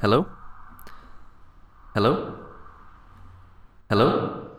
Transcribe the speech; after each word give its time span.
Hello? 0.00 0.26
Hello? 1.94 2.34
Hello? 3.88 4.50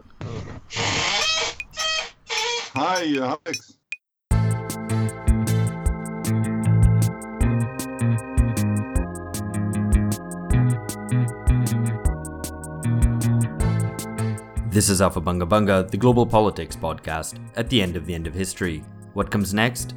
Hi, 2.73 3.17
uh, 3.19 3.35
Alex. 3.35 3.77
This 14.71 14.89
is 14.89 15.01
Aufhebunga 15.01 15.47
Bunga, 15.47 15.89
the 15.89 15.97
global 15.97 16.25
politics 16.25 16.75
podcast, 16.77 17.39
at 17.57 17.69
the 17.69 17.81
end 17.81 17.97
of 17.97 18.05
the 18.05 18.15
end 18.15 18.25
of 18.25 18.33
history. 18.33 18.83
What 19.13 19.29
comes 19.29 19.53
next? 19.53 19.95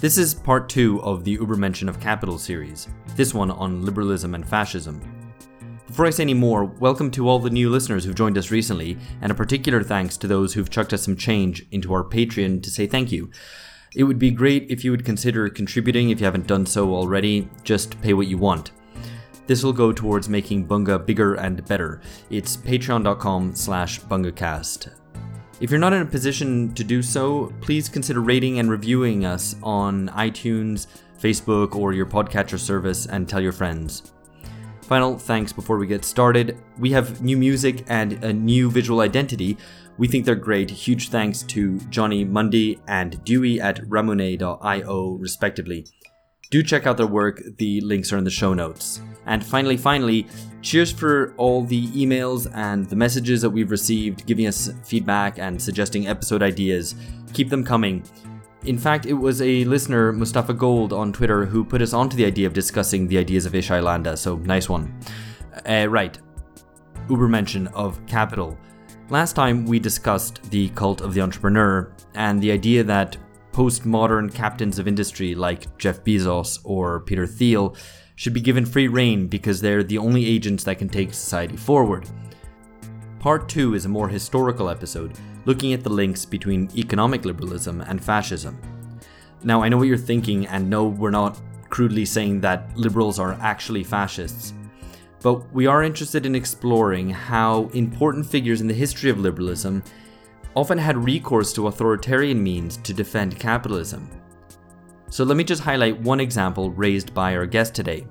This 0.00 0.16
is 0.16 0.32
part 0.32 0.68
two 0.68 1.02
of 1.02 1.24
the 1.24 1.36
Ubermenschen 1.38 1.88
of 1.88 1.98
Capital 1.98 2.38
series, 2.38 2.86
this 3.16 3.34
one 3.34 3.50
on 3.50 3.84
liberalism 3.84 4.36
and 4.36 4.48
fascism. 4.48 5.00
Before 5.88 6.06
I 6.06 6.10
say 6.10 6.22
any 6.22 6.34
more, 6.34 6.66
welcome 6.66 7.10
to 7.10 7.28
all 7.28 7.40
the 7.40 7.50
new 7.50 7.68
listeners 7.68 8.04
who've 8.04 8.14
joined 8.14 8.38
us 8.38 8.52
recently, 8.52 8.96
and 9.22 9.32
a 9.32 9.34
particular 9.34 9.82
thanks 9.82 10.16
to 10.18 10.28
those 10.28 10.54
who've 10.54 10.70
chucked 10.70 10.92
us 10.92 11.02
some 11.02 11.16
change 11.16 11.66
into 11.72 11.92
our 11.92 12.04
Patreon 12.04 12.62
to 12.62 12.70
say 12.70 12.86
thank 12.86 13.10
you. 13.10 13.28
It 13.96 14.04
would 14.04 14.20
be 14.20 14.30
great 14.30 14.70
if 14.70 14.84
you 14.84 14.92
would 14.92 15.04
consider 15.04 15.48
contributing 15.48 16.10
if 16.10 16.20
you 16.20 16.26
haven't 16.26 16.46
done 16.46 16.64
so 16.64 16.94
already, 16.94 17.50
just 17.64 18.00
pay 18.00 18.14
what 18.14 18.28
you 18.28 18.38
want. 18.38 18.70
This 19.48 19.64
will 19.64 19.72
go 19.72 19.92
towards 19.92 20.28
making 20.28 20.68
Bunga 20.68 21.04
bigger 21.04 21.34
and 21.34 21.66
better. 21.66 22.02
It's 22.30 22.56
patreon.com 22.56 23.56
slash 23.56 24.00
bungacast. 24.02 24.92
If 25.60 25.70
you're 25.70 25.80
not 25.80 25.92
in 25.92 26.02
a 26.02 26.06
position 26.06 26.72
to 26.74 26.84
do 26.84 27.02
so, 27.02 27.52
please 27.60 27.88
consider 27.88 28.20
rating 28.20 28.60
and 28.60 28.70
reviewing 28.70 29.24
us 29.24 29.56
on 29.60 30.08
iTunes, 30.10 30.86
Facebook, 31.20 31.74
or 31.74 31.92
your 31.92 32.06
podcatcher 32.06 32.60
service 32.60 33.06
and 33.06 33.28
tell 33.28 33.40
your 33.40 33.50
friends. 33.50 34.12
Final 34.82 35.18
thanks 35.18 35.52
before 35.52 35.76
we 35.76 35.88
get 35.88 36.04
started. 36.04 36.56
We 36.78 36.92
have 36.92 37.22
new 37.22 37.36
music 37.36 37.84
and 37.88 38.12
a 38.24 38.32
new 38.32 38.70
visual 38.70 39.00
identity. 39.00 39.58
We 39.98 40.06
think 40.06 40.24
they're 40.24 40.36
great. 40.36 40.70
Huge 40.70 41.08
thanks 41.08 41.42
to 41.42 41.80
Jonny 41.90 42.24
Mundey 42.24 42.78
and 42.86 43.22
Dewey 43.24 43.60
at 43.60 43.78
ramune.io, 43.82 45.10
respectively. 45.20 45.86
Do 46.50 46.62
check 46.62 46.86
out 46.86 46.96
their 46.98 47.06
work, 47.08 47.42
the 47.58 47.80
links 47.80 48.12
are 48.12 48.16
in 48.16 48.24
the 48.24 48.30
show 48.30 48.54
notes. 48.54 49.02
And 49.28 49.44
finally, 49.44 49.76
finally, 49.76 50.26
cheers 50.62 50.90
for 50.90 51.34
all 51.36 51.62
the 51.62 51.86
emails 51.88 52.50
and 52.54 52.86
the 52.86 52.96
messages 52.96 53.42
that 53.42 53.50
we've 53.50 53.70
received 53.70 54.26
giving 54.26 54.46
us 54.46 54.70
feedback 54.82 55.38
and 55.38 55.60
suggesting 55.60 56.08
episode 56.08 56.42
ideas. 56.42 56.94
Keep 57.34 57.50
them 57.50 57.62
coming. 57.62 58.02
In 58.64 58.76
fact, 58.76 59.06
it 59.06 59.12
was 59.12 59.40
a 59.40 59.64
listener, 59.66 60.12
Mustafa 60.12 60.52
Gold, 60.54 60.92
on 60.92 61.12
Twitter 61.12 61.44
who 61.44 61.62
put 61.62 61.80
us 61.80 61.92
onto 61.92 62.16
the 62.16 62.24
idea 62.24 62.46
of 62.46 62.52
discussing 62.54 63.06
the 63.06 63.18
ideas 63.18 63.46
of 63.46 63.52
Ishay 63.52 63.82
Landa, 63.82 64.16
so 64.16 64.36
nice 64.38 64.68
one. 64.68 64.98
Uh, 65.68 65.86
right. 65.88 66.18
mention 67.08 67.68
of 67.68 68.04
capital. 68.06 68.58
Last 69.10 69.34
time 69.34 69.64
we 69.64 69.78
discussed 69.78 70.50
the 70.50 70.70
cult 70.70 71.02
of 71.02 71.14
the 71.14 71.20
entrepreneur 71.20 71.92
and 72.14 72.42
the 72.42 72.50
idea 72.50 72.82
that 72.84 73.16
postmodern 73.52 74.32
captains 74.32 74.78
of 74.78 74.86
industry 74.86 75.34
like 75.34 75.76
Jeff 75.78 76.02
Bezos 76.04 76.60
or 76.64 77.00
Peter 77.00 77.26
Thiel 77.26 77.74
should 78.18 78.34
be 78.34 78.40
given 78.40 78.66
free 78.66 78.88
rein 78.88 79.28
because 79.28 79.60
they're 79.60 79.84
the 79.84 79.96
only 79.96 80.26
agents 80.26 80.64
that 80.64 80.76
can 80.76 80.88
take 80.88 81.14
society 81.14 81.56
forward. 81.56 82.04
Part 83.20 83.48
2 83.48 83.74
is 83.74 83.84
a 83.84 83.88
more 83.88 84.08
historical 84.08 84.68
episode, 84.68 85.12
looking 85.44 85.72
at 85.72 85.84
the 85.84 85.88
links 85.88 86.24
between 86.24 86.68
economic 86.76 87.24
liberalism 87.24 87.80
and 87.82 88.02
fascism. 88.02 88.60
Now, 89.44 89.62
I 89.62 89.68
know 89.68 89.76
what 89.76 89.86
you're 89.86 89.96
thinking, 89.96 90.48
and 90.48 90.68
no, 90.68 90.88
we're 90.88 91.12
not 91.12 91.40
crudely 91.68 92.04
saying 92.04 92.40
that 92.40 92.76
liberals 92.76 93.20
are 93.20 93.34
actually 93.34 93.84
fascists, 93.84 94.52
but 95.22 95.48
we 95.54 95.68
are 95.68 95.84
interested 95.84 96.26
in 96.26 96.34
exploring 96.34 97.10
how 97.10 97.70
important 97.72 98.26
figures 98.26 98.60
in 98.60 98.66
the 98.66 98.74
history 98.74 99.10
of 99.10 99.20
liberalism 99.20 99.80
often 100.56 100.76
had 100.76 101.04
recourse 101.04 101.52
to 101.52 101.68
authoritarian 101.68 102.42
means 102.42 102.78
to 102.78 102.92
defend 102.92 103.38
capitalism. 103.38 104.10
So 105.10 105.24
let 105.24 105.36
me 105.36 105.44
just 105.44 105.62
highlight 105.62 106.00
one 106.00 106.20
example 106.20 106.70
raised 106.70 107.14
by 107.14 107.34
our 107.34 107.46
guest 107.46 107.74
today. 107.74 108.06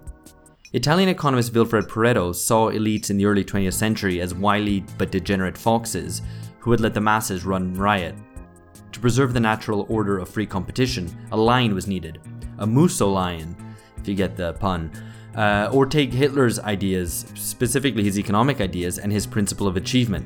Italian 0.73 1.09
economist 1.09 1.53
Vilfredo 1.53 1.87
Pareto 1.87 2.35
saw 2.35 2.71
elites 2.71 3.09
in 3.09 3.17
the 3.17 3.25
early 3.25 3.45
20th 3.45 3.73
century 3.73 4.19
as 4.19 4.33
wily 4.33 4.83
but 4.97 5.11
degenerate 5.11 5.57
foxes 5.57 6.21
who 6.59 6.71
had 6.71 6.81
let 6.81 6.93
the 6.93 7.01
masses 7.01 7.45
run 7.45 7.73
riot. 7.75 8.15
To 8.91 8.99
preserve 8.99 9.33
the 9.33 9.39
natural 9.39 9.85
order 9.89 10.17
of 10.17 10.27
free 10.27 10.47
competition, 10.47 11.07
a 11.31 11.37
lion 11.37 11.75
was 11.75 11.87
needed, 11.87 12.19
a 12.57 12.65
Musso 12.65 13.07
lion, 13.07 13.55
if 13.97 14.07
you 14.07 14.15
get 14.15 14.35
the 14.35 14.53
pun, 14.53 14.91
uh, 15.35 15.69
or 15.71 15.85
take 15.85 16.11
Hitler's 16.11 16.59
ideas, 16.59 17.25
specifically 17.35 18.03
his 18.03 18.17
economic 18.17 18.59
ideas, 18.59 18.97
and 18.97 19.11
his 19.11 19.27
principle 19.27 19.67
of 19.67 19.77
achievement. 19.77 20.25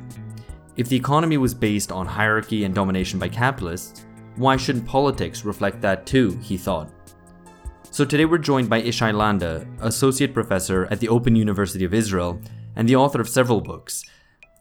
If 0.78 0.88
the 0.88 0.96
economy 0.96 1.38
was 1.38 1.54
based 1.54 1.92
on 1.92 2.08
hierarchy 2.08 2.64
and 2.64 2.74
domination 2.74 3.20
by 3.20 3.28
capitalists, 3.28 4.06
why 4.36 4.58
shouldn't 4.58 4.86
politics 4.86 5.46
reflect 5.46 5.82
that 5.82 6.06
too, 6.06 6.38
he 6.42 6.58
thought. 6.58 6.90
So 7.90 8.06
today 8.06 8.26
we're 8.26 8.38
joined 8.38 8.70
by 8.70 8.82
Ishay 8.82 9.14
Landa, 9.14 9.68
associate 9.82 10.34
professor 10.34 10.88
at 10.90 11.00
the 11.00 11.10
Open 11.10 11.36
University 11.36 11.84
of 11.84 11.94
Israel 11.94 12.40
and 12.76 12.88
the 12.88 12.96
author 12.96 13.20
of 13.20 13.28
several 13.28 13.60
books. 13.60 14.06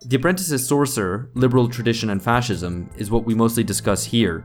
The 0.06 0.16
Apprentice's 0.16 0.66
Sorcerer, 0.66 1.30
Liberal 1.34 1.68
Tradition 1.68 2.10
and 2.10 2.22
Fascism, 2.22 2.90
is 2.96 3.10
what 3.10 3.24
we 3.24 3.34
mostly 3.34 3.62
discuss 3.62 4.04
here, 4.04 4.44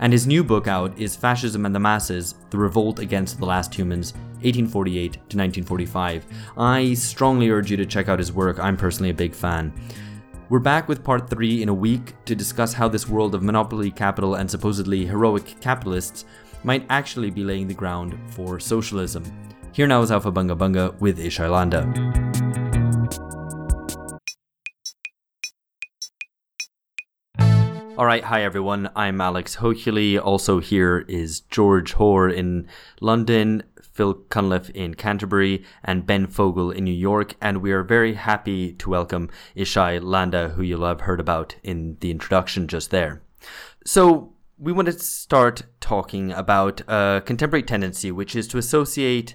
and 0.00 0.12
his 0.12 0.26
new 0.26 0.42
book 0.42 0.66
out 0.66 0.98
is 0.98 1.14
Fascism 1.14 1.64
and 1.66 1.74
the 1.74 1.80
Masses 1.80 2.34
The 2.50 2.58
Revolt 2.58 2.98
Against 2.98 3.38
the 3.38 3.46
Last 3.46 3.72
Humans, 3.74 4.14
1848 4.42 5.12
to 5.12 5.18
1945. 5.18 6.26
I 6.58 6.94
strongly 6.94 7.50
urge 7.50 7.70
you 7.70 7.76
to 7.76 7.86
check 7.86 8.08
out 8.08 8.18
his 8.18 8.32
work, 8.32 8.58
I'm 8.58 8.76
personally 8.76 9.10
a 9.10 9.14
big 9.14 9.34
fan. 9.34 9.72
We're 10.50 10.58
back 10.58 10.88
with 10.88 11.02
part 11.02 11.30
3 11.30 11.62
in 11.62 11.70
a 11.70 11.74
week 11.74 12.12
to 12.26 12.34
discuss 12.34 12.74
how 12.74 12.86
this 12.86 13.08
world 13.08 13.34
of 13.34 13.42
monopoly 13.42 13.90
capital 13.90 14.34
and 14.34 14.50
supposedly 14.50 15.06
heroic 15.06 15.58
capitalists 15.62 16.26
might 16.64 16.84
actually 16.90 17.30
be 17.30 17.42
laying 17.42 17.66
the 17.66 17.72
ground 17.72 18.18
for 18.34 18.60
socialism. 18.60 19.24
Here 19.72 19.86
now 19.86 20.02
is 20.02 20.10
Aufhebunga 20.10 20.54
Bunga 20.54 21.00
with 21.00 21.18
Ishay 21.18 21.50
Landa. 21.50 21.84
All 27.96 28.04
right, 28.04 28.24
hi 28.24 28.42
everyone. 28.42 28.90
I'm 28.94 29.22
Alex 29.22 29.56
Hochuli. 29.56 30.20
Also 30.22 30.60
here 30.60 31.06
is 31.08 31.40
George 31.40 31.92
Hoare 31.92 32.28
in 32.28 32.68
London, 33.00 33.62
Phil 33.94 34.14
Cunliffe 34.28 34.70
in 34.70 34.94
Canterbury, 34.94 35.64
and 35.82 36.06
Ben 36.06 36.26
Fogel 36.26 36.70
in 36.70 36.84
New 36.84 36.92
York. 36.92 37.36
And 37.40 37.62
we 37.62 37.72
are 37.72 37.82
very 37.82 38.14
happy 38.14 38.72
to 38.74 38.90
welcome 38.90 39.30
Ishay 39.56 40.02
Landa, 40.02 40.50
who 40.50 40.62
you'll 40.62 40.86
have 40.86 41.02
heard 41.02 41.20
about 41.20 41.56
in 41.62 41.96
the 42.00 42.10
introduction 42.10 42.68
just 42.68 42.90
there. 42.90 43.22
So, 43.86 44.32
we 44.58 44.72
want 44.72 44.86
to 44.86 44.92
start 44.92 45.62
talking 45.80 46.32
about 46.32 46.80
a 46.88 47.22
contemporary 47.24 47.62
tendency, 47.62 48.12
which 48.12 48.36
is 48.36 48.46
to 48.48 48.58
associate 48.58 49.34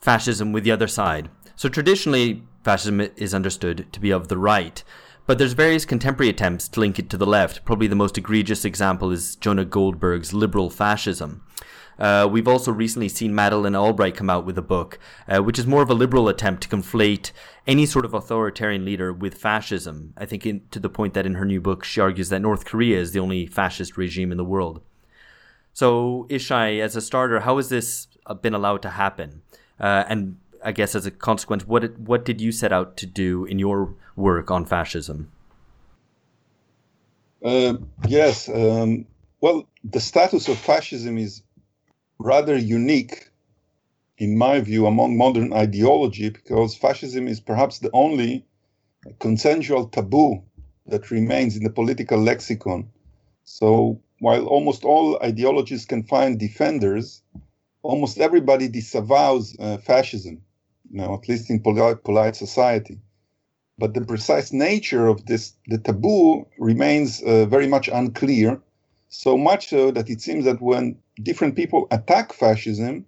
fascism 0.00 0.52
with 0.52 0.64
the 0.64 0.72
other 0.72 0.88
side. 0.88 1.28
So, 1.54 1.68
traditionally, 1.68 2.42
fascism 2.64 3.00
is 3.00 3.34
understood 3.34 3.86
to 3.92 4.00
be 4.00 4.10
of 4.10 4.28
the 4.28 4.38
right. 4.38 4.82
But 5.26 5.38
there's 5.38 5.54
various 5.54 5.84
contemporary 5.84 6.30
attempts 6.30 6.68
to 6.68 6.80
link 6.80 7.00
it 7.00 7.10
to 7.10 7.16
the 7.16 7.26
left. 7.26 7.64
Probably 7.64 7.88
the 7.88 7.96
most 7.96 8.16
egregious 8.16 8.64
example 8.64 9.10
is 9.10 9.34
Jonah 9.34 9.64
Goldberg's 9.64 10.32
liberal 10.32 10.70
fascism. 10.70 11.42
Uh, 11.98 12.28
we've 12.30 12.48
also 12.48 12.70
recently 12.70 13.08
seen 13.08 13.34
Madeleine 13.34 13.74
Albright 13.74 14.14
come 14.14 14.28
out 14.28 14.44
with 14.44 14.58
a 14.58 14.62
book, 14.62 14.98
uh, 15.28 15.42
which 15.42 15.58
is 15.58 15.66
more 15.66 15.82
of 15.82 15.90
a 15.90 15.94
liberal 15.94 16.28
attempt 16.28 16.62
to 16.62 16.68
conflate 16.68 17.32
any 17.66 17.86
sort 17.86 18.04
of 18.04 18.12
authoritarian 18.12 18.84
leader 18.84 19.12
with 19.12 19.34
fascism. 19.34 20.12
I 20.16 20.26
think 20.26 20.44
in, 20.44 20.62
to 20.70 20.78
the 20.78 20.90
point 20.90 21.14
that 21.14 21.26
in 21.26 21.34
her 21.34 21.44
new 21.44 21.60
book, 21.60 21.84
she 21.84 22.00
argues 22.00 22.28
that 22.28 22.40
North 22.40 22.64
Korea 22.64 23.00
is 23.00 23.12
the 23.12 23.20
only 23.20 23.46
fascist 23.46 23.96
regime 23.96 24.30
in 24.30 24.38
the 24.38 24.44
world. 24.44 24.82
So, 25.72 26.26
Ishay, 26.30 26.80
as 26.80 26.96
a 26.96 27.00
starter, 27.00 27.40
how 27.40 27.56
has 27.56 27.68
this 27.68 28.08
uh, 28.26 28.34
been 28.34 28.54
allowed 28.54 28.82
to 28.82 28.90
happen? 28.90 29.42
Uh, 29.78 30.04
and 30.08 30.36
I 30.64 30.72
guess 30.72 30.94
as 30.94 31.06
a 31.06 31.10
consequence, 31.10 31.66
what 31.66 31.98
what 31.98 32.24
did 32.24 32.40
you 32.40 32.50
set 32.50 32.72
out 32.72 32.96
to 32.98 33.06
do 33.06 33.44
in 33.44 33.58
your 33.58 33.94
work 34.16 34.50
on 34.50 34.64
fascism? 34.64 35.30
Uh, 37.44 37.74
yes. 38.08 38.48
Um, 38.48 39.06
well, 39.40 39.68
the 39.84 40.00
status 40.00 40.48
of 40.48 40.58
fascism 40.58 41.18
is 41.18 41.42
rather 42.18 42.56
unique, 42.56 43.30
in 44.18 44.36
my 44.38 44.60
view, 44.60 44.86
among 44.86 45.16
modern 45.16 45.52
ideology 45.52 46.30
because 46.30 46.74
fascism 46.76 47.28
is 47.28 47.40
perhaps 47.40 47.78
the 47.78 47.90
only 47.92 48.46
consensual 49.18 49.86
taboo 49.88 50.42
that 50.86 51.10
remains 51.10 51.56
in 51.56 51.64
the 51.64 51.70
political 51.70 52.18
lexicon. 52.18 52.88
So 53.44 54.00
while 54.20 54.46
almost 54.46 54.84
all 54.84 55.20
ideologies 55.22 55.84
can 55.86 56.02
find 56.04 56.38
defenders, 56.38 57.22
almost 57.82 58.18
everybody 58.18 58.68
disavows 58.68 59.56
uh, 59.58 59.78
fascism, 59.78 60.42
you 60.90 60.98
know, 60.98 61.14
at 61.14 61.28
least 61.28 61.50
in 61.50 61.60
polite, 61.60 62.04
polite 62.04 62.36
society. 62.36 62.98
But 63.78 63.94
the 63.94 64.00
precise 64.02 64.52
nature 64.52 65.06
of 65.06 65.26
this, 65.26 65.54
the 65.66 65.78
taboo, 65.78 66.46
remains 66.58 67.22
uh, 67.22 67.46
very 67.46 67.66
much 67.66 67.88
unclear. 67.88 68.60
So 69.08 69.36
much 69.36 69.68
so 69.68 69.90
that 69.92 70.10
it 70.10 70.20
seems 70.20 70.44
that 70.44 70.60
when 70.60 70.98
different 71.22 71.56
people 71.56 71.86
attack 71.90 72.32
fascism, 72.32 73.06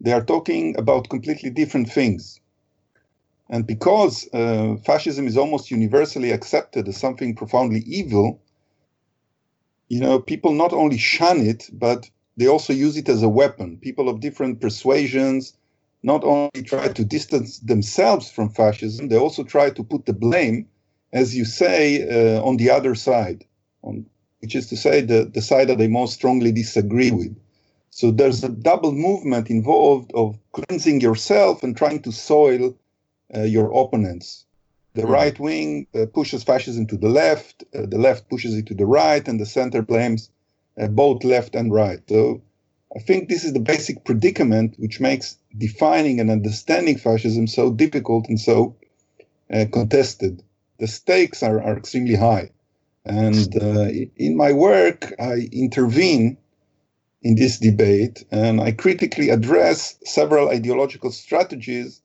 they 0.00 0.12
are 0.12 0.24
talking 0.24 0.76
about 0.78 1.08
completely 1.08 1.50
different 1.50 1.90
things. 1.90 2.40
And 3.48 3.66
because 3.66 4.28
uh, 4.32 4.76
fascism 4.84 5.26
is 5.26 5.36
almost 5.36 5.70
universally 5.70 6.30
accepted 6.30 6.88
as 6.88 6.96
something 6.96 7.34
profoundly 7.34 7.80
evil, 7.80 8.40
you 9.88 10.00
know, 10.00 10.18
people 10.18 10.52
not 10.52 10.72
only 10.72 10.96
shun 10.98 11.40
it, 11.40 11.68
but 11.72 12.08
they 12.36 12.46
also 12.46 12.72
use 12.72 12.96
it 12.96 13.08
as 13.08 13.22
a 13.22 13.28
weapon. 13.28 13.76
People 13.76 14.08
of 14.08 14.20
different 14.20 14.60
persuasions 14.60 15.54
not 16.02 16.24
only 16.24 16.62
try 16.64 16.88
to 16.88 17.04
distance 17.04 17.58
themselves 17.58 18.30
from 18.30 18.48
fascism, 18.48 19.08
they 19.08 19.18
also 19.18 19.44
try 19.44 19.70
to 19.70 19.84
put 19.84 20.06
the 20.06 20.12
blame, 20.12 20.66
as 21.12 21.36
you 21.36 21.44
say, 21.44 22.08
uh, 22.08 22.42
on 22.42 22.56
the 22.56 22.70
other 22.70 22.94
side, 22.94 23.44
on, 23.82 24.06
which 24.42 24.56
is 24.56 24.66
to 24.68 24.76
say, 24.76 25.00
the, 25.00 25.24
the 25.32 25.40
side 25.40 25.68
that 25.68 25.78
they 25.78 25.86
most 25.86 26.14
strongly 26.14 26.50
disagree 26.50 27.12
with. 27.12 27.34
So 27.90 28.10
there's 28.10 28.42
a 28.42 28.48
double 28.48 28.92
movement 28.92 29.50
involved 29.50 30.10
of 30.14 30.36
cleansing 30.52 31.00
yourself 31.00 31.62
and 31.62 31.76
trying 31.76 32.02
to 32.02 32.10
soil 32.12 32.74
uh, 33.34 33.42
your 33.42 33.70
opponents. 33.72 34.44
The 34.94 35.02
mm-hmm. 35.02 35.12
right 35.12 35.38
wing 35.38 35.86
uh, 35.94 36.06
pushes 36.06 36.42
fascism 36.42 36.86
to 36.88 36.96
the 36.96 37.08
left, 37.08 37.62
uh, 37.74 37.86
the 37.86 37.98
left 37.98 38.28
pushes 38.28 38.56
it 38.56 38.66
to 38.66 38.74
the 38.74 38.86
right, 38.86 39.26
and 39.28 39.38
the 39.38 39.46
center 39.46 39.80
blames 39.80 40.28
uh, 40.80 40.88
both 40.88 41.22
left 41.22 41.54
and 41.54 41.72
right. 41.72 42.00
So 42.08 42.42
I 42.96 42.98
think 42.98 43.28
this 43.28 43.44
is 43.44 43.52
the 43.52 43.60
basic 43.60 44.04
predicament 44.04 44.74
which 44.78 45.00
makes 45.00 45.38
defining 45.56 46.18
and 46.18 46.30
understanding 46.30 46.98
fascism 46.98 47.46
so 47.46 47.72
difficult 47.72 48.28
and 48.28 48.40
so 48.40 48.74
uh, 49.52 49.66
contested. 49.72 50.42
The 50.78 50.88
stakes 50.88 51.42
are, 51.42 51.62
are 51.62 51.76
extremely 51.76 52.16
high. 52.16 52.50
And 53.04 53.56
uh, 53.60 53.88
in 54.16 54.36
my 54.36 54.52
work, 54.52 55.12
I 55.18 55.48
intervene 55.52 56.36
in 57.22 57.36
this 57.36 57.58
debate 57.58 58.24
and 58.30 58.60
I 58.60 58.72
critically 58.72 59.30
address 59.30 59.96
several 60.04 60.48
ideological 60.48 61.10
strategies 61.10 62.00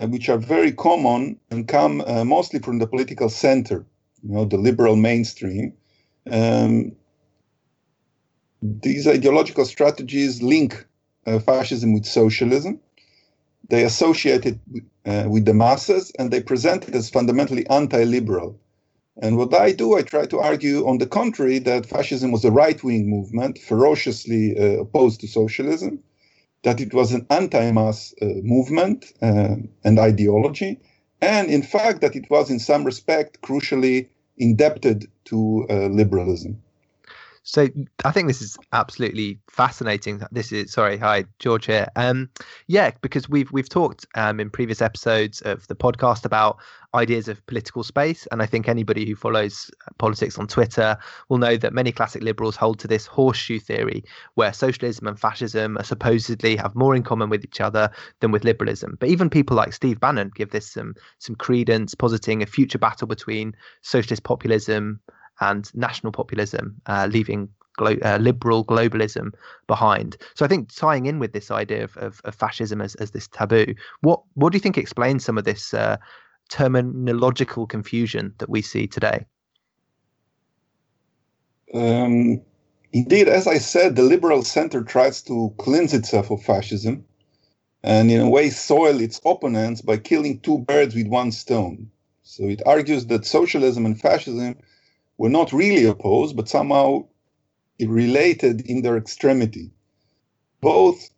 uh, 0.00 0.06
which 0.06 0.28
are 0.28 0.38
very 0.38 0.72
common 0.72 1.38
and 1.50 1.68
come 1.68 2.02
uh, 2.06 2.24
mostly 2.24 2.60
from 2.60 2.78
the 2.78 2.86
political 2.86 3.28
center, 3.28 3.84
you 4.22 4.34
know, 4.34 4.44
the 4.44 4.56
liberal 4.56 4.96
mainstream. 4.96 5.72
Um, 6.30 6.92
these 8.62 9.06
ideological 9.06 9.64
strategies 9.66 10.42
link 10.42 10.86
uh, 11.26 11.38
fascism 11.38 11.92
with 11.92 12.06
socialism. 12.06 12.80
They 13.68 13.84
associate 13.84 14.46
it 14.46 14.58
uh, 15.06 15.26
with 15.28 15.44
the 15.44 15.54
masses 15.54 16.12
and 16.18 16.30
they 16.30 16.42
present 16.42 16.88
it 16.88 16.94
as 16.94 17.10
fundamentally 17.10 17.66
anti 17.68 18.04
liberal. 18.04 18.58
And 19.22 19.36
what 19.36 19.54
I 19.54 19.72
do, 19.72 19.96
I 19.96 20.02
try 20.02 20.26
to 20.26 20.40
argue, 20.40 20.86
on 20.88 20.98
the 20.98 21.06
contrary, 21.06 21.60
that 21.60 21.86
fascism 21.86 22.32
was 22.32 22.44
a 22.44 22.50
right 22.50 22.82
wing 22.82 23.08
movement, 23.08 23.58
ferociously 23.58 24.56
uh, 24.58 24.80
opposed 24.80 25.20
to 25.20 25.28
socialism, 25.28 26.00
that 26.64 26.80
it 26.80 26.92
was 26.92 27.12
an 27.12 27.26
anti 27.30 27.70
mass 27.70 28.12
uh, 28.20 28.26
movement 28.42 29.12
uh, 29.22 29.56
and 29.84 29.98
ideology, 29.98 30.80
and 31.20 31.48
in 31.48 31.62
fact, 31.62 32.00
that 32.00 32.16
it 32.16 32.28
was 32.28 32.50
in 32.50 32.58
some 32.58 32.84
respect 32.84 33.40
crucially 33.42 34.08
indebted 34.36 35.06
to 35.26 35.66
uh, 35.70 35.86
liberalism. 35.86 36.60
So 37.46 37.68
I 38.06 38.10
think 38.10 38.28
this 38.28 38.40
is 38.40 38.56
absolutely 38.72 39.38
fascinating. 39.50 40.22
This 40.32 40.50
is 40.50 40.72
sorry, 40.72 40.96
hi 40.96 41.26
George 41.38 41.66
here. 41.66 41.88
Um, 41.94 42.30
yeah, 42.68 42.90
because 43.02 43.28
we've 43.28 43.52
we've 43.52 43.68
talked 43.68 44.06
um, 44.14 44.40
in 44.40 44.48
previous 44.48 44.80
episodes 44.80 45.42
of 45.42 45.66
the 45.66 45.74
podcast 45.74 46.24
about 46.24 46.58
ideas 46.94 47.28
of 47.28 47.44
political 47.46 47.82
space, 47.82 48.26
and 48.30 48.42
I 48.42 48.46
think 48.46 48.68
anybody 48.68 49.06
who 49.06 49.16
follows 49.16 49.70
politics 49.98 50.38
on 50.38 50.46
Twitter 50.46 50.96
will 51.28 51.38
know 51.38 51.56
that 51.56 51.72
many 51.72 51.92
classic 51.92 52.22
liberals 52.22 52.56
hold 52.56 52.78
to 52.80 52.88
this 52.88 53.06
horseshoe 53.06 53.58
theory, 53.58 54.04
where 54.34 54.52
socialism 54.52 55.06
and 55.06 55.18
fascism 55.18 55.78
supposedly 55.82 56.56
have 56.56 56.74
more 56.74 56.94
in 56.94 57.02
common 57.02 57.30
with 57.30 57.44
each 57.44 57.60
other 57.60 57.90
than 58.20 58.30
with 58.30 58.44
liberalism. 58.44 58.96
But 59.00 59.08
even 59.08 59.30
people 59.30 59.56
like 59.56 59.72
Steve 59.72 60.00
Bannon 60.00 60.30
give 60.34 60.50
this 60.50 60.70
some 60.70 60.94
some 61.18 61.36
credence, 61.36 61.94
positing 61.94 62.42
a 62.42 62.46
future 62.46 62.78
battle 62.78 63.08
between 63.08 63.54
socialist 63.82 64.22
populism 64.22 65.00
and 65.40 65.70
national 65.74 66.12
populism, 66.12 66.80
uh, 66.86 67.08
leaving 67.10 67.48
glo- 67.76 67.98
uh, 68.04 68.18
liberal 68.20 68.64
globalism 68.64 69.32
behind. 69.66 70.16
So 70.34 70.44
I 70.44 70.48
think 70.48 70.74
tying 70.74 71.06
in 71.06 71.18
with 71.18 71.32
this 71.32 71.50
idea 71.50 71.84
of, 71.84 71.96
of, 71.96 72.20
of, 72.24 72.34
fascism 72.34 72.80
as, 72.80 72.94
as 72.96 73.10
this 73.10 73.28
taboo, 73.28 73.74
what 74.00 74.22
what 74.34 74.52
do 74.52 74.56
you 74.56 74.60
think 74.60 74.78
explains 74.78 75.24
some 75.24 75.38
of 75.38 75.44
this 75.44 75.74
uh, 75.74 75.96
terminological 76.54 77.68
confusion 77.68 78.32
that 78.38 78.48
we 78.48 78.62
see 78.62 78.86
today? 78.86 79.26
Um, 81.74 82.40
indeed, 82.92 83.26
as 83.28 83.48
I 83.48 83.58
said, 83.58 83.96
the 83.96 84.02
liberal 84.02 84.44
center 84.44 84.82
tries 84.84 85.20
to 85.22 85.52
cleanse 85.58 85.92
itself 85.92 86.30
of 86.30 86.42
fascism 86.42 87.04
and 87.82 88.10
in 88.10 88.20
a 88.20 88.30
way 88.30 88.50
soil 88.50 89.00
its 89.00 89.20
opponents 89.24 89.82
by 89.82 89.96
killing 89.96 90.38
two 90.40 90.58
birds 90.58 90.94
with 90.94 91.08
one 91.08 91.32
stone. 91.32 91.90
So 92.22 92.44
it 92.44 92.62
argues 92.64 93.06
that 93.06 93.26
socialism 93.26 93.84
and 93.84 94.00
fascism 94.00 94.56
were 95.18 95.28
not 95.28 95.52
really 95.52 95.84
opposed, 95.84 96.36
but 96.36 96.48
somehow 96.48 97.06
related 97.80 98.60
in 98.62 98.82
their 98.82 98.96
extremity. 98.96 99.72
Both 100.60 101.10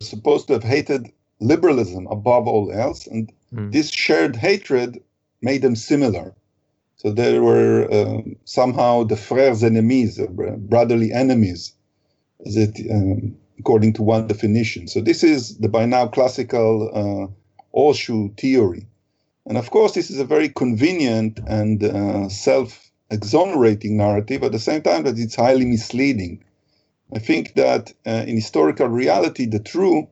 supposed 0.00 0.46
to 0.46 0.54
have 0.54 0.64
hated 0.64 1.12
liberalism 1.40 2.06
above 2.06 2.46
all 2.46 2.72
else, 2.72 3.06
and 3.06 3.30
mm. 3.54 3.72
this 3.72 3.90
shared 3.90 4.36
hatred 4.36 5.02
made 5.42 5.62
them 5.62 5.76
similar. 5.76 6.34
So 6.96 7.10
they 7.10 7.38
were 7.38 7.90
uh, 7.90 8.20
somehow 8.44 9.04
the 9.04 9.14
frères 9.14 9.62
ennemis, 9.62 10.20
brotherly 10.58 11.12
enemies, 11.12 11.72
as 12.44 12.56
it, 12.56 12.78
um, 12.90 13.36
according 13.58 13.94
to 13.94 14.02
one 14.02 14.26
definition. 14.26 14.86
So 14.86 15.00
this 15.00 15.24
is 15.24 15.56
the 15.58 15.68
by 15.68 15.86
now 15.86 16.08
classical 16.08 16.90
uh, 16.92 17.26
horseshoe 17.72 18.28
theory. 18.34 18.86
And 19.46 19.56
of 19.56 19.70
course, 19.70 19.92
this 19.94 20.10
is 20.10 20.18
a 20.18 20.24
very 20.24 20.48
convenient 20.50 21.40
and 21.46 21.82
uh, 21.82 22.28
self 22.28 22.90
exonerating 23.10 23.96
narrative 23.96 24.42
at 24.44 24.52
the 24.52 24.58
same 24.58 24.82
time 24.82 25.04
that 25.04 25.18
it's 25.18 25.34
highly 25.34 25.64
misleading. 25.64 26.44
I 27.12 27.18
think 27.18 27.54
that 27.54 27.92
uh, 28.06 28.24
in 28.26 28.36
historical 28.36 28.88
reality, 28.88 29.46
the 29.46 29.58
true 29.58 30.06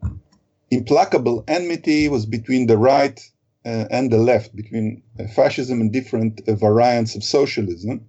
implacable 0.71 1.45
enmity 1.49 2.09
was 2.09 2.27
between 2.27 2.67
the 2.67 2.79
right 2.79 3.21
uh, 3.65 3.87
and 3.91 4.11
the 4.11 4.19
left, 4.19 4.55
between 4.55 5.03
uh, 5.19 5.27
fascism 5.29 5.81
and 5.81 5.93
different 5.93 6.41
uh, 6.49 6.55
variants 6.55 7.15
of 7.15 7.25
socialism. 7.25 8.07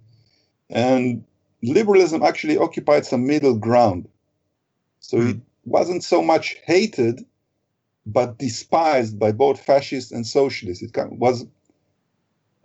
And 0.68 1.24
liberalism 1.62 2.22
actually 2.22 2.56
occupied 2.58 3.04
some 3.04 3.26
middle 3.26 3.56
ground. 3.56 4.08
So 5.00 5.18
mm. 5.18 5.30
it 5.30 5.40
wasn't 5.64 6.04
so 6.04 6.22
much 6.22 6.56
hated, 6.64 7.24
but 8.06 8.38
despised 8.38 9.18
by 9.18 9.32
both 9.32 9.60
fascists 9.60 10.12
and 10.12 10.26
socialists. 10.26 10.82
It 10.82 10.96
was 11.12 11.44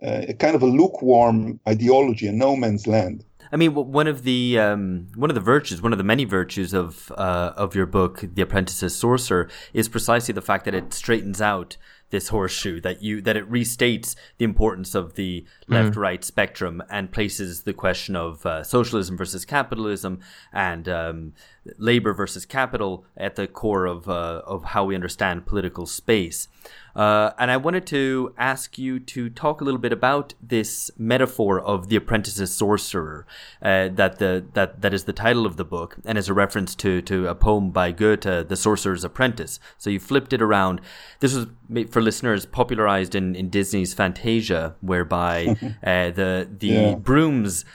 uh, 0.02 0.22
a 0.28 0.34
kind 0.34 0.54
of 0.54 0.62
a 0.62 0.66
lukewarm 0.66 1.60
ideology, 1.68 2.26
a 2.26 2.32
no 2.32 2.56
man's 2.56 2.86
land. 2.86 3.24
I 3.52 3.56
mean, 3.56 3.74
one 3.74 4.06
of 4.06 4.22
the 4.22 4.58
um, 4.58 5.08
one 5.14 5.30
of 5.30 5.34
the 5.34 5.40
virtues, 5.40 5.82
one 5.82 5.92
of 5.92 5.98
the 5.98 6.04
many 6.04 6.24
virtues 6.24 6.72
of 6.72 7.12
uh, 7.12 7.52
of 7.56 7.74
your 7.74 7.86
book, 7.86 8.24
The 8.34 8.42
Apprentice's 8.42 8.94
Sorcerer, 8.96 9.48
is 9.72 9.88
precisely 9.88 10.32
the 10.32 10.42
fact 10.42 10.64
that 10.64 10.74
it 10.74 10.92
straightens 10.92 11.40
out 11.40 11.76
this 12.10 12.28
horseshoe 12.28 12.80
that 12.80 13.02
you 13.02 13.20
that 13.20 13.36
it 13.36 13.50
restates 13.50 14.14
the 14.38 14.44
importance 14.44 14.94
of 14.94 15.14
the 15.14 15.44
mm. 15.68 15.74
left 15.74 15.96
right 15.96 16.24
spectrum 16.24 16.82
and 16.88 17.10
places 17.10 17.64
the 17.64 17.72
question 17.72 18.14
of 18.14 18.46
uh, 18.46 18.62
socialism 18.62 19.16
versus 19.16 19.44
capitalism 19.44 20.20
and 20.52 20.88
um, 20.88 21.32
labor 21.78 22.12
versus 22.12 22.44
capital 22.44 23.04
at 23.16 23.36
the 23.36 23.46
core 23.46 23.86
of 23.86 24.08
uh, 24.08 24.42
of 24.46 24.64
how 24.64 24.84
we 24.84 24.94
understand 24.94 25.46
political 25.46 25.86
space. 25.86 26.48
Uh, 26.96 27.32
and 27.38 27.50
I 27.50 27.58
wanted 27.58 27.86
to 27.88 28.32
ask 28.38 28.78
you 28.78 28.98
to 28.98 29.28
talk 29.28 29.60
a 29.60 29.64
little 29.64 29.78
bit 29.78 29.92
about 29.92 30.32
this 30.42 30.90
metaphor 30.96 31.60
of 31.60 31.90
the 31.90 31.96
apprentice's 31.96 32.52
sorcerer, 32.52 33.26
uh, 33.60 33.88
that 33.88 34.18
the 34.18 34.46
that 34.54 34.80
that 34.80 34.94
is 34.94 35.04
the 35.04 35.12
title 35.12 35.44
of 35.44 35.58
the 35.58 35.64
book, 35.64 35.96
and 36.06 36.16
is 36.16 36.30
a 36.30 36.34
reference 36.34 36.74
to 36.76 37.02
to 37.02 37.28
a 37.28 37.34
poem 37.34 37.70
by 37.70 37.92
Goethe, 37.92 38.48
The 38.48 38.56
Sorcerer's 38.56 39.04
Apprentice. 39.04 39.60
So 39.76 39.90
you 39.90 40.00
flipped 40.00 40.32
it 40.32 40.40
around. 40.40 40.80
This 41.20 41.34
was 41.34 41.46
for 41.90 42.00
listeners 42.00 42.46
popularized 42.46 43.14
in, 43.14 43.36
in 43.36 43.50
Disney's 43.50 43.92
Fantasia, 43.92 44.74
whereby 44.80 45.48
uh, 45.82 46.10
the 46.10 46.48
the 46.50 46.68
yeah. 46.68 46.94
brooms 46.94 47.66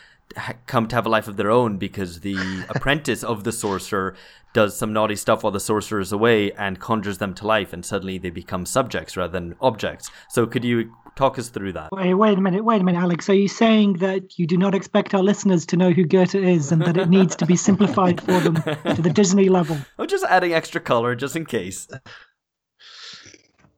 come 0.67 0.87
to 0.87 0.95
have 0.95 1.05
a 1.05 1.09
life 1.09 1.27
of 1.27 1.37
their 1.37 1.51
own 1.51 1.77
because 1.77 2.21
the 2.21 2.65
apprentice 2.69 3.23
of 3.23 3.43
the 3.43 3.51
sorcerer 3.51 4.15
does 4.53 4.77
some 4.77 4.91
naughty 4.91 5.15
stuff 5.15 5.43
while 5.43 5.51
the 5.51 5.59
sorcerer 5.59 5.99
is 5.99 6.11
away 6.11 6.51
and 6.53 6.79
conjures 6.79 7.19
them 7.19 7.33
to 7.35 7.47
life, 7.47 7.71
and 7.73 7.85
suddenly 7.85 8.17
they 8.17 8.29
become 8.29 8.65
subjects 8.65 9.15
rather 9.15 9.31
than 9.31 9.55
objects. 9.61 10.11
So, 10.29 10.45
could 10.45 10.65
you 10.65 10.91
talk 11.15 11.39
us 11.39 11.49
through 11.49 11.73
that? 11.73 11.91
Wait, 11.91 12.13
wait 12.13 12.37
a 12.37 12.41
minute, 12.41 12.63
wait 12.63 12.81
a 12.81 12.83
minute, 12.83 12.99
Alex. 12.99 13.29
Are 13.29 13.33
you 13.33 13.47
saying 13.47 13.93
that 13.93 14.37
you 14.37 14.47
do 14.47 14.57
not 14.57 14.75
expect 14.75 15.13
our 15.13 15.23
listeners 15.23 15.65
to 15.67 15.77
know 15.77 15.91
who 15.91 16.03
Goethe 16.03 16.35
is 16.35 16.71
and 16.71 16.81
that 16.81 16.97
it 16.97 17.09
needs 17.09 17.35
to 17.37 17.45
be 17.45 17.55
simplified 17.55 18.21
for 18.21 18.39
them 18.39 18.55
to 18.55 19.01
the 19.01 19.09
Disney 19.09 19.49
level? 19.49 19.77
I'm 19.99 20.07
just 20.07 20.25
adding 20.25 20.53
extra 20.53 20.81
color 20.81 21.15
just 21.15 21.35
in 21.35 21.45
case. 21.45 21.87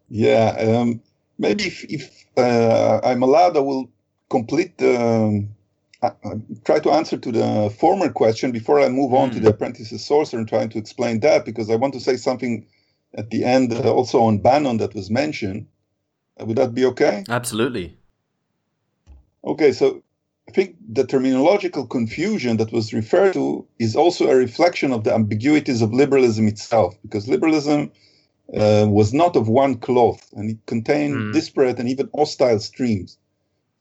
Yeah, 0.10 0.56
um, 0.60 1.02
maybe 1.38 1.66
if, 1.66 1.84
if 1.86 2.26
uh, 2.38 3.00
I'm 3.04 3.24
allowed, 3.24 3.58
I 3.58 3.62
will 3.62 3.90
complete 4.30 4.78
the. 4.78 5.00
Um, 5.00 5.50
try 6.66 6.80
to 6.80 6.92
answer 6.92 7.18
to 7.18 7.32
the 7.32 7.74
former 7.78 8.10
question 8.10 8.52
before 8.52 8.80
I 8.80 8.90
move 8.90 9.14
on 9.14 9.30
mm. 9.30 9.34
to 9.34 9.40
the 9.40 9.50
hmm. 9.50 9.56
apprentice's 9.56 10.04
sorcerer 10.06 10.40
and 10.40 10.50
trying 10.50 10.70
to 10.70 10.78
explain 10.78 11.20
that 11.22 11.46
because 11.46 11.70
I 11.70 11.76
want 11.76 11.94
to 11.94 12.00
say 12.00 12.18
something 12.18 12.66
at 13.16 13.30
the 13.30 13.44
end 13.44 13.74
uh, 13.74 13.94
also 13.94 14.22
on 14.22 14.40
Bannon 14.40 14.78
that 14.78 14.96
was 14.96 15.10
mentioned. 15.10 15.68
Would 16.40 16.58
that 16.58 16.74
be 16.74 16.86
okay? 16.86 17.24
Absolutely. 17.30 17.96
Okay, 19.46 19.72
so 19.72 20.02
I 20.48 20.52
think 20.52 20.76
the 20.88 21.04
terminological 21.04 21.90
confusion 21.90 22.58
that 22.58 22.72
was 22.72 22.94
referred 22.94 23.34
to 23.34 23.68
is 23.80 23.96
also 23.96 24.30
a 24.30 24.36
reflection 24.36 24.92
of 24.92 25.04
the 25.04 25.14
ambiguities 25.14 25.82
of 25.82 25.94
liberalism 25.94 26.48
itself, 26.48 26.98
because 27.02 27.28
liberalism 27.28 27.92
uh, 28.54 28.86
was 28.90 29.14
not 29.14 29.36
of 29.36 29.48
one 29.48 29.76
cloth 29.76 30.28
and 30.34 30.50
it 30.50 30.66
contained 30.66 31.16
mm. 31.16 31.34
disparate 31.34 31.80
and 31.80 31.88
even 31.88 32.10
hostile 32.16 32.60
streams. 32.60 33.18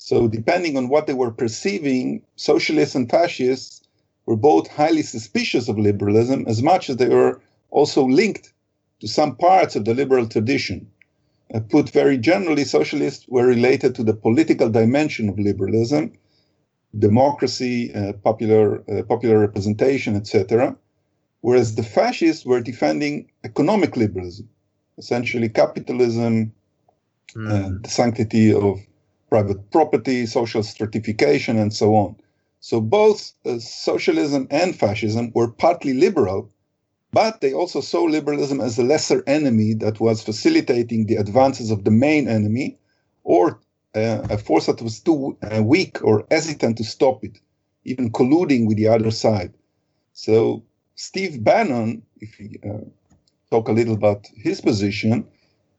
So, 0.04 0.26
depending 0.26 0.76
on 0.76 0.88
what 0.88 1.06
they 1.06 1.14
were 1.14 1.30
perceiving, 1.30 2.23
socialists 2.35 2.97
and 2.97 3.09
fascists 3.09 3.82
were 4.26 4.35
both 4.35 4.66
highly 4.66 5.02
suspicious 5.02 5.68
of 5.68 5.78
liberalism 5.78 6.44
as 6.49 6.61
much 6.61 6.90
as 6.90 6.97
they 6.97 7.09
were 7.09 7.40
also 7.71 8.04
linked 8.04 8.52
to 8.99 9.06
some 9.06 9.37
parts 9.37 9.76
of 9.76 9.85
the 9.85 9.94
liberal 9.94 10.26
tradition. 10.26 10.90
Uh, 11.54 11.61
put 11.61 11.90
very 11.90 12.18
generally, 12.18 12.64
socialists 12.64 13.26
were 13.28 13.47
related 13.47 13.94
to 13.94 14.02
the 14.02 14.12
political 14.12 14.68
dimension 14.68 15.28
of 15.28 15.38
liberalism, 15.38 16.12
democracy, 16.99 17.94
uh, 17.94 18.12
popular, 18.25 18.82
uh, 18.90 19.04
popular 19.04 19.38
representation, 19.38 20.16
etc., 20.16 20.76
whereas 21.42 21.76
the 21.76 21.85
fascists 21.85 22.44
were 22.44 22.61
defending 22.61 23.30
economic 23.44 23.97
liberalism, 23.97 24.49
essentially 24.99 25.49
capitalism, 25.49 26.52
mm. 27.37 27.82
the 27.85 27.88
sanctity 27.88 28.52
of 28.52 28.80
private 29.32 29.70
property, 29.70 30.26
social 30.26 30.62
stratification, 30.62 31.58
and 31.58 31.72
so 31.72 31.94
on. 31.94 32.14
So 32.60 32.82
both 32.82 33.32
uh, 33.46 33.58
socialism 33.58 34.46
and 34.50 34.78
fascism 34.78 35.32
were 35.34 35.50
partly 35.50 35.94
liberal, 35.94 36.52
but 37.12 37.40
they 37.40 37.54
also 37.54 37.80
saw 37.80 38.02
liberalism 38.02 38.60
as 38.60 38.78
a 38.78 38.84
lesser 38.84 39.24
enemy 39.26 39.72
that 39.84 40.00
was 40.00 40.22
facilitating 40.22 41.06
the 41.06 41.16
advances 41.16 41.70
of 41.70 41.84
the 41.84 41.90
main 41.90 42.28
enemy, 42.28 42.78
or 43.24 43.58
uh, 43.94 44.20
a 44.28 44.36
force 44.36 44.66
that 44.66 44.82
was 44.82 45.00
too 45.00 45.38
uh, 45.42 45.62
weak 45.62 46.04
or 46.04 46.26
hesitant 46.30 46.76
to 46.76 46.84
stop 46.84 47.24
it, 47.24 47.38
even 47.84 48.12
colluding 48.12 48.66
with 48.66 48.76
the 48.76 48.88
other 48.88 49.10
side. 49.10 49.54
So 50.12 50.62
Steve 50.94 51.42
Bannon, 51.42 52.02
if 52.20 52.38
we 52.38 52.60
uh, 52.68 52.84
talk 53.50 53.68
a 53.68 53.72
little 53.78 53.94
about 53.94 54.28
his 54.36 54.60
position, 54.60 55.26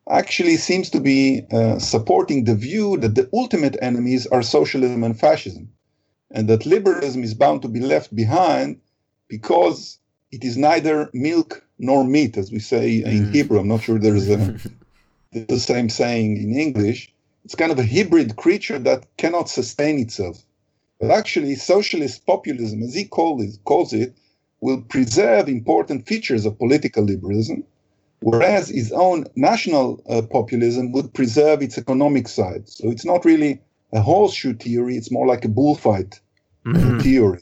actually 0.10 0.58
seems 0.58 0.90
to 0.90 1.00
be 1.00 1.46
uh, 1.52 1.80
supporting 1.80 2.44
the 2.44 2.56
view 2.56 2.98
that 2.98 3.16
the 3.16 3.30
ultimate 3.34 3.78
enemies 3.82 4.28
are 4.28 4.42
socialism 4.42 5.04
and 5.04 5.20
fascism, 5.20 5.72
and 6.32 6.48
that 6.50 6.66
liberalism 6.66 7.24
is 7.24 7.34
bound 7.34 7.62
to 7.62 7.68
be 7.68 7.80
left 7.80 8.14
behind 8.16 8.80
because 9.28 10.00
it 10.32 10.44
is 10.44 10.58
neither 10.58 11.10
milk 11.14 11.64
nor 11.80 12.04
meat, 12.04 12.38
as 12.38 12.52
we 12.52 12.60
say 12.60 12.98
in 13.04 13.28
mm. 13.28 13.34
Hebrew. 13.34 13.60
I'm 13.60 13.68
not 13.68 13.84
sure 13.84 13.98
there's 13.98 14.30
a, 14.30 14.58
the 15.32 15.60
same 15.60 15.90
saying 15.90 16.38
in 16.38 16.56
English. 16.56 17.14
It's 17.46 17.56
kind 17.56 17.72
of 17.72 17.80
a 17.80 17.86
hybrid 17.86 18.36
creature 18.36 18.80
that 18.80 19.06
cannot 19.18 19.50
sustain 19.50 20.00
itself. 20.00 20.44
But 21.00 21.12
actually, 21.12 21.56
socialist 21.56 22.26
populism, 22.26 22.82
as 22.84 22.94
he 22.94 23.04
called 23.04 23.42
it, 23.42 23.58
calls 23.66 23.92
it, 23.94 24.14
will 24.62 24.82
preserve 24.82 25.50
important 25.50 26.08
features 26.08 26.46
of 26.46 26.58
political 26.58 27.04
liberalism, 27.04 27.66
whereas 28.24 28.70
his 28.70 28.92
own 28.92 29.26
national 29.36 30.02
uh, 30.10 30.22
populism 30.22 30.92
would 30.92 31.14
preserve 31.14 31.62
its 31.62 31.78
economic 31.78 32.28
side. 32.28 32.68
So 32.70 32.90
it's 32.90 33.06
not 33.06 33.26
really 33.26 33.62
a 33.92 34.02
horseshoe 34.02 34.54
theory, 34.54 34.98
it's 34.98 35.12
more 35.12 35.28
like 35.28 35.46
a 35.46 35.50
bullfight 35.50 36.20
uh, 36.66 36.70
mm-hmm. 36.70 37.00
theory. 37.00 37.42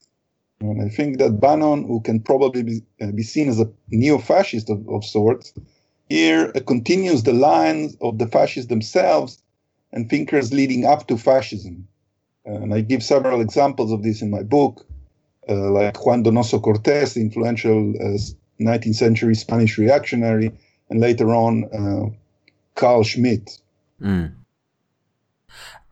And 0.59 0.81
I 0.81 0.89
think 0.89 1.17
that 1.17 1.39
Bannon, 1.39 1.88
who 1.88 2.01
can 2.01 2.19
probably 2.19 2.63
be, 2.63 2.83
uh, 3.01 3.11
be 3.11 3.23
seen 3.23 3.50
as 3.50 3.59
a 3.59 3.69
neo 3.89 4.17
fascist 4.17 4.69
of, 4.69 4.88
of 4.89 5.03
sorts, 5.03 5.53
here 6.09 6.51
uh, 6.55 6.59
continues 6.67 7.23
the 7.23 7.33
lines 7.33 7.95
of 8.01 8.17
the 8.17 8.27
fascists 8.27 8.69
themselves 8.69 9.41
and 9.91 10.09
thinkers 10.09 10.53
leading 10.53 10.85
up 10.85 11.07
to 11.07 11.17
fascism. 11.17 11.88
And 12.45 12.73
I 12.73 12.81
give 12.81 13.03
several 13.03 13.39
examples 13.39 13.91
of 13.91 14.03
this 14.03 14.21
in 14.21 14.31
my 14.31 14.43
book, 14.43 14.85
uh, 15.47 15.71
like 15.71 16.05
Juan 16.05 16.23
Donoso 16.23 16.59
Cortés, 16.59 17.13
the 17.13 17.21
influential 17.21 17.93
uh, 18.00 18.17
19th 18.59 18.95
century 18.95 19.35
Spanish 19.35 19.77
reactionary, 19.77 20.51
and 20.91 21.00
later 21.00 21.33
on 21.33 21.63
uh, 21.74 22.10
Carl 22.75 23.03
Schmitt. 23.03 23.60
Mm. 24.00 24.33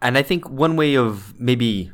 And 0.01 0.17
I 0.17 0.21
think 0.21 0.49
one 0.49 0.75
way 0.75 0.95
of 0.95 1.39
maybe 1.39 1.91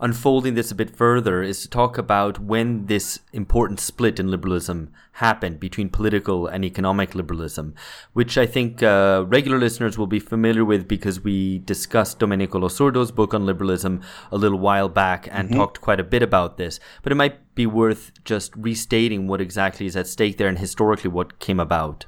unfolding 0.00 0.54
this 0.54 0.72
a 0.72 0.74
bit 0.74 0.94
further 0.94 1.42
is 1.42 1.62
to 1.62 1.68
talk 1.68 1.96
about 1.96 2.40
when 2.40 2.86
this 2.86 3.20
important 3.32 3.78
split 3.78 4.18
in 4.18 4.28
liberalism 4.28 4.90
happened 5.12 5.60
between 5.60 5.88
political 5.88 6.46
and 6.46 6.64
economic 6.64 7.14
liberalism, 7.14 7.74
which 8.12 8.36
I 8.36 8.44
think 8.44 8.82
uh, 8.82 9.24
regular 9.28 9.58
listeners 9.58 9.96
will 9.96 10.08
be 10.08 10.18
familiar 10.18 10.64
with 10.64 10.88
because 10.88 11.20
we 11.20 11.60
discussed 11.60 12.18
Domenico 12.18 12.58
Losurdo's 12.58 13.12
book 13.12 13.32
on 13.32 13.46
liberalism 13.46 14.02
a 14.32 14.36
little 14.36 14.58
while 14.58 14.88
back 14.88 15.28
and 15.30 15.48
mm-hmm. 15.48 15.58
talked 15.58 15.80
quite 15.80 16.00
a 16.00 16.04
bit 16.04 16.22
about 16.22 16.56
this. 16.56 16.80
But 17.02 17.12
it 17.12 17.16
might 17.16 17.54
be 17.54 17.66
worth 17.66 18.10
just 18.24 18.56
restating 18.56 19.28
what 19.28 19.40
exactly 19.40 19.86
is 19.86 19.96
at 19.96 20.08
stake 20.08 20.36
there 20.36 20.48
and 20.48 20.58
historically 20.58 21.10
what 21.10 21.38
came 21.38 21.60
about. 21.60 22.06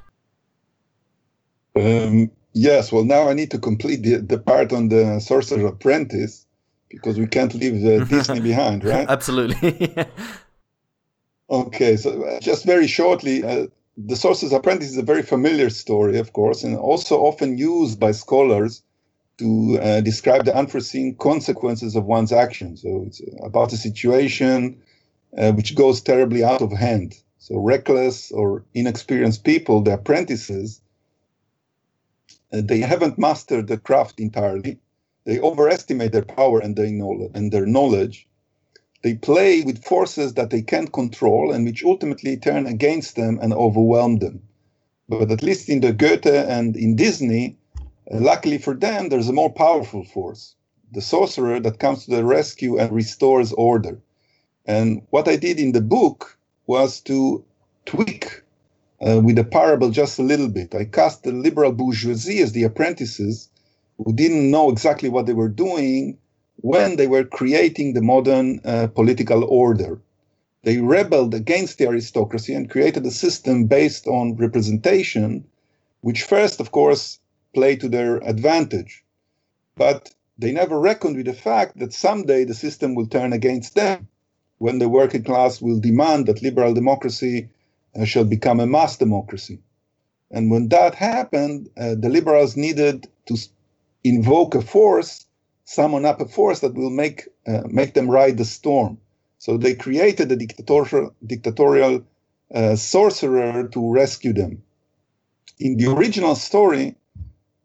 Um, 1.75 2.31
yes, 2.53 2.91
well, 2.91 3.03
now 3.03 3.29
I 3.29 3.33
need 3.33 3.51
to 3.51 3.59
complete 3.59 4.03
the, 4.03 4.17
the 4.17 4.37
part 4.37 4.71
on 4.71 4.89
the 4.89 5.19
Sorcerer 5.19 5.67
Apprentice 5.67 6.45
because 6.89 7.17
we 7.17 7.27
can't 7.27 7.53
leave 7.53 7.85
uh, 7.85 8.05
Disney 8.09 8.39
behind, 8.39 8.83
right? 8.83 9.07
Absolutely. 9.09 9.93
okay, 11.49 11.97
so 11.97 12.23
uh, 12.23 12.39
just 12.39 12.65
very 12.65 12.87
shortly, 12.87 13.43
uh, 13.43 13.67
the 13.97 14.15
Sorcerer's 14.15 14.53
Apprentice 14.53 14.89
is 14.89 14.97
a 14.97 15.03
very 15.03 15.23
familiar 15.23 15.69
story, 15.69 16.17
of 16.17 16.33
course, 16.33 16.63
and 16.63 16.77
also 16.77 17.19
often 17.19 17.57
used 17.57 17.99
by 17.99 18.11
scholars 18.11 18.81
to 19.37 19.77
uh, 19.81 20.01
describe 20.01 20.45
the 20.45 20.55
unforeseen 20.55 21.15
consequences 21.15 21.95
of 21.95 22.05
one's 22.05 22.31
actions. 22.31 22.81
So 22.81 23.03
it's 23.05 23.21
about 23.43 23.73
a 23.73 23.77
situation 23.77 24.81
uh, 25.37 25.51
which 25.51 25.75
goes 25.75 26.01
terribly 26.01 26.43
out 26.43 26.61
of 26.61 26.71
hand. 26.71 27.15
So 27.39 27.57
reckless 27.57 28.31
or 28.31 28.63
inexperienced 28.73 29.43
people, 29.43 29.81
the 29.81 29.93
apprentices, 29.93 30.79
uh, 30.79 30.84
they 32.51 32.79
haven't 32.79 33.17
mastered 33.17 33.67
the 33.67 33.77
craft 33.77 34.19
entirely 34.19 34.79
they 35.25 35.39
overestimate 35.39 36.11
their 36.11 36.23
power 36.23 36.59
and 36.59 36.75
their 36.75 36.91
knowledge. 36.91 37.31
And 37.33 37.51
their 37.51 37.65
knowledge. 37.65 38.27
They 39.01 39.15
play 39.15 39.61
with 39.61 39.83
forces 39.83 40.35
that 40.35 40.51
they 40.51 40.61
can't 40.61 40.93
control 40.93 41.51
and 41.51 41.65
which 41.65 41.83
ultimately 41.83 42.37
turn 42.37 42.65
against 42.65 43.15
them 43.15 43.39
and 43.41 43.53
overwhelm 43.53 44.17
them. 44.17 44.41
But 45.09 45.31
at 45.31 45.43
least 45.43 45.69
in 45.69 45.81
the 45.81 45.93
Goethe 45.93 46.25
and 46.25 46.75
in 46.75 46.95
Disney, 46.95 47.57
uh, 48.11 48.19
luckily 48.19 48.57
for 48.57 48.73
them, 48.73 49.09
there's 49.09 49.29
a 49.29 49.33
more 49.33 49.51
powerful 49.51 50.03
force 50.03 50.55
the 50.91 51.01
sorcerer 51.01 51.59
that 51.59 51.79
comes 51.79 52.05
to 52.05 52.11
the 52.11 52.23
rescue 52.23 52.77
and 52.77 52.91
restores 52.91 53.51
order. 53.53 53.99
And 54.65 55.01
what 55.09 55.27
I 55.27 55.35
did 55.35 55.59
in 55.59 55.73
the 55.73 55.81
book 55.81 56.37
was 56.67 57.01
to 57.01 57.43
tweak 57.85 58.43
uh, 59.01 59.19
with 59.21 59.35
the 59.35 59.43
parable 59.43 59.89
just 59.89 60.19
a 60.19 60.23
little 60.23 60.47
bit. 60.47 60.73
I 60.73 60.85
cast 60.85 61.23
the 61.23 61.31
liberal 61.31 61.71
bourgeoisie 61.71 62.41
as 62.41 62.51
the 62.53 62.63
apprentices 62.63 63.49
who 63.97 64.13
didn't 64.13 64.51
know 64.51 64.69
exactly 64.69 65.09
what 65.09 65.25
they 65.25 65.33
were 65.33 65.49
doing 65.49 66.17
when 66.57 66.95
they 66.95 67.07
were 67.07 67.23
creating 67.23 67.93
the 67.93 68.01
modern 68.01 68.61
uh, 68.63 68.87
political 68.87 69.43
order. 69.43 69.99
They 70.63 70.77
rebelled 70.77 71.33
against 71.33 71.77
the 71.77 71.87
aristocracy 71.87 72.53
and 72.53 72.69
created 72.69 73.05
a 73.05 73.11
system 73.11 73.65
based 73.65 74.07
on 74.07 74.35
representation, 74.35 75.45
which 76.01 76.23
first, 76.23 76.59
of 76.59 76.71
course, 76.71 77.19
played 77.53 77.81
to 77.81 77.89
their 77.89 78.17
advantage. 78.17 79.03
But 79.75 80.13
they 80.37 80.51
never 80.51 80.79
reckoned 80.79 81.17
with 81.17 81.27
the 81.27 81.33
fact 81.33 81.77
that 81.79 81.93
someday 81.93 82.45
the 82.45 82.53
system 82.53 82.95
will 82.95 83.07
turn 83.07 83.31
against 83.31 83.75
them 83.75 84.07
when 84.57 84.79
the 84.79 84.89
working 84.89 85.23
class 85.23 85.61
will 85.61 85.79
demand 85.79 86.25
that 86.25 86.41
liberal 86.41 86.73
democracy 86.73 87.49
shall 88.03 88.25
become 88.25 88.59
a 88.59 88.67
mass 88.67 88.97
democracy. 88.97 89.59
And 90.31 90.51
when 90.51 90.67
that 90.69 90.95
happened, 90.95 91.69
uh, 91.77 91.95
the 91.95 92.09
liberals 92.09 92.57
needed 92.57 93.07
to 93.27 93.37
invoke 94.03 94.55
a 94.55 94.61
force, 94.61 95.25
summon 95.63 96.05
up 96.05 96.19
a 96.19 96.25
force 96.25 96.59
that 96.59 96.73
will 96.73 96.89
make 96.89 97.27
uh, 97.47 97.61
make 97.67 97.93
them 97.93 98.09
ride 98.09 98.37
the 98.37 98.45
storm. 98.45 98.97
So 99.37 99.57
they 99.57 99.75
created 99.75 100.31
a 100.31 100.35
dictatorial 100.35 101.13
dictatorial 101.25 102.03
uh, 102.53 102.75
sorcerer 102.75 103.67
to 103.69 103.91
rescue 103.93 104.33
them. 104.33 104.61
In 105.59 105.77
the 105.77 105.89
original 105.91 106.35
story, 106.35 106.95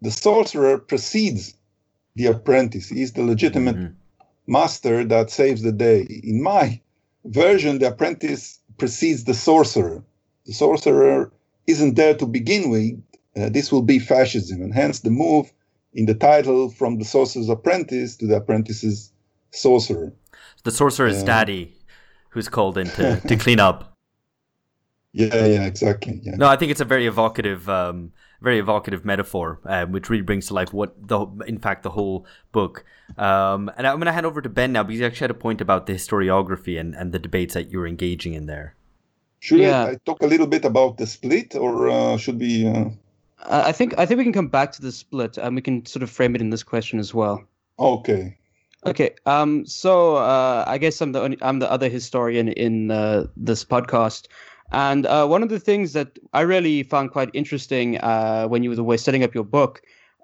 the 0.03 0.11
sorcerer 0.11 0.79
precedes 0.79 1.55
the 2.15 2.27
apprentice. 2.27 2.89
He's 2.89 3.13
the 3.13 3.23
legitimate 3.23 3.77
mm-hmm. 3.77 4.23
master 4.47 5.05
that 5.05 5.31
saves 5.31 5.63
the 5.63 5.73
day. 5.73 6.07
In 6.23 6.43
my 6.43 6.81
version, 7.25 7.79
the 7.79 7.89
apprentice 7.89 8.59
precedes 8.79 9.25
the 9.25 9.35
sorcerer. 9.35 10.03
The 10.47 10.53
sorcerer 10.53 11.33
isn't 11.67 11.95
there 11.95 12.15
to 12.15 12.27
begin 12.27 12.71
with. 12.71 13.03
Uh, 13.37 13.49
this 13.49 13.71
will 13.71 13.83
be 13.83 13.99
fascism, 13.99 14.61
and 14.63 14.75
hence 14.75 15.01
the 15.01 15.11
move 15.11 15.53
in 15.95 16.07
the 16.07 16.15
title 16.15 16.71
from 16.71 16.99
the 16.99 17.05
sorcerer's 17.05 17.49
apprentice 17.49 18.17
to 18.17 18.27
the 18.27 18.37
apprentice's 18.37 19.13
sorcerer. 19.51 20.13
The 20.65 20.71
sorcerer's 20.71 21.23
uh, 21.23 21.27
daddy, 21.27 21.75
who's 22.31 22.49
called 22.49 22.77
in 22.77 22.89
to, 22.91 23.21
to 23.29 23.37
clean 23.37 23.61
up. 23.61 23.97
Yeah, 25.13 25.47
yeah, 25.47 25.65
exactly. 25.65 26.21
Yeah. 26.23 26.37
No, 26.37 26.49
I 26.49 26.57
think 26.57 26.71
it's 26.71 26.81
a 26.81 26.85
very 26.85 27.07
evocative 27.07 27.69
um, 27.69 28.13
very 28.41 28.59
evocative 28.59 29.05
metaphor, 29.05 29.61
um, 29.65 29.93
which 29.93 30.09
really 30.09 30.23
brings 30.23 30.47
to 30.47 30.55
life 30.55 30.73
what 30.73 31.09
the 31.09 31.27
in 31.47 31.59
fact 31.59 31.83
the 31.83 31.91
whole 31.91 32.27
book. 32.53 32.85
Um, 33.19 33.71
and 33.77 33.87
I'm 33.87 33.97
going 33.97 34.07
to 34.07 34.13
hand 34.13 34.27
over 34.27 34.41
to 34.41 34.49
Ben 34.49 34.73
now 34.73 34.83
because 34.83 35.01
you 35.01 35.07
actually 35.07 35.25
had 35.25 35.31
a 35.31 35.35
point 35.35 35.61
about 35.61 35.87
the 35.87 35.93
historiography 35.93 36.79
and, 36.79 36.95
and 36.95 37.13
the 37.13 37.19
debates 37.19 37.55
that 37.55 37.71
you 37.71 37.79
were 37.79 37.87
engaging 37.87 38.35
in 38.35 38.47
there. 38.47 38.77
Should 39.41 39.61
yeah. 39.61 39.85
I, 39.85 39.91
I, 39.91 39.95
talk 40.05 40.23
a 40.23 40.27
little 40.27 40.47
bit 40.47 40.65
about 40.65 40.99
the 40.99 41.07
split, 41.07 41.55
or 41.57 41.89
uh, 41.89 42.17
should 42.19 42.39
we? 42.39 42.67
Uh... 42.67 42.91
I 43.49 43.73
think 43.73 43.99
I 43.99 44.05
think 44.05 44.19
we 44.19 44.25
can 44.25 44.35
come 44.35 44.49
back 44.49 44.73
to 44.73 44.83
the 44.83 44.93
split, 44.93 45.39
and 45.39 45.57
we 45.57 45.63
can 45.63 45.85
sort 45.87 46.03
of 46.03 46.11
frame 46.11 46.35
it 46.35 46.43
in 46.43 46.51
this 46.51 46.63
question 46.63 46.99
as 46.99 47.15
well. 47.15 47.43
Okay. 47.79 48.37
Okay. 48.85 49.15
Um. 49.25 49.65
So 49.65 50.17
uh, 50.17 50.65
I 50.67 50.77
guess 50.77 51.01
I'm 51.01 51.13
the 51.13 51.23
only, 51.23 51.39
I'm 51.41 51.59
the 51.59 51.71
other 51.71 51.89
historian 51.89 52.49
in 52.49 52.91
uh, 52.91 53.27
this 53.35 53.65
podcast, 53.65 54.29
and 54.73 55.07
uh, 55.07 55.27
one 55.27 55.43
of 55.43 55.49
the 55.49 55.59
things 55.59 55.95
that 55.95 56.19
I 56.35 56.43
really 56.43 56.83
found 56.83 57.11
quite 57.11 57.31
interesting 57.33 57.97
uh, 57.99 58.47
when 58.47 58.63
you 58.63 58.83
were 58.83 58.99
setting 58.99 59.25
up 59.25 59.35
your 59.35 59.45
book, 59.45 59.81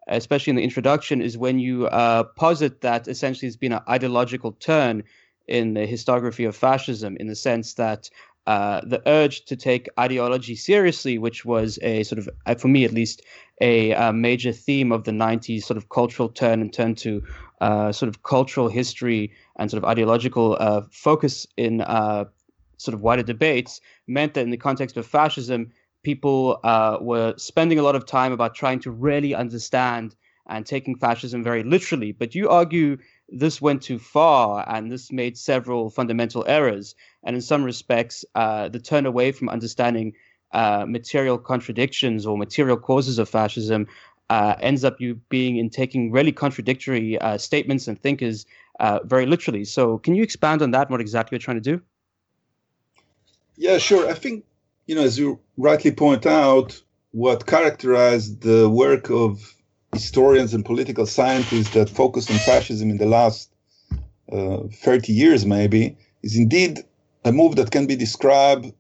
especially 0.08 0.50
in 0.50 0.56
the 0.56 0.62
introduction, 0.62 1.22
is 1.22 1.38
when 1.38 1.58
you 1.58 1.86
uh, 1.86 2.24
posit 2.24 2.82
that 2.82 3.08
essentially 3.08 3.48
it's 3.48 3.56
been 3.56 3.72
an 3.72 3.82
ideological 3.88 4.52
turn 4.52 5.02
in 5.48 5.72
the 5.72 5.86
historiography 5.86 6.46
of 6.46 6.54
fascism, 6.54 7.16
in 7.18 7.28
the 7.28 7.36
sense 7.36 7.74
that 7.74 8.10
uh, 8.46 8.80
the 8.84 9.02
urge 9.06 9.44
to 9.46 9.56
take 9.56 9.88
ideology 9.98 10.54
seriously, 10.54 11.18
which 11.18 11.44
was 11.44 11.78
a 11.82 12.02
sort 12.04 12.18
of, 12.18 12.28
uh, 12.46 12.54
for 12.54 12.68
me 12.68 12.84
at 12.84 12.92
least, 12.92 13.22
a, 13.60 13.92
uh, 13.94 14.12
major 14.12 14.52
theme 14.52 14.92
of 14.92 15.04
the 15.04 15.10
90s 15.10 15.64
sort 15.64 15.76
of 15.76 15.88
cultural 15.88 16.28
turn 16.28 16.60
and 16.60 16.72
turn 16.72 16.94
to 16.94 17.22
uh, 17.60 17.90
sort 17.90 18.08
of 18.08 18.22
cultural 18.22 18.68
history 18.68 19.32
and 19.58 19.70
sort 19.70 19.82
of 19.82 19.88
ideological 19.88 20.56
uh, 20.60 20.82
focus 20.90 21.46
in 21.56 21.80
uh, 21.80 22.24
sort 22.76 22.94
of 22.94 23.00
wider 23.00 23.22
debates, 23.22 23.80
meant 24.06 24.34
that 24.34 24.42
in 24.42 24.50
the 24.50 24.56
context 24.56 24.96
of 24.96 25.06
fascism, 25.06 25.72
people 26.04 26.60
were 27.00 27.34
spending 27.36 27.78
a 27.78 27.82
lot 27.82 27.96
of 27.96 28.06
time 28.06 28.32
about 28.32 28.54
trying 28.54 28.78
to 28.78 28.90
really 28.90 29.34
understand 29.34 30.14
and 30.48 30.64
taking 30.66 30.96
fascism 30.96 31.42
very 31.42 31.62
literally. 31.62 32.12
But 32.12 32.34
you 32.34 32.48
argue 32.48 32.98
this 33.28 33.60
went 33.60 33.82
too 33.82 33.98
far 33.98 34.64
and 34.68 34.90
this 34.90 35.10
made 35.10 35.36
several 35.36 35.90
fundamental 35.90 36.44
errors. 36.46 36.94
And 37.24 37.34
in 37.34 37.42
some 37.42 37.64
respects, 37.64 38.24
uh, 38.34 38.68
the 38.68 38.78
turn 38.78 39.06
away 39.06 39.32
from 39.32 39.48
understanding 39.48 40.14
uh, 40.52 40.86
material 40.86 41.38
contradictions 41.38 42.24
or 42.24 42.38
material 42.38 42.76
causes 42.76 43.18
of 43.18 43.28
fascism 43.28 43.86
uh, 44.30 44.54
ends 44.60 44.84
up 44.84 45.00
you 45.00 45.16
being 45.28 45.56
in 45.56 45.70
taking 45.70 46.10
really 46.10 46.32
contradictory 46.32 47.18
uh, 47.18 47.38
statements 47.38 47.88
and 47.88 48.00
thinkers 48.00 48.46
uh, 48.80 49.00
very 49.04 49.26
literally. 49.26 49.64
So, 49.64 49.98
can 49.98 50.14
you 50.14 50.22
expand 50.22 50.62
on 50.62 50.72
that? 50.72 50.90
What 50.90 51.00
exactly 51.00 51.36
you're 51.36 51.42
trying 51.42 51.62
to 51.62 51.76
do? 51.76 51.80
Yeah, 53.56 53.78
sure. 53.78 54.08
I 54.08 54.14
think 54.14 54.44
you 54.86 54.94
know, 54.94 55.02
as 55.02 55.18
you 55.18 55.40
rightly 55.56 55.90
point 55.90 56.26
out, 56.26 56.80
what 57.12 57.46
characterized 57.46 58.42
the 58.42 58.68
work 58.68 59.10
of 59.10 59.55
historians 59.92 60.54
and 60.54 60.64
political 60.64 61.06
scientists 61.06 61.70
that 61.70 61.88
focus 61.88 62.30
on 62.30 62.38
fascism 62.38 62.90
in 62.90 62.98
the 62.98 63.06
last 63.06 63.50
uh, 64.32 64.58
30 64.72 65.12
years, 65.12 65.46
maybe, 65.46 65.96
is 66.22 66.36
indeed 66.36 66.84
a 67.24 67.32
move 67.32 67.56
that 67.56 67.70
can 67.70 67.86
be 67.86 67.96
described, 67.96 68.72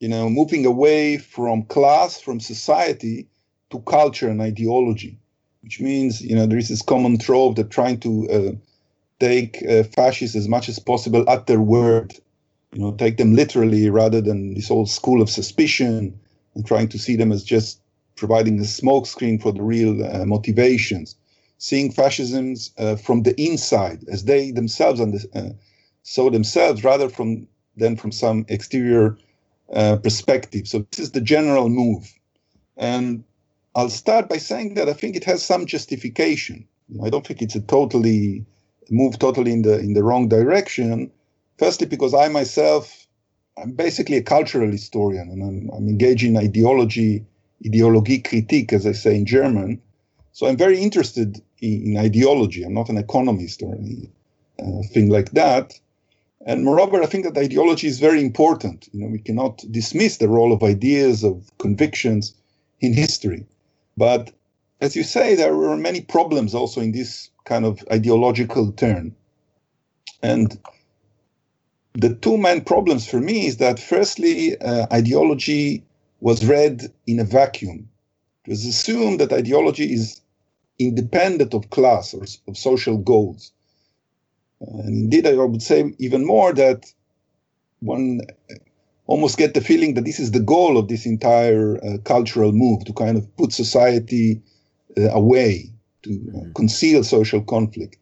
you 0.00 0.08
know, 0.08 0.28
moving 0.28 0.66
away 0.66 1.18
from 1.18 1.62
class, 1.64 2.20
from 2.20 2.40
society 2.40 3.28
to 3.70 3.80
culture 3.80 4.28
and 4.28 4.40
ideology, 4.40 5.18
which 5.62 5.80
means, 5.80 6.20
you 6.20 6.34
know, 6.34 6.46
there 6.46 6.58
is 6.58 6.68
this 6.68 6.82
common 6.82 7.18
trope 7.18 7.56
that 7.56 7.70
trying 7.70 7.98
to 8.00 8.28
uh, 8.30 8.52
take 9.20 9.64
uh, 9.68 9.82
fascists 9.82 10.36
as 10.36 10.48
much 10.48 10.68
as 10.68 10.78
possible 10.78 11.28
at 11.28 11.46
their 11.46 11.60
word, 11.60 12.14
you 12.72 12.80
know, 12.80 12.92
take 12.92 13.16
them 13.16 13.34
literally 13.34 13.90
rather 13.90 14.20
than 14.20 14.54
this 14.54 14.70
old 14.70 14.88
school 14.88 15.22
of 15.22 15.30
suspicion 15.30 16.18
and 16.54 16.66
trying 16.66 16.88
to 16.88 16.98
see 16.98 17.16
them 17.16 17.32
as 17.32 17.42
just 17.42 17.80
providing 18.18 18.58
a 18.58 18.62
smokescreen 18.62 19.40
for 19.40 19.52
the 19.52 19.62
real 19.62 20.04
uh, 20.04 20.24
motivations, 20.24 21.16
seeing 21.58 21.90
fascisms 21.90 22.70
uh, 22.78 22.96
from 22.96 23.22
the 23.22 23.40
inside 23.40 24.04
as 24.08 24.24
they 24.24 24.50
themselves 24.50 25.00
under, 25.00 25.18
uh, 25.34 25.50
saw 26.02 26.30
themselves 26.30 26.84
rather 26.84 27.08
from 27.08 27.46
than 27.76 27.96
from 27.96 28.10
some 28.10 28.44
exterior 28.48 29.16
uh, 29.72 29.96
perspective. 29.96 30.66
So 30.66 30.84
this 30.90 30.98
is 30.98 31.12
the 31.12 31.20
general 31.20 31.68
move, 31.68 32.12
and 32.76 33.24
I'll 33.74 33.90
start 33.90 34.28
by 34.28 34.38
saying 34.38 34.74
that 34.74 34.88
I 34.88 34.92
think 34.92 35.16
it 35.16 35.24
has 35.24 35.42
some 35.42 35.66
justification. 35.66 36.66
I 37.02 37.10
don't 37.10 37.26
think 37.26 37.42
it's 37.42 37.54
a 37.54 37.60
totally 37.60 38.44
move 38.90 39.18
totally 39.18 39.52
in 39.52 39.62
the 39.62 39.78
in 39.78 39.92
the 39.94 40.02
wrong 40.02 40.28
direction. 40.28 41.10
Firstly, 41.58 41.86
because 41.86 42.14
I 42.14 42.28
myself 42.28 43.08
I'm 43.62 43.72
basically 43.72 44.16
a 44.16 44.22
cultural 44.22 44.70
historian 44.70 45.30
and 45.30 45.42
I'm, 45.42 45.70
I'm 45.76 45.88
engaged 45.88 46.24
in 46.24 46.36
ideology 46.36 47.24
Ideologie 47.64 48.24
critique, 48.24 48.72
as 48.72 48.86
I 48.86 48.92
say 48.92 49.16
in 49.16 49.26
German. 49.26 49.80
So 50.32 50.46
I'm 50.46 50.56
very 50.56 50.78
interested 50.78 51.42
in, 51.60 51.82
in 51.86 51.96
ideology. 51.98 52.62
I'm 52.62 52.74
not 52.74 52.88
an 52.88 52.98
economist 52.98 53.62
or 53.62 53.74
anything 53.74 55.10
uh, 55.10 55.14
like 55.14 55.32
that. 55.32 55.78
And 56.46 56.64
moreover, 56.64 57.02
I 57.02 57.06
think 57.06 57.24
that 57.24 57.36
ideology 57.36 57.88
is 57.88 57.98
very 57.98 58.22
important. 58.22 58.88
You 58.92 59.00
know, 59.00 59.08
we 59.08 59.18
cannot 59.18 59.64
dismiss 59.70 60.18
the 60.18 60.28
role 60.28 60.52
of 60.52 60.62
ideas, 60.62 61.24
of 61.24 61.50
convictions 61.58 62.34
in 62.80 62.92
history. 62.92 63.44
But 63.96 64.30
as 64.80 64.94
you 64.94 65.02
say, 65.02 65.34
there 65.34 65.56
were 65.56 65.76
many 65.76 66.00
problems 66.00 66.54
also 66.54 66.80
in 66.80 66.92
this 66.92 67.30
kind 67.44 67.64
of 67.64 67.82
ideological 67.90 68.70
turn. 68.72 69.14
And 70.22 70.58
the 71.94 72.14
two 72.14 72.38
main 72.38 72.60
problems 72.60 73.08
for 73.08 73.18
me 73.18 73.46
is 73.46 73.56
that, 73.56 73.80
firstly, 73.80 74.56
uh, 74.60 74.86
ideology 74.92 75.82
was 76.20 76.44
read 76.44 76.92
in 77.06 77.20
a 77.20 77.24
vacuum. 77.24 77.88
It 78.44 78.50
was 78.50 78.64
assumed 78.64 79.20
that 79.20 79.32
ideology 79.32 79.92
is 79.92 80.20
independent 80.78 81.54
of 81.54 81.70
class 81.70 82.14
or 82.14 82.24
of 82.46 82.56
social 82.56 82.96
goals. 82.96 83.52
And 84.60 85.04
indeed, 85.04 85.26
I 85.26 85.34
would 85.34 85.62
say 85.62 85.92
even 85.98 86.26
more 86.26 86.52
that 86.54 86.86
one 87.80 88.20
almost 89.06 89.38
get 89.38 89.54
the 89.54 89.60
feeling 89.60 89.94
that 89.94 90.04
this 90.04 90.20
is 90.20 90.32
the 90.32 90.40
goal 90.40 90.76
of 90.76 90.88
this 90.88 91.06
entire 91.06 91.82
uh, 91.84 91.98
cultural 92.04 92.52
move 92.52 92.84
to 92.84 92.92
kind 92.92 93.16
of 93.16 93.36
put 93.36 93.52
society 93.52 94.40
uh, 94.96 95.10
away, 95.10 95.70
to 96.02 96.10
uh, 96.10 96.14
mm-hmm. 96.14 96.52
conceal 96.52 97.04
social 97.04 97.42
conflict. 97.42 97.96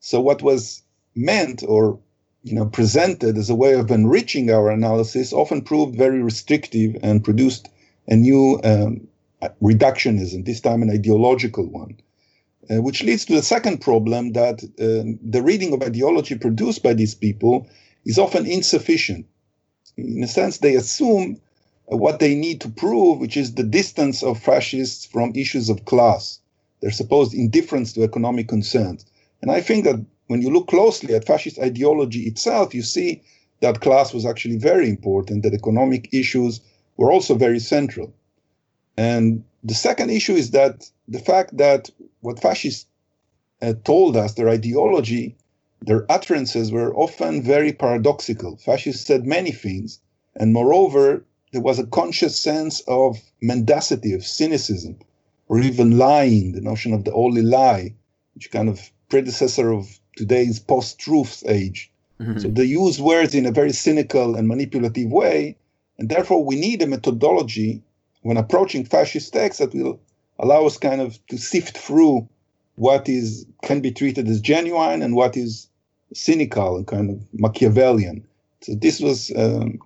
So, 0.00 0.20
what 0.20 0.42
was 0.42 0.82
meant 1.14 1.62
or 1.66 1.98
you 2.42 2.54
know, 2.54 2.66
presented 2.66 3.38
as 3.38 3.50
a 3.50 3.54
way 3.54 3.74
of 3.74 3.90
enriching 3.90 4.50
our 4.50 4.70
analysis 4.70 5.32
often 5.32 5.62
proved 5.62 5.96
very 5.96 6.22
restrictive 6.22 6.96
and 7.02 7.24
produced 7.24 7.68
a 8.08 8.16
new 8.16 8.60
um, 8.64 9.06
reductionism, 9.62 10.44
this 10.44 10.60
time 10.60 10.82
an 10.82 10.90
ideological 10.90 11.66
one. 11.66 11.96
Uh, 12.70 12.80
which 12.80 13.02
leads 13.02 13.24
to 13.24 13.34
the 13.34 13.42
second 13.42 13.80
problem 13.80 14.32
that 14.32 14.62
uh, 14.62 15.18
the 15.20 15.42
reading 15.42 15.72
of 15.72 15.82
ideology 15.82 16.36
produced 16.36 16.80
by 16.82 16.94
these 16.94 17.14
people 17.14 17.66
is 18.04 18.18
often 18.18 18.46
insufficient. 18.46 19.26
In 19.96 20.22
a 20.22 20.28
sense, 20.28 20.58
they 20.58 20.76
assume 20.76 21.40
what 21.86 22.20
they 22.20 22.36
need 22.36 22.60
to 22.60 22.68
prove, 22.68 23.18
which 23.18 23.36
is 23.36 23.54
the 23.54 23.64
distance 23.64 24.22
of 24.22 24.38
fascists 24.38 25.04
from 25.04 25.32
issues 25.34 25.68
of 25.68 25.84
class, 25.84 26.38
their 26.80 26.92
supposed 26.92 27.34
indifference 27.34 27.92
to 27.92 28.04
economic 28.04 28.46
concerns. 28.46 29.04
And 29.42 29.50
I 29.50 29.60
think 29.60 29.84
that 29.84 30.04
when 30.32 30.40
you 30.40 30.50
look 30.50 30.68
closely 30.68 31.14
at 31.14 31.26
fascist 31.26 31.58
ideology 31.58 32.20
itself, 32.20 32.74
you 32.74 32.80
see 32.80 33.22
that 33.60 33.82
class 33.82 34.14
was 34.14 34.24
actually 34.24 34.56
very 34.56 34.88
important, 34.88 35.42
that 35.42 35.52
economic 35.52 36.08
issues 36.10 36.62
were 36.96 37.12
also 37.12 37.34
very 37.34 37.58
central. 37.58 38.14
And 38.96 39.44
the 39.62 39.74
second 39.74 40.08
issue 40.08 40.32
is 40.32 40.52
that 40.52 40.90
the 41.06 41.18
fact 41.18 41.58
that 41.58 41.90
what 42.20 42.40
fascists 42.40 42.86
uh, 43.60 43.74
told 43.84 44.16
us, 44.16 44.32
their 44.32 44.48
ideology, 44.48 45.36
their 45.82 46.10
utterances 46.10 46.72
were 46.72 46.96
often 46.96 47.42
very 47.42 47.74
paradoxical. 47.74 48.56
Fascists 48.56 49.06
said 49.06 49.26
many 49.26 49.52
things, 49.52 50.00
and 50.34 50.54
moreover, 50.54 51.26
there 51.52 51.60
was 51.60 51.78
a 51.78 51.86
conscious 51.86 52.38
sense 52.38 52.80
of 52.88 53.20
mendacity, 53.42 54.14
of 54.14 54.24
cynicism, 54.24 54.96
or 55.48 55.60
even 55.60 55.98
lying, 55.98 56.52
the 56.52 56.62
notion 56.62 56.94
of 56.94 57.04
the 57.04 57.12
only 57.12 57.42
lie, 57.42 57.92
which 58.34 58.50
kind 58.50 58.70
of 58.70 58.90
predecessor 59.10 59.70
of 59.70 60.00
today's 60.16 60.58
post-truth 60.58 61.42
age. 61.46 61.90
Mm-hmm. 62.20 62.38
So 62.38 62.48
they 62.48 62.64
use 62.64 63.00
words 63.00 63.34
in 63.34 63.46
a 63.46 63.52
very 63.52 63.72
cynical 63.72 64.36
and 64.36 64.46
manipulative 64.48 65.10
way, 65.10 65.56
and 65.98 66.08
therefore 66.08 66.44
we 66.44 66.56
need 66.56 66.82
a 66.82 66.86
methodology 66.86 67.82
when 68.22 68.36
approaching 68.36 68.84
fascist 68.84 69.32
texts 69.32 69.60
that 69.60 69.74
will 69.74 70.00
allow 70.38 70.66
us 70.66 70.78
kind 70.78 71.00
of 71.00 71.24
to 71.26 71.36
sift 71.36 71.76
through 71.76 72.28
what 72.76 73.08
is 73.08 73.46
can 73.62 73.80
be 73.80 73.90
treated 73.90 74.28
as 74.28 74.40
genuine 74.40 75.02
and 75.02 75.14
what 75.14 75.36
is 75.36 75.68
cynical 76.14 76.76
and 76.76 76.86
kind 76.86 77.10
of 77.10 77.20
Machiavellian. 77.32 78.24
So 78.60 78.74
this 78.74 79.00
was, 79.00 79.32
um, 79.36 79.78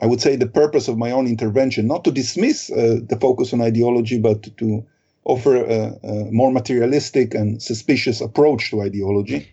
I 0.00 0.06
would 0.06 0.20
say, 0.20 0.36
the 0.36 0.46
purpose 0.46 0.88
of 0.88 0.98
my 0.98 1.10
own 1.10 1.26
intervention, 1.26 1.86
not 1.86 2.04
to 2.04 2.10
dismiss 2.10 2.70
uh, 2.70 3.00
the 3.08 3.18
focus 3.20 3.52
on 3.52 3.60
ideology, 3.60 4.18
but 4.18 4.42
to 4.58 4.86
offer 5.24 5.56
a, 5.56 5.98
a, 6.02 6.30
more 6.32 6.50
materialistic 6.52 7.34
and 7.34 7.62
suspicious 7.62 8.20
approach 8.20 8.70
to 8.70 8.82
ideology, 8.82 9.48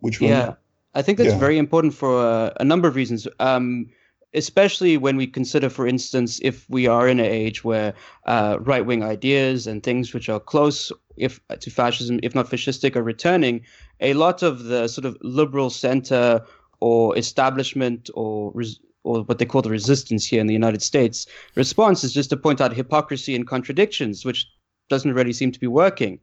which 0.00 0.20
yeah, 0.20 0.54
I 0.94 1.02
think 1.02 1.18
that's 1.18 1.30
yeah. 1.30 1.38
very 1.38 1.58
important 1.58 1.94
for 1.94 2.20
uh, 2.20 2.50
a 2.60 2.64
number 2.64 2.88
of 2.88 2.94
reasons. 2.94 3.26
Um, 3.40 3.88
especially 4.34 4.96
when 4.96 5.16
we 5.16 5.26
consider, 5.26 5.68
for 5.68 5.86
instance, 5.86 6.40
if 6.42 6.68
we 6.70 6.86
are 6.86 7.06
in 7.06 7.20
an 7.20 7.26
age 7.26 7.64
where 7.64 7.92
uh, 8.26 8.56
right 8.60 8.86
wing 8.86 9.02
ideas 9.02 9.66
and 9.66 9.82
things 9.82 10.14
which 10.14 10.28
are 10.28 10.40
close 10.40 10.90
if 11.16 11.40
to 11.60 11.70
fascism, 11.70 12.18
if 12.22 12.34
not 12.34 12.48
fascistic, 12.48 12.96
are 12.96 13.02
returning, 13.02 13.62
a 14.00 14.14
lot 14.14 14.42
of 14.42 14.64
the 14.64 14.88
sort 14.88 15.04
of 15.04 15.16
liberal 15.20 15.68
center 15.68 16.40
or 16.80 17.16
establishment 17.18 18.08
or 18.14 18.50
res- 18.54 18.80
or 19.04 19.22
what 19.24 19.38
they 19.38 19.44
call 19.44 19.62
the 19.62 19.70
resistance 19.70 20.24
here 20.24 20.40
in 20.40 20.46
the 20.46 20.52
United 20.52 20.80
States 20.80 21.26
response 21.56 22.04
is 22.04 22.14
just 22.14 22.30
to 22.30 22.36
point 22.36 22.60
out 22.60 22.72
hypocrisy 22.72 23.34
and 23.34 23.46
contradictions, 23.46 24.24
which 24.24 24.46
doesn't 24.92 25.16
really 25.18 25.32
seem 25.40 25.50
to 25.52 25.64
be 25.66 25.72
working. 25.84 26.14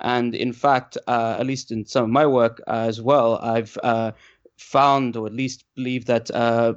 And 0.00 0.34
in 0.34 0.52
fact, 0.52 0.92
uh, 1.14 1.36
at 1.40 1.46
least 1.46 1.66
in 1.74 1.86
some 1.86 2.04
of 2.04 2.10
my 2.20 2.26
work 2.40 2.56
uh, 2.66 2.90
as 2.90 2.98
well, 3.10 3.28
I've 3.54 3.74
uh, 3.92 4.10
found, 4.74 5.16
or 5.16 5.26
at 5.26 5.36
least 5.42 5.64
believe, 5.74 6.04
that 6.12 6.30
uh, 6.30 6.74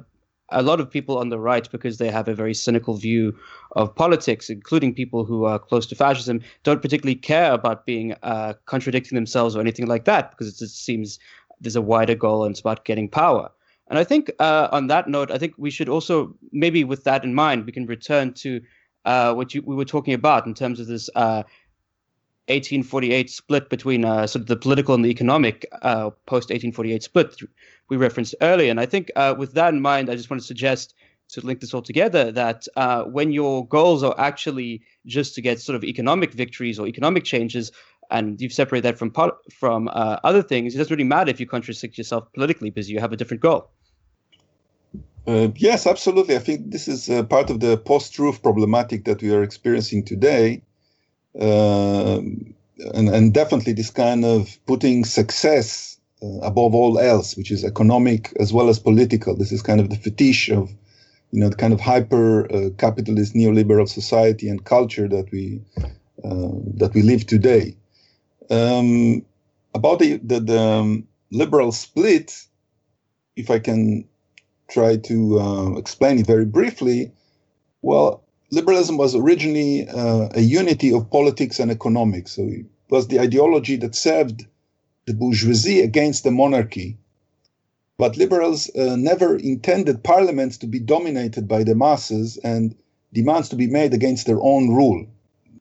a 0.48 0.62
lot 0.62 0.80
of 0.80 0.90
people 0.96 1.18
on 1.18 1.28
the 1.28 1.38
right, 1.50 1.70
because 1.70 1.96
they 1.98 2.10
have 2.10 2.28
a 2.28 2.34
very 2.42 2.54
cynical 2.54 2.94
view 3.06 3.24
of 3.80 3.94
politics, 3.94 4.50
including 4.50 4.94
people 4.94 5.22
who 5.24 5.44
are 5.44 5.58
close 5.58 5.86
to 5.88 5.94
fascism, 5.94 6.40
don't 6.66 6.82
particularly 6.82 7.20
care 7.32 7.52
about 7.52 7.86
being 7.86 8.14
uh, 8.22 8.52
contradicting 8.72 9.16
themselves 9.16 9.54
or 9.54 9.60
anything 9.60 9.88
like 9.88 10.04
that, 10.04 10.30
because 10.30 10.48
it 10.48 10.58
just 10.64 10.84
seems 10.84 11.18
there's 11.60 11.76
a 11.76 11.82
wider 11.92 12.16
goal 12.16 12.44
and 12.44 12.52
it's 12.52 12.64
about 12.66 12.84
getting 12.84 13.08
power. 13.08 13.50
And 13.88 13.98
I 13.98 14.04
think 14.04 14.30
uh, 14.38 14.68
on 14.72 14.86
that 14.86 15.06
note, 15.08 15.30
I 15.34 15.38
think 15.38 15.54
we 15.58 15.70
should 15.70 15.88
also 15.88 16.14
maybe 16.52 16.84
with 16.84 17.02
that 17.04 17.24
in 17.24 17.34
mind, 17.34 17.66
we 17.66 17.72
can 17.72 17.86
return 17.86 18.32
to 18.44 18.60
uh, 19.04 19.34
what 19.34 19.54
you, 19.54 19.62
we 19.62 19.74
were 19.74 19.84
talking 19.84 20.14
about 20.14 20.46
in 20.46 20.54
terms 20.54 20.80
of 20.80 20.86
this 20.86 21.08
uh, 21.14 21.42
1848 22.48 23.30
split 23.30 23.68
between 23.68 24.04
uh, 24.04 24.26
sort 24.26 24.42
of 24.42 24.46
the 24.48 24.56
political 24.56 24.94
and 24.94 25.04
the 25.04 25.10
economic 25.10 25.66
uh, 25.82 26.10
post 26.26 26.50
1848 26.50 27.02
split 27.02 27.36
we 27.88 27.96
referenced 27.96 28.34
earlier. 28.40 28.70
And 28.70 28.80
I 28.80 28.86
think 28.86 29.10
uh, 29.16 29.34
with 29.36 29.52
that 29.54 29.72
in 29.74 29.80
mind, 29.80 30.10
I 30.10 30.16
just 30.16 30.30
want 30.30 30.40
to 30.40 30.46
suggest 30.46 30.94
to 31.30 31.40
link 31.40 31.60
this 31.60 31.72
all 31.72 31.82
together 31.82 32.32
that 32.32 32.66
when 33.12 33.30
your 33.30 33.66
goals 33.68 34.02
are 34.02 34.14
actually 34.18 34.82
just 35.06 35.34
to 35.36 35.40
get 35.40 35.60
sort 35.60 35.76
of 35.76 35.84
economic 35.84 36.32
victories 36.32 36.78
or 36.78 36.88
economic 36.88 37.22
changes, 37.22 37.70
and 38.10 38.40
you've 38.40 38.52
separated 38.52 38.84
that 38.84 38.98
from 38.98 39.12
from 39.52 39.88
uh, 39.88 40.18
other 40.24 40.42
things, 40.42 40.74
it 40.74 40.78
doesn't 40.78 40.90
really 40.90 41.08
matter 41.08 41.30
if 41.30 41.40
you 41.40 41.46
contradict 41.46 41.96
yourself 41.96 42.32
politically 42.34 42.70
because 42.70 42.90
you 42.90 42.98
have 43.00 43.12
a 43.12 43.16
different 43.16 43.40
goal. 43.40 43.70
Uh, 45.26 45.48
yes, 45.56 45.86
absolutely. 45.86 46.34
I 46.34 46.38
think 46.38 46.70
this 46.70 46.88
is 46.88 47.10
uh, 47.10 47.22
part 47.24 47.50
of 47.50 47.60
the 47.60 47.76
post-truth 47.76 48.42
problematic 48.42 49.04
that 49.04 49.22
we 49.22 49.32
are 49.32 49.42
experiencing 49.42 50.04
today, 50.04 50.62
um, 51.38 52.54
and, 52.94 53.08
and, 53.08 53.34
definitely 53.34 53.74
this 53.74 53.90
kind 53.90 54.24
of 54.24 54.58
putting 54.66 55.04
success 55.04 55.98
uh, 56.22 56.40
above 56.40 56.74
all 56.74 56.98
else, 56.98 57.36
which 57.36 57.50
is 57.50 57.64
economic 57.64 58.32
as 58.40 58.52
well 58.52 58.68
as 58.68 58.78
political. 58.78 59.36
This 59.36 59.52
is 59.52 59.62
kind 59.62 59.80
of 59.80 59.90
the 59.90 59.96
fetish 59.96 60.48
of, 60.50 60.70
you 61.30 61.40
know, 61.40 61.50
the 61.50 61.56
kind 61.56 61.72
of 61.72 61.80
hyper-capitalist 61.80 63.36
uh, 63.36 63.38
neoliberal 63.38 63.88
society 63.88 64.48
and 64.48 64.64
culture 64.64 65.06
that 65.06 65.30
we 65.30 65.60
uh, 66.24 66.58
that 66.76 66.92
we 66.94 67.02
live 67.02 67.26
today. 67.26 67.76
Um, 68.50 69.24
about 69.74 69.98
the 69.98 70.16
the, 70.16 70.40
the 70.40 70.60
um, 70.60 71.06
liberal 71.30 71.72
split, 71.72 72.46
if 73.36 73.50
I 73.50 73.58
can 73.58 74.08
try 74.70 74.96
to 74.96 75.40
uh, 75.40 75.72
explain 75.76 76.18
it 76.18 76.26
very 76.26 76.44
briefly, 76.44 77.12
well, 77.82 78.22
liberalism 78.50 78.96
was 78.96 79.14
originally 79.14 79.88
uh, 79.88 80.28
a 80.34 80.40
unity 80.40 80.92
of 80.92 81.10
politics 81.10 81.58
and 81.58 81.70
economics. 81.70 82.32
So 82.32 82.42
it 82.42 82.66
was 82.88 83.08
the 83.08 83.20
ideology 83.20 83.76
that 83.76 83.94
served 83.94 84.46
the 85.06 85.14
bourgeoisie 85.14 85.80
against 85.80 86.24
the 86.24 86.30
monarchy. 86.30 86.98
But 87.98 88.16
liberals 88.16 88.70
uh, 88.74 88.96
never 88.96 89.36
intended 89.36 90.02
parliaments 90.02 90.56
to 90.58 90.66
be 90.66 90.78
dominated 90.78 91.46
by 91.46 91.64
the 91.64 91.74
masses 91.74 92.38
and 92.42 92.74
demands 93.12 93.48
to 93.50 93.56
be 93.56 93.66
made 93.66 93.92
against 93.92 94.26
their 94.26 94.40
own 94.40 94.74
rule. 94.74 95.06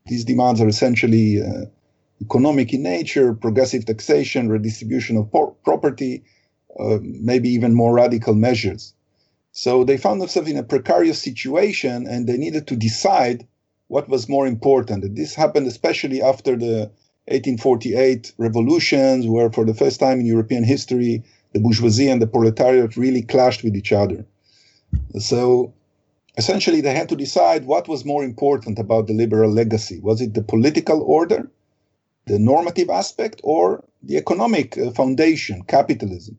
These 0.07 0.25
demands 0.25 0.61
are 0.61 0.67
essentially 0.67 1.41
uh, 1.41 1.65
economic 2.21 2.73
in 2.73 2.83
nature, 2.83 3.33
progressive 3.33 3.85
taxation, 3.85 4.49
redistribution 4.49 5.17
of 5.17 5.31
por- 5.31 5.53
property, 5.63 6.23
uh, 6.79 6.99
maybe 7.01 7.49
even 7.49 7.73
more 7.73 7.93
radical 7.93 8.33
measures. 8.33 8.93
So 9.65 9.83
they 9.83 9.97
found 9.97 10.21
themselves 10.21 10.49
in 10.49 10.55
a 10.55 10.63
precarious 10.63 11.21
situation 11.21 12.07
and 12.07 12.27
they 12.27 12.37
needed 12.37 12.65
to 12.67 12.77
decide 12.77 13.45
what 13.89 14.07
was 14.07 14.29
more 14.29 14.47
important. 14.47 15.03
And 15.03 15.17
this 15.17 15.35
happened 15.35 15.67
especially 15.67 16.21
after 16.21 16.55
the 16.55 16.89
1848 17.27 18.31
revolutions, 18.37 19.27
where 19.27 19.51
for 19.51 19.65
the 19.65 19.73
first 19.73 19.99
time 19.99 20.21
in 20.21 20.25
European 20.25 20.63
history, 20.63 21.23
the 21.51 21.59
bourgeoisie 21.59 22.07
and 22.07 22.21
the 22.21 22.33
proletariat 22.35 22.95
really 22.95 23.21
clashed 23.21 23.61
with 23.61 23.75
each 23.75 23.91
other. 23.91 24.25
So 25.17 25.73
essentially, 26.37 26.79
they 26.79 26.95
had 26.95 27.09
to 27.09 27.17
decide 27.17 27.65
what 27.65 27.89
was 27.89 28.05
more 28.05 28.23
important 28.23 28.79
about 28.79 29.07
the 29.07 29.13
liberal 29.13 29.51
legacy. 29.51 29.99
Was 29.99 30.21
it 30.21 30.35
the 30.35 30.41
political 30.53 31.01
order, 31.01 31.51
the 32.27 32.39
normative 32.39 32.89
aspect, 32.89 33.41
or 33.43 33.83
the 34.03 34.15
economic 34.15 34.77
uh, 34.77 34.91
foundation, 34.91 35.63
capitalism? 35.63 36.37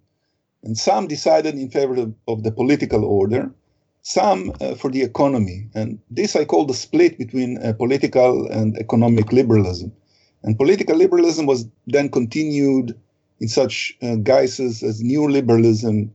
And 0.62 0.76
some 0.76 1.06
decided 1.06 1.54
in 1.54 1.70
favor 1.70 1.96
of, 1.96 2.14
of 2.28 2.42
the 2.42 2.52
political 2.52 3.04
order, 3.04 3.50
some 4.02 4.52
uh, 4.60 4.74
for 4.74 4.90
the 4.90 5.02
economy. 5.02 5.68
And 5.74 5.98
this 6.10 6.36
I 6.36 6.44
call 6.44 6.64
the 6.66 6.74
split 6.74 7.18
between 7.18 7.58
uh, 7.58 7.72
political 7.74 8.46
and 8.50 8.76
economic 8.78 9.32
liberalism. 9.32 9.92
And 10.42 10.56
political 10.56 10.96
liberalism 10.96 11.46
was 11.46 11.66
then 11.86 12.08
continued 12.08 12.98
in 13.40 13.48
such 13.48 13.96
uh, 14.02 14.16
guises 14.16 14.82
as 14.82 15.02
new 15.02 15.28
liberalism, 15.28 16.12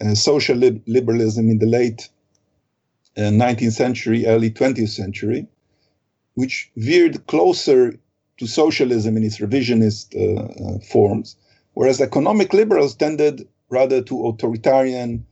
uh, 0.00 0.14
social 0.14 0.56
lib- 0.56 0.82
liberalism 0.86 1.50
in 1.50 1.58
the 1.58 1.66
late 1.66 2.08
19th 3.16 3.66
uh, 3.66 3.70
century, 3.70 4.26
early 4.26 4.50
20th 4.50 4.90
century, 4.90 5.46
which 6.34 6.70
veered 6.76 7.26
closer 7.26 7.98
to 8.38 8.46
socialism 8.46 9.16
in 9.16 9.24
its 9.24 9.38
revisionist 9.38 10.14
uh, 10.14 10.78
forms, 10.86 11.36
whereas 11.74 12.00
economic 12.00 12.52
liberals 12.52 12.94
tended 12.94 13.46
rather 13.70 14.02
to 14.02 14.26
authoritarian 14.26 15.26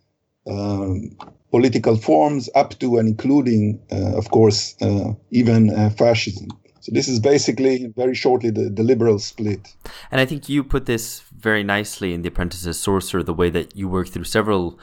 um, 0.47 1.17
political 1.51 1.97
forms, 1.97 2.49
up 2.55 2.79
to 2.79 2.99
and 2.99 3.09
including, 3.09 3.81
uh, 3.91 4.17
of 4.17 4.31
course, 4.31 4.77
uh, 4.83 5.13
even 5.31 5.71
uh, 5.71 5.91
fascism. 5.91 6.49
So 6.81 6.93
this 6.93 7.09
is 7.09 7.19
basically, 7.19 7.93
very 7.97 8.15
shortly, 8.15 8.51
the, 8.51 8.69
the 8.69 8.85
liberal 8.85 9.19
split. 9.19 9.75
And 10.11 10.21
I 10.21 10.25
think 10.25 10.49
you 10.49 10.63
put 10.63 10.87
this 10.87 11.21
very 11.37 11.65
nicely 11.65 12.15
in 12.15 12.23
The 12.23 12.29
Apprentice's 12.29 12.79
Sorcerer, 12.79 13.25
the 13.25 13.35
way 13.35 13.51
that 13.51 13.77
you 13.77 13.89
work 13.89 14.09
through 14.09 14.25
several 14.25 14.79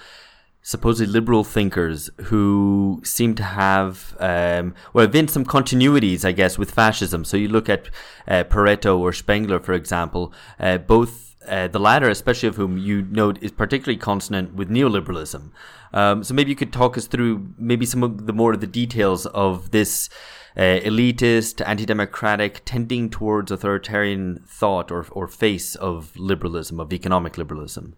supposedly 0.66 1.12
liberal 1.12 1.44
thinkers 1.44 2.10
who 2.24 3.02
seem 3.04 3.36
to 3.36 3.44
have, 3.44 4.16
um, 4.20 4.74
well, 4.94 5.08
been 5.08 5.28
some 5.28 5.46
continuities, 5.46 6.26
I 6.26 6.32
guess, 6.32 6.58
with 6.58 6.72
fascism. 6.72 7.26
So 7.26 7.38
you 7.38 7.50
look 7.50 7.70
at 7.70 7.90
uh, 8.28 8.46
Pareto 8.46 8.98
or 8.98 9.12
Spengler, 9.14 9.60
for 9.60 9.74
example, 9.74 10.34
uh, 10.60 10.78
both 10.78 11.33
uh, 11.48 11.68
the 11.68 11.80
latter, 11.80 12.10
especially 12.10 12.50
of 12.50 12.56
whom 12.56 12.78
you 12.78 13.02
note, 13.04 13.42
is 13.42 13.52
particularly 13.52 13.98
consonant 13.98 14.54
with 14.54 14.70
neoliberalism. 14.70 15.52
Um, 15.94 16.24
so 16.24 16.34
maybe 16.34 16.50
you 16.50 16.56
could 16.56 16.74
talk 16.74 16.98
us 16.98 17.08
through 17.08 17.54
maybe 17.58 17.86
some 17.86 18.04
of 18.04 18.26
the 18.26 18.34
more 18.34 18.54
of 18.54 18.62
the 18.62 18.68
details 18.68 19.26
of 19.28 19.72
this 19.72 20.10
uh, 20.58 20.62
elitist, 20.62 21.66
anti-democratic, 21.66 22.62
tending 22.66 23.10
towards 23.10 23.52
authoritarian 23.52 24.44
thought 24.48 24.92
or 24.92 25.06
or 25.12 25.28
face 25.28 25.76
of 25.76 26.16
liberalism, 26.18 26.80
of 26.80 26.94
economic 26.94 27.38
liberalism. 27.38 27.96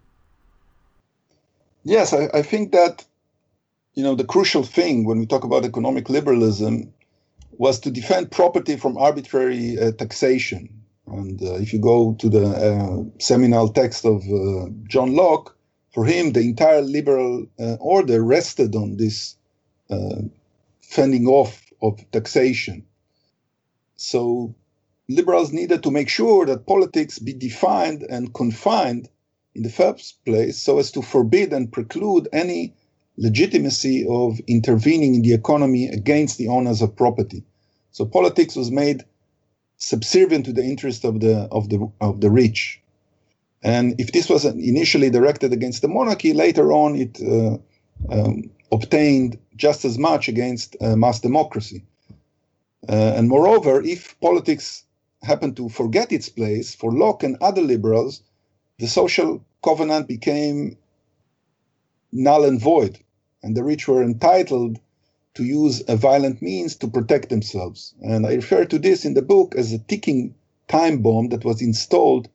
Yes, 1.83 2.13
I, 2.13 2.29
I 2.33 2.41
think 2.41 2.71
that 2.71 3.05
you 3.93 4.03
know 4.03 4.15
the 4.15 4.25
crucial 4.25 4.63
thing 4.63 5.05
when 5.05 5.19
we 5.19 5.25
talk 5.25 5.43
about 5.43 5.65
economic 5.65 6.09
liberalism 6.09 6.93
was 7.57 7.79
to 7.79 7.91
defend 7.91 8.31
property 8.31 8.75
from 8.75 8.97
arbitrary 8.97 9.79
uh, 9.79 9.91
taxation 9.91 10.84
and 11.07 11.41
uh, 11.41 11.55
if 11.55 11.73
you 11.73 11.79
go 11.79 12.13
to 12.19 12.29
the 12.29 12.45
uh, 12.45 13.03
seminal 13.19 13.69
text 13.69 14.05
of 14.05 14.21
uh, 14.23 14.69
John 14.87 15.15
Locke, 15.15 15.55
for 15.95 16.05
him, 16.05 16.33
the 16.33 16.41
entire 16.41 16.81
liberal 16.81 17.45
uh, 17.57 17.75
order 17.79 18.21
rested 18.21 18.75
on 18.75 18.97
this 18.97 19.37
uh, 19.89 20.23
fending 20.81 21.25
off 21.25 21.63
of 21.81 21.99
taxation. 22.11 22.85
So 23.95 24.53
liberals 25.07 25.53
needed 25.53 25.83
to 25.83 25.91
make 25.91 26.09
sure 26.09 26.45
that 26.47 26.67
politics 26.67 27.17
be 27.17 27.33
defined 27.33 28.03
and 28.03 28.33
confined 28.33 29.07
in 29.53 29.63
the 29.63 29.69
first 29.69 30.23
place 30.25 30.61
so 30.61 30.79
as 30.79 30.91
to 30.91 31.01
forbid 31.01 31.53
and 31.53 31.71
preclude 31.71 32.27
any 32.33 32.73
legitimacy 33.17 34.05
of 34.09 34.41
intervening 34.47 35.15
in 35.15 35.21
the 35.21 35.33
economy 35.33 35.87
against 35.87 36.37
the 36.37 36.49
owners 36.49 36.81
of 36.81 36.93
property. 36.95 37.45
So 37.91 38.05
politics 38.05 38.57
was 38.57 38.69
made 38.69 39.05
subservient 39.77 40.45
to 40.45 40.53
the 40.53 40.63
interest 40.63 41.03
of 41.03 41.19
the 41.19 41.47
of 41.51 41.69
the 41.69 41.91
of 42.01 42.21
the 42.21 42.29
rich. 42.29 42.81
And 43.63 43.99
if 43.99 44.11
this 44.11 44.29
was 44.29 44.45
initially 44.45 45.09
directed 45.09 45.51
against 45.51 45.81
the 45.81 45.87
monarchy, 45.87 46.33
later 46.33 46.71
on 46.71 46.95
it 46.95 47.19
uh, 47.21 47.57
um, 48.13 48.51
obtained 48.71 49.39
just 49.55 49.85
as 49.85 49.97
much 49.97 50.27
against 50.27 50.75
uh, 50.81 50.95
mass 50.95 51.19
democracy. 51.19 51.83
Uh, 52.87 53.13
and 53.17 53.27
moreover, 53.27 53.81
if 53.81 54.19
politics 54.19 54.83
happened 55.23 55.57
to 55.57 55.69
forget 55.69 56.11
its 56.11 56.29
place 56.29 56.75
for 56.75 56.91
Locke 56.91 57.23
and 57.23 57.37
other 57.41 57.61
liberals, 57.61 58.21
the 58.77 58.87
social 58.87 59.43
covenant 59.63 60.07
became 60.07 60.77
null 62.11 62.45
and 62.45 62.61
void. 62.61 62.99
and 63.45 63.55
the 63.55 63.63
rich 63.63 63.87
were 63.87 64.01
entitled 64.01 64.79
to 65.35 65.43
use 65.43 65.83
a 65.87 65.95
violent 65.95 66.41
means 66.41 66.75
to 66.77 66.87
protect 66.87 67.29
themselves. 67.29 67.93
And 68.01 68.25
I 68.25 68.33
refer 68.33 68.65
to 68.65 68.79
this 68.79 69.05
in 69.05 69.13
the 69.13 69.21
book 69.21 69.53
as 69.55 69.71
a 69.71 69.79
ticking 69.79 70.33
time 70.67 71.01
bomb 71.01 71.29
that 71.29 71.45
was 71.45 71.61
installed 71.61 72.29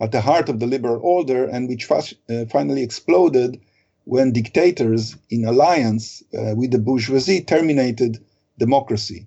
at 0.00 0.12
the 0.12 0.20
heart 0.20 0.48
of 0.48 0.60
the 0.60 0.66
liberal 0.66 1.00
order 1.02 1.44
and 1.44 1.68
which 1.68 1.84
fas- 1.84 2.14
uh, 2.30 2.44
finally 2.46 2.82
exploded 2.82 3.60
when 4.04 4.32
dictators 4.32 5.16
in 5.30 5.44
alliance 5.44 6.22
uh, 6.36 6.54
with 6.56 6.70
the 6.70 6.78
bourgeoisie 6.78 7.40
terminated 7.40 8.18
democracy. 8.58 9.26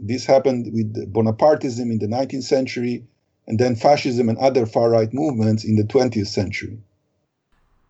This 0.00 0.24
happened 0.24 0.72
with 0.72 1.12
Bonapartism 1.12 1.90
in 1.90 1.98
the 1.98 2.06
19th 2.06 2.44
century 2.44 3.04
and 3.46 3.58
then 3.58 3.76
fascism 3.76 4.28
and 4.28 4.38
other 4.38 4.66
far 4.66 4.90
right 4.90 5.12
movements 5.12 5.64
in 5.64 5.76
the 5.76 5.84
20th 5.84 6.28
century. 6.28 6.78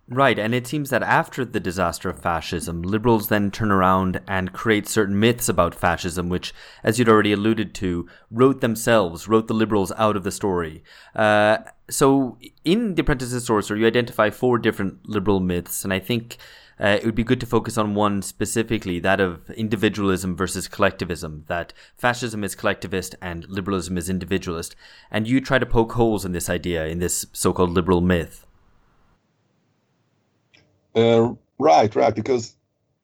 Right, 0.06 0.38
and 0.38 0.54
it 0.54 0.66
seems 0.66 0.90
that 0.90 1.02
after 1.02 1.46
the 1.46 1.60
disaster 1.60 2.10
of 2.10 2.20
fascism, 2.20 2.82
liberals 2.82 3.28
then 3.28 3.50
turn 3.50 3.72
around 3.72 4.20
and 4.28 4.52
create 4.52 4.86
certain 4.86 5.18
myths 5.18 5.48
about 5.48 5.74
fascism, 5.74 6.28
which, 6.28 6.52
as 6.82 6.98
you'd 6.98 7.08
already 7.08 7.32
alluded 7.32 7.74
to, 7.76 8.06
wrote 8.30 8.60
themselves, 8.60 9.28
wrote 9.28 9.48
the 9.48 9.54
liberals 9.54 9.92
out 9.96 10.14
of 10.14 10.22
the 10.22 10.30
story. 10.30 10.84
Uh, 11.16 11.58
so, 11.88 12.36
in 12.66 12.96
The 12.96 13.00
Apprentice's 13.00 13.46
Sorcerer, 13.46 13.78
you 13.78 13.86
identify 13.86 14.28
four 14.28 14.58
different 14.58 15.08
liberal 15.08 15.40
myths, 15.40 15.84
and 15.84 15.92
I 15.92 16.00
think 16.00 16.36
uh, 16.78 16.98
it 17.00 17.06
would 17.06 17.14
be 17.14 17.24
good 17.24 17.40
to 17.40 17.46
focus 17.46 17.78
on 17.78 17.94
one 17.94 18.20
specifically, 18.20 18.98
that 19.00 19.20
of 19.20 19.48
individualism 19.52 20.36
versus 20.36 20.68
collectivism, 20.68 21.44
that 21.46 21.72
fascism 21.96 22.44
is 22.44 22.54
collectivist 22.54 23.14
and 23.22 23.48
liberalism 23.48 23.96
is 23.96 24.10
individualist. 24.10 24.76
And 25.10 25.26
you 25.26 25.40
try 25.40 25.58
to 25.58 25.64
poke 25.64 25.92
holes 25.92 26.26
in 26.26 26.32
this 26.32 26.50
idea, 26.50 26.86
in 26.86 26.98
this 26.98 27.24
so 27.32 27.54
called 27.54 27.70
liberal 27.70 28.02
myth. 28.02 28.44
Uh, 30.94 31.34
right, 31.58 31.94
right. 31.94 32.14
Because, 32.14 32.54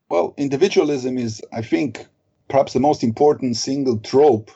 well, 0.09 0.33
individualism 0.37 1.17
is, 1.17 1.41
I 1.51 1.61
think, 1.61 2.05
perhaps 2.47 2.73
the 2.73 2.79
most 2.79 3.03
important 3.03 3.57
single 3.57 3.97
trope 3.99 4.51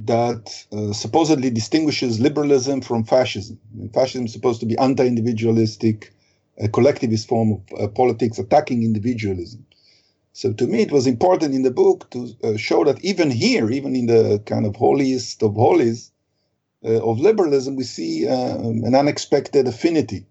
that 0.00 0.66
uh, 0.72 0.92
supposedly 0.92 1.50
distinguishes 1.50 2.20
liberalism 2.20 2.80
from 2.80 3.04
fascism. 3.04 3.58
I 3.72 3.78
mean, 3.78 3.88
fascism 3.90 4.26
is 4.26 4.32
supposed 4.32 4.60
to 4.60 4.66
be 4.66 4.76
anti 4.78 5.06
individualistic, 5.06 6.12
a 6.58 6.68
collectivist 6.68 7.28
form 7.28 7.52
of 7.52 7.80
uh, 7.80 7.88
politics 7.88 8.38
attacking 8.38 8.82
individualism. 8.82 9.64
So 10.32 10.52
to 10.52 10.66
me, 10.66 10.82
it 10.82 10.92
was 10.92 11.06
important 11.06 11.54
in 11.54 11.62
the 11.62 11.70
book 11.70 12.10
to 12.10 12.28
uh, 12.42 12.56
show 12.56 12.84
that 12.84 13.04
even 13.04 13.30
here, 13.30 13.70
even 13.70 13.94
in 13.96 14.06
the 14.06 14.42
kind 14.46 14.66
of 14.66 14.76
holiest 14.76 15.42
of 15.42 15.54
holies 15.54 16.10
uh, 16.84 17.02
of 17.02 17.20
liberalism, 17.20 17.76
we 17.76 17.84
see 17.84 18.28
um, 18.28 18.84
an 18.84 18.94
unexpected 18.94 19.68
affinity 19.68 20.26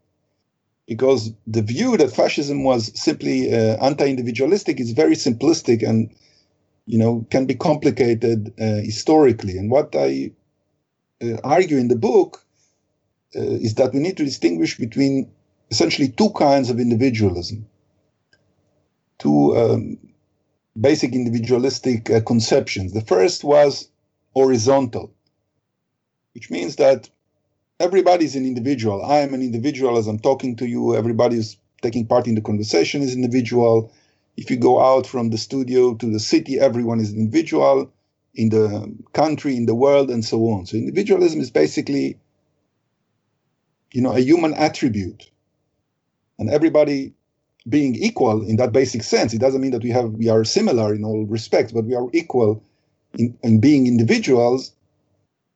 because 0.87 1.31
the 1.47 1.61
view 1.61 1.97
that 1.97 2.15
fascism 2.15 2.63
was 2.63 2.91
simply 2.99 3.53
uh, 3.53 3.77
anti-individualistic 3.83 4.79
is 4.79 4.91
very 4.91 5.15
simplistic 5.15 5.87
and 5.87 6.13
you 6.85 6.97
know 6.97 7.25
can 7.29 7.45
be 7.45 7.55
complicated 7.55 8.53
uh, 8.59 8.81
historically. 8.83 9.57
And 9.57 9.71
what 9.71 9.95
i 9.95 10.31
uh, 11.23 11.37
argue 11.43 11.77
in 11.77 11.87
the 11.87 11.95
book 11.95 12.43
uh, 13.35 13.39
is 13.39 13.75
that 13.75 13.93
we 13.93 13.99
need 13.99 14.17
to 14.17 14.25
distinguish 14.25 14.77
between 14.77 15.31
essentially 15.71 16.09
two 16.09 16.29
kinds 16.31 16.69
of 16.69 16.79
individualism. 16.79 17.65
Two 19.19 19.55
um, 19.57 19.97
basic 20.79 21.13
individualistic 21.13 22.09
uh, 22.09 22.19
conceptions. 22.21 22.93
The 22.93 23.01
first 23.01 23.43
was 23.43 23.87
horizontal 24.35 25.13
which 26.33 26.49
means 26.49 26.75
that 26.77 27.09
everybody's 27.83 28.35
an 28.35 28.45
individual. 28.45 29.03
I 29.03 29.19
am 29.19 29.33
an 29.33 29.41
individual 29.41 29.97
as 29.97 30.07
I'm 30.07 30.19
talking 30.19 30.55
to 30.57 30.65
you. 30.65 30.95
Everybody's 30.95 31.57
taking 31.81 32.07
part 32.07 32.27
in 32.27 32.35
the 32.35 32.41
conversation 32.41 33.01
is 33.01 33.13
individual. 33.13 33.91
If 34.37 34.49
you 34.49 34.57
go 34.57 34.81
out 34.81 35.05
from 35.05 35.29
the 35.29 35.37
studio 35.37 35.93
to 35.95 36.11
the 36.11 36.19
city, 36.19 36.59
everyone 36.59 36.99
is 37.01 37.13
individual 37.13 37.91
in 38.33 38.49
the 38.49 38.95
country, 39.11 39.57
in 39.57 39.65
the 39.65 39.75
world, 39.75 40.09
and 40.09 40.23
so 40.23 40.37
on. 40.49 40.65
So 40.65 40.77
individualism 40.77 41.41
is 41.41 41.51
basically, 41.51 42.17
you 43.91 44.01
know, 44.01 44.13
a 44.13 44.19
human 44.19 44.53
attribute, 44.53 45.29
and 46.39 46.49
everybody 46.49 47.13
being 47.67 47.95
equal 47.95 48.47
in 48.47 48.55
that 48.57 48.71
basic 48.71 49.03
sense. 49.03 49.33
It 49.33 49.39
doesn't 49.39 49.61
mean 49.61 49.71
that 49.71 49.83
we 49.83 49.91
have 49.91 50.11
we 50.13 50.29
are 50.29 50.43
similar 50.45 50.95
in 50.95 51.03
all 51.03 51.25
respects, 51.25 51.73
but 51.73 51.85
we 51.85 51.95
are 51.95 52.07
equal 52.13 52.63
in, 53.13 53.37
in 53.43 53.59
being 53.59 53.87
individuals. 53.87 54.71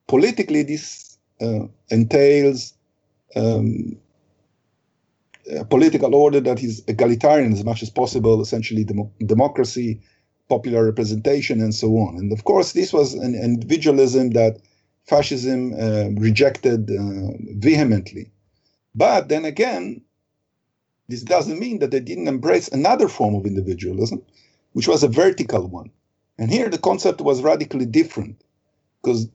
Politically, 0.08 0.64
this 0.64 1.07
entails 1.90 2.74
um, 3.36 3.98
a 5.56 5.66
political 5.66 6.14
order 6.16 6.40
that 6.42 6.62
is 6.64 6.84
egalitarian 6.88 7.54
as 7.54 7.64
much 7.64 7.82
as 7.82 7.90
possible, 7.90 8.42
essentially 8.42 8.84
dem- 8.84 9.12
democracy, 9.26 10.02
popular 10.50 10.86
representation, 10.86 11.62
and 11.62 11.74
so 11.74 11.98
on. 11.98 12.18
And 12.18 12.32
of 12.32 12.44
course, 12.44 12.74
this 12.74 12.92
was 12.92 13.14
an 13.14 13.36
individualism 13.36 14.32
that 14.32 14.60
fascism 15.06 15.74
uh, 15.74 16.10
rejected 16.20 16.92
uh, 16.92 17.32
vehemently. 17.56 18.30
But 18.94 19.30
then 19.30 19.46
again, 19.46 20.02
this 21.08 21.22
doesn't 21.22 21.60
mean 21.60 21.80
that 21.80 21.92
they 21.92 22.02
didn't 22.02 22.28
embrace 22.28 22.68
another 22.68 23.08
form 23.08 23.36
of 23.36 23.46
individualism, 23.46 24.22
which 24.74 24.88
was 24.88 25.04
a 25.04 25.08
vertical 25.08 25.68
one. 25.68 25.90
And 26.38 26.52
here 26.52 26.70
the 26.70 26.78
concept 26.78 27.22
was 27.22 27.42
radically 27.42 27.86
different 27.86 28.42
because 29.02 29.30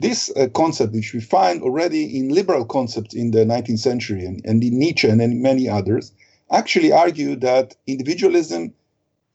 this 0.00 0.32
uh, 0.34 0.48
concept, 0.48 0.94
which 0.94 1.12
we 1.12 1.20
find 1.20 1.62
already 1.62 2.18
in 2.18 2.30
liberal 2.30 2.64
concepts 2.64 3.14
in 3.14 3.30
the 3.30 3.44
19th 3.44 3.78
century 3.78 4.24
and, 4.24 4.40
and 4.44 4.64
in 4.64 4.78
Nietzsche 4.78 5.08
and 5.08 5.20
in 5.20 5.42
many 5.42 5.68
others, 5.68 6.12
actually 6.50 6.90
argue 6.90 7.36
that 7.36 7.76
individualism 7.86 8.72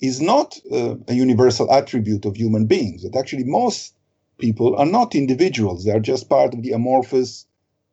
is 0.02 0.20
not 0.20 0.60
uh, 0.72 0.96
a 1.08 1.14
universal 1.14 1.72
attribute 1.72 2.26
of 2.26 2.36
human 2.36 2.66
beings. 2.66 3.04
That 3.04 3.16
actually 3.16 3.44
most 3.44 3.94
people 4.40 4.76
are 4.76 4.88
not 4.88 5.16
individuals; 5.16 5.86
they 5.86 5.92
are 5.92 6.00
just 6.00 6.30
part 6.30 6.54
of 6.54 6.64
the 6.64 6.72
amorphous 6.72 7.46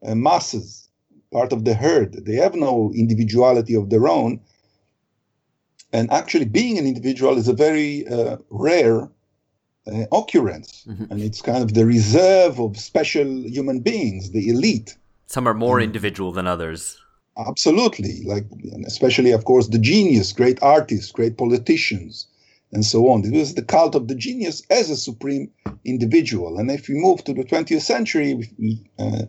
uh, 0.04 0.14
masses, 0.14 0.88
part 1.30 1.52
of 1.52 1.64
the 1.64 1.74
herd. 1.74 2.24
They 2.24 2.36
have 2.36 2.54
no 2.54 2.90
individuality 2.94 3.74
of 3.74 3.90
their 3.90 4.08
own. 4.08 4.40
And 5.92 6.10
actually, 6.10 6.46
being 6.46 6.78
an 6.78 6.86
individual 6.86 7.36
is 7.36 7.48
a 7.48 7.52
very 7.52 8.08
uh, 8.08 8.38
rare 8.48 9.10
uh, 9.86 10.04
occurrence. 10.12 10.84
Mm-hmm. 10.88 11.04
And 11.10 11.20
it's 11.20 11.42
kind 11.42 11.62
of 11.62 11.74
the 11.74 11.86
reserve 11.86 12.60
of 12.60 12.78
special 12.78 13.26
human 13.26 13.80
beings, 13.80 14.30
the 14.30 14.48
elite. 14.48 14.96
Some 15.26 15.48
are 15.48 15.54
more 15.54 15.80
individual 15.80 16.32
than 16.32 16.46
others. 16.46 16.98
Absolutely. 17.38 18.22
Like, 18.24 18.44
especially, 18.86 19.32
of 19.32 19.44
course, 19.44 19.68
the 19.68 19.78
genius, 19.78 20.32
great 20.32 20.62
artists, 20.62 21.10
great 21.10 21.38
politicians, 21.38 22.26
and 22.72 22.84
so 22.84 23.08
on. 23.08 23.24
It 23.24 23.36
was 23.36 23.54
the 23.54 23.62
cult 23.62 23.94
of 23.94 24.08
the 24.08 24.14
genius 24.14 24.62
as 24.70 24.90
a 24.90 24.96
supreme 24.96 25.50
individual. 25.84 26.58
And 26.58 26.70
if 26.70 26.88
we 26.88 26.94
move 26.94 27.24
to 27.24 27.34
the 27.34 27.44
20th 27.44 27.82
century, 27.82 28.34
we 28.58 28.90
uh, 28.98 29.22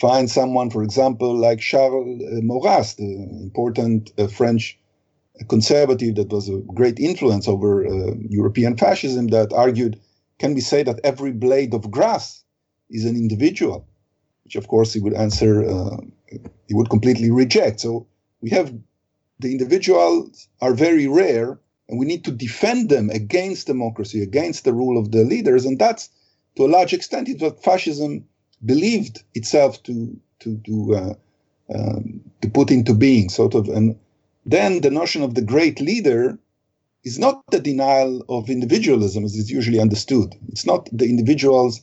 find 0.00 0.30
someone, 0.30 0.70
for 0.70 0.82
example, 0.82 1.36
like 1.36 1.60
Charles 1.60 2.22
uh, 2.22 2.40
Maurras, 2.42 2.94
the 2.94 3.12
important 3.42 4.12
uh, 4.18 4.26
French 4.26 4.78
a 5.40 5.44
conservative 5.44 6.14
that 6.16 6.30
was 6.30 6.48
a 6.48 6.58
great 6.74 6.98
influence 6.98 7.48
over 7.48 7.86
uh, 7.86 8.14
European 8.28 8.76
fascism 8.76 9.28
that 9.28 9.52
argued, 9.52 10.00
can 10.38 10.54
we 10.54 10.60
say 10.60 10.82
that 10.82 11.00
every 11.04 11.32
blade 11.32 11.74
of 11.74 11.90
grass 11.90 12.44
is 12.90 13.04
an 13.04 13.16
individual? 13.16 13.86
Which, 14.44 14.56
of 14.56 14.68
course, 14.68 14.92
he 14.92 15.00
would 15.00 15.14
answer, 15.14 15.68
uh, 15.68 15.96
he 16.68 16.74
would 16.74 16.90
completely 16.90 17.30
reject. 17.30 17.80
So 17.80 18.06
we 18.40 18.50
have 18.50 18.72
the 19.38 19.52
individuals 19.52 20.48
are 20.60 20.72
very 20.72 21.06
rare, 21.06 21.58
and 21.88 21.98
we 21.98 22.06
need 22.06 22.24
to 22.24 22.32
defend 22.32 22.88
them 22.88 23.10
against 23.10 23.66
democracy, 23.66 24.22
against 24.22 24.64
the 24.64 24.72
rule 24.72 24.98
of 24.98 25.12
the 25.12 25.24
leaders, 25.24 25.64
and 25.66 25.78
that's 25.78 26.08
to 26.56 26.64
a 26.64 26.68
large 26.68 26.92
extent 26.92 27.28
it's 27.28 27.42
what 27.42 27.62
fascism 27.62 28.24
believed 28.64 29.22
itself 29.34 29.82
to 29.82 30.18
to 30.40 30.58
to 30.64 30.94
uh, 30.94 31.14
um, 31.74 32.20
to 32.40 32.48
put 32.48 32.70
into 32.70 32.94
being, 32.94 33.28
sort 33.28 33.54
of 33.54 33.68
an 33.68 33.98
then 34.46 34.80
the 34.80 34.90
notion 34.90 35.22
of 35.22 35.34
the 35.34 35.42
great 35.42 35.80
leader 35.80 36.38
is 37.02 37.18
not 37.18 37.42
the 37.50 37.58
denial 37.58 38.24
of 38.28 38.48
individualism 38.48 39.24
as 39.24 39.34
is 39.34 39.50
usually 39.50 39.80
understood. 39.80 40.34
It's 40.48 40.64
not 40.64 40.88
the 40.92 41.04
individuals 41.04 41.82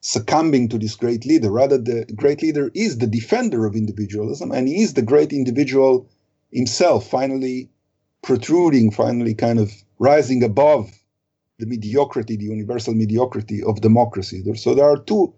succumbing 0.00 0.68
to 0.68 0.78
this 0.78 0.94
great 0.94 1.24
leader. 1.24 1.50
Rather, 1.50 1.78
the 1.78 2.04
great 2.14 2.42
leader 2.42 2.70
is 2.74 2.98
the 2.98 3.06
defender 3.06 3.64
of 3.64 3.74
individualism 3.74 4.52
and 4.52 4.68
he 4.68 4.82
is 4.82 4.92
the 4.92 5.02
great 5.02 5.32
individual 5.32 6.06
himself, 6.52 7.08
finally 7.08 7.70
protruding, 8.20 8.90
finally 8.90 9.34
kind 9.34 9.58
of 9.58 9.72
rising 9.98 10.44
above 10.44 10.90
the 11.58 11.66
mediocrity, 11.66 12.36
the 12.36 12.44
universal 12.44 12.94
mediocrity 12.94 13.62
of 13.62 13.80
democracy. 13.80 14.42
So 14.56 14.74
there 14.74 14.84
are 14.84 14.98
two 14.98 15.32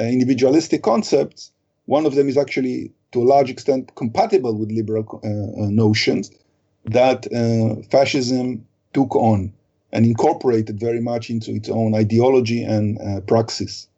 uh, 0.00 0.04
individualistic 0.04 0.82
concepts. 0.82 1.52
One 1.84 2.04
of 2.04 2.14
them 2.14 2.28
is 2.28 2.36
actually 2.36 2.92
to 3.16 3.22
a 3.22 3.24
large 3.24 3.48
extent 3.48 3.94
compatible 3.94 4.54
with 4.54 4.70
liberal 4.70 5.06
uh, 5.24 5.28
uh, 5.28 5.70
notions 5.70 6.30
that 6.84 7.26
uh, 7.32 7.80
fascism 7.88 8.66
took 8.92 9.16
on 9.16 9.50
and 9.92 10.04
incorporated 10.04 10.78
very 10.78 11.00
much 11.00 11.30
into 11.30 11.50
its 11.52 11.70
own 11.70 11.94
ideology 11.94 12.62
and 12.62 12.98
praxis. 13.26 13.88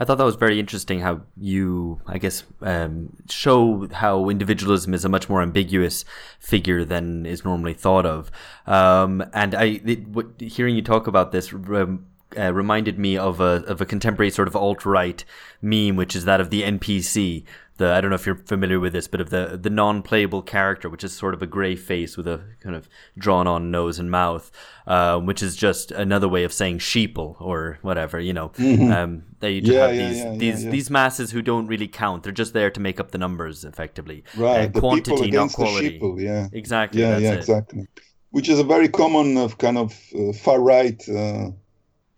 I 0.00 0.04
thought 0.04 0.18
that 0.18 0.24
was 0.24 0.34
very 0.34 0.58
interesting 0.58 1.00
how 1.00 1.20
you, 1.36 2.00
I 2.06 2.18
guess, 2.18 2.42
um, 2.62 3.16
show 3.28 3.86
how 3.92 4.30
individualism 4.30 4.94
is 4.94 5.04
a 5.04 5.08
much 5.08 5.28
more 5.28 5.42
ambiguous 5.42 6.04
figure 6.40 6.84
than 6.84 7.26
is 7.26 7.44
normally 7.44 7.74
thought 7.74 8.06
of. 8.06 8.30
Um, 8.66 9.22
and 9.32 9.54
I, 9.54 9.80
it, 9.84 10.00
hearing 10.38 10.74
you 10.74 10.82
talk 10.82 11.06
about 11.06 11.32
this 11.32 11.52
um, 11.52 12.06
uh, 12.38 12.52
reminded 12.52 12.98
me 12.98 13.16
of 13.16 13.40
a 13.40 13.64
of 13.66 13.80
a 13.80 13.86
contemporary 13.86 14.30
sort 14.30 14.48
of 14.48 14.56
alt 14.56 14.84
right 14.84 15.24
meme, 15.60 15.96
which 15.96 16.14
is 16.14 16.24
that 16.24 16.40
of 16.40 16.50
the 16.50 16.62
NPC, 16.62 17.44
the 17.80 17.92
I 17.92 18.00
don't 18.00 18.10
know 18.10 18.16
if 18.16 18.26
you're 18.26 18.36
familiar 18.36 18.78
with 18.80 18.92
this, 18.92 19.08
but 19.08 19.20
of 19.20 19.30
the 19.30 19.58
the 19.60 19.70
non-playable 19.70 20.42
character, 20.42 20.88
which 20.88 21.04
is 21.04 21.12
sort 21.12 21.34
of 21.34 21.42
a 21.42 21.46
grey 21.46 21.76
face 21.76 22.16
with 22.16 22.28
a 22.28 22.40
kind 22.62 22.76
of 22.76 22.88
drawn-on 23.18 23.70
nose 23.72 23.98
and 23.98 24.10
mouth, 24.10 24.50
uh, 24.86 25.18
which 25.18 25.42
is 25.42 25.56
just 25.56 25.90
another 25.92 26.28
way 26.28 26.44
of 26.44 26.52
saying 26.52 26.78
sheeple 26.78 27.40
or 27.40 27.78
whatever, 27.82 28.20
you 28.20 28.32
know. 28.32 28.50
Mhm. 28.58 28.90
Um, 28.90 29.22
they 29.40 29.60
just 29.60 29.72
Yeah, 29.74 29.80
have 29.80 29.94
yeah, 29.96 30.08
these 30.08 30.18
yeah, 30.24 30.36
these 30.36 30.64
these 30.68 30.90
masses 30.90 31.32
who 31.32 31.42
don't 31.42 31.66
really 31.66 31.88
count. 31.88 32.22
They're 32.22 32.32
just 32.32 32.52
there 32.52 32.70
to 32.70 32.80
make 32.80 33.00
up 33.00 33.10
the 33.10 33.18
numbers, 33.18 33.64
effectively. 33.64 34.24
Right, 34.34 34.66
Uh, 34.66 34.68
the 34.68 34.80
quantity, 34.80 35.10
people 35.10 35.18
not 35.18 35.26
against 35.26 35.58
the 35.58 35.66
sheeple, 35.66 36.20
yeah. 36.20 36.48
Exactly. 36.52 37.00
Yeah, 37.02 37.18
yeah, 37.18 37.32
it. 37.32 37.38
exactly. 37.38 37.86
Which 38.30 38.48
is 38.48 38.58
a 38.58 38.64
very 38.64 38.88
common 38.88 39.36
of 39.36 39.58
kind 39.58 39.78
of 39.78 39.92
uh, 40.18 40.32
far 40.32 40.60
right 40.60 41.00
uh, 41.08 41.50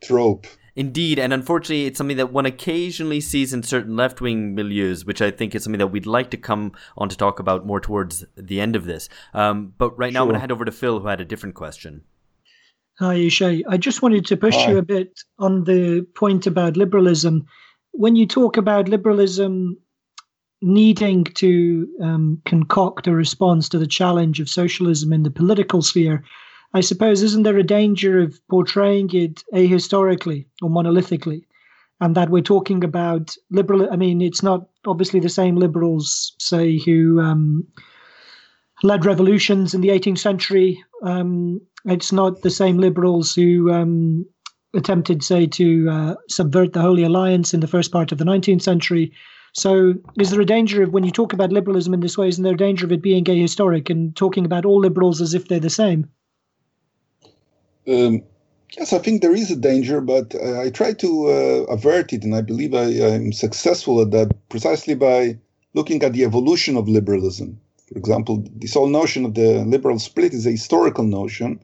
trope. 0.02 0.46
Indeed, 0.74 1.18
and 1.18 1.34
unfortunately, 1.34 1.84
it's 1.84 1.98
something 1.98 2.16
that 2.16 2.32
one 2.32 2.46
occasionally 2.46 3.20
sees 3.20 3.52
in 3.52 3.62
certain 3.62 3.94
left 3.94 4.22
wing 4.22 4.56
milieus, 4.56 5.04
which 5.04 5.20
I 5.20 5.30
think 5.30 5.54
is 5.54 5.64
something 5.64 5.78
that 5.78 5.88
we'd 5.88 6.06
like 6.06 6.30
to 6.30 6.38
come 6.38 6.72
on 6.96 7.10
to 7.10 7.16
talk 7.16 7.38
about 7.38 7.66
more 7.66 7.78
towards 7.80 8.24
the 8.36 8.58
end 8.58 8.74
of 8.74 8.86
this. 8.86 9.10
Um, 9.34 9.74
but 9.76 9.96
right 9.98 10.12
now, 10.12 10.22
I'm 10.22 10.28
going 10.28 10.34
to 10.34 10.38
Sure. 10.38 10.40
hand 10.40 10.52
over 10.52 10.64
to 10.64 10.72
Phil, 10.72 11.00
who 11.00 11.08
had 11.08 11.20
a 11.20 11.26
different 11.26 11.54
question. 11.54 12.04
Hi, 12.98 13.16
Ishay. 13.16 13.62
I 13.68 13.76
just 13.76 14.00
wanted 14.00 14.24
to 14.26 14.36
push 14.36 14.54
Hi. 14.56 14.70
you 14.70 14.78
a 14.78 14.82
bit 14.82 15.20
on 15.38 15.64
the 15.64 16.06
point 16.14 16.46
about 16.46 16.76
liberalism. 16.76 17.44
When 17.92 18.16
you 18.16 18.26
talk 18.26 18.56
about 18.56 18.88
liberalism 18.88 19.76
needing 20.62 21.24
to 21.24 21.88
um, 22.00 22.40
concoct 22.46 23.06
a 23.06 23.12
response 23.12 23.68
to 23.68 23.78
the 23.78 23.86
challenge 23.86 24.40
of 24.40 24.48
socialism 24.48 25.12
in 25.12 25.22
the 25.22 25.30
political 25.30 25.82
sphere, 25.82 26.24
I 26.74 26.80
suppose, 26.80 27.22
isn't 27.22 27.42
there 27.42 27.58
a 27.58 27.62
danger 27.62 28.18
of 28.20 28.40
portraying 28.48 29.10
it 29.12 29.42
ahistorically 29.52 30.46
or 30.62 30.70
monolithically? 30.70 31.44
And 32.00 32.14
that 32.16 32.30
we're 32.30 32.42
talking 32.42 32.82
about 32.82 33.36
liberal, 33.50 33.88
I 33.92 33.96
mean, 33.96 34.22
it's 34.22 34.42
not 34.42 34.68
obviously 34.86 35.20
the 35.20 35.28
same 35.28 35.56
liberals, 35.56 36.34
say, 36.38 36.78
who 36.78 37.20
um, 37.20 37.66
led 38.82 39.04
revolutions 39.04 39.74
in 39.74 39.82
the 39.82 39.90
18th 39.90 40.18
century. 40.18 40.82
Um, 41.02 41.60
it's 41.84 42.10
not 42.10 42.42
the 42.42 42.50
same 42.50 42.78
liberals 42.78 43.34
who 43.34 43.70
um, 43.70 44.26
attempted, 44.74 45.22
say, 45.22 45.46
to 45.46 45.88
uh, 45.90 46.14
subvert 46.28 46.72
the 46.72 46.80
Holy 46.80 47.04
Alliance 47.04 47.54
in 47.54 47.60
the 47.60 47.68
first 47.68 47.92
part 47.92 48.12
of 48.12 48.18
the 48.18 48.24
19th 48.24 48.62
century. 48.62 49.12
So, 49.54 49.94
is 50.18 50.30
there 50.30 50.40
a 50.40 50.46
danger 50.46 50.82
of 50.82 50.92
when 50.92 51.04
you 51.04 51.10
talk 51.10 51.34
about 51.34 51.52
liberalism 51.52 51.92
in 51.92 52.00
this 52.00 52.16
way, 52.16 52.28
isn't 52.28 52.42
there 52.42 52.54
a 52.54 52.56
danger 52.56 52.86
of 52.86 52.92
it 52.92 53.02
being 53.02 53.24
ahistoric 53.24 53.90
and 53.90 54.16
talking 54.16 54.46
about 54.46 54.64
all 54.64 54.80
liberals 54.80 55.20
as 55.20 55.34
if 55.34 55.46
they're 55.46 55.60
the 55.60 55.68
same? 55.68 56.08
Um, 57.86 58.22
yes, 58.76 58.92
I 58.92 58.98
think 58.98 59.22
there 59.22 59.34
is 59.34 59.50
a 59.50 59.56
danger, 59.56 60.00
but 60.00 60.34
uh, 60.34 60.60
I 60.60 60.70
try 60.70 60.92
to 60.94 61.26
uh, 61.26 61.72
avert 61.72 62.12
it, 62.12 62.24
and 62.24 62.34
I 62.34 62.40
believe 62.40 62.74
I 62.74 62.84
am 62.84 63.32
successful 63.32 64.00
at 64.00 64.10
that 64.12 64.30
precisely 64.48 64.94
by 64.94 65.38
looking 65.74 66.02
at 66.02 66.12
the 66.12 66.24
evolution 66.24 66.76
of 66.76 66.88
liberalism. 66.88 67.58
For 67.88 67.98
example, 67.98 68.44
this 68.54 68.74
whole 68.74 68.88
notion 68.88 69.24
of 69.24 69.34
the 69.34 69.64
liberal 69.64 69.98
split 69.98 70.32
is 70.32 70.46
a 70.46 70.50
historical 70.50 71.04
notion. 71.04 71.60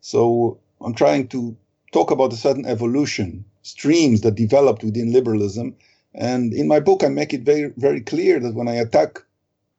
So 0.00 0.58
I'm 0.80 0.94
trying 0.94 1.28
to 1.28 1.56
talk 1.92 2.10
about 2.10 2.32
a 2.32 2.36
certain 2.36 2.66
evolution, 2.66 3.44
streams 3.62 4.20
that 4.22 4.34
developed 4.34 4.84
within 4.84 5.12
liberalism. 5.12 5.74
And 6.14 6.54
in 6.54 6.68
my 6.68 6.80
book, 6.80 7.02
I 7.02 7.08
make 7.08 7.34
it 7.34 7.42
very, 7.42 7.72
very 7.76 8.00
clear 8.00 8.40
that 8.40 8.54
when 8.54 8.68
I 8.68 8.74
attack 8.74 9.18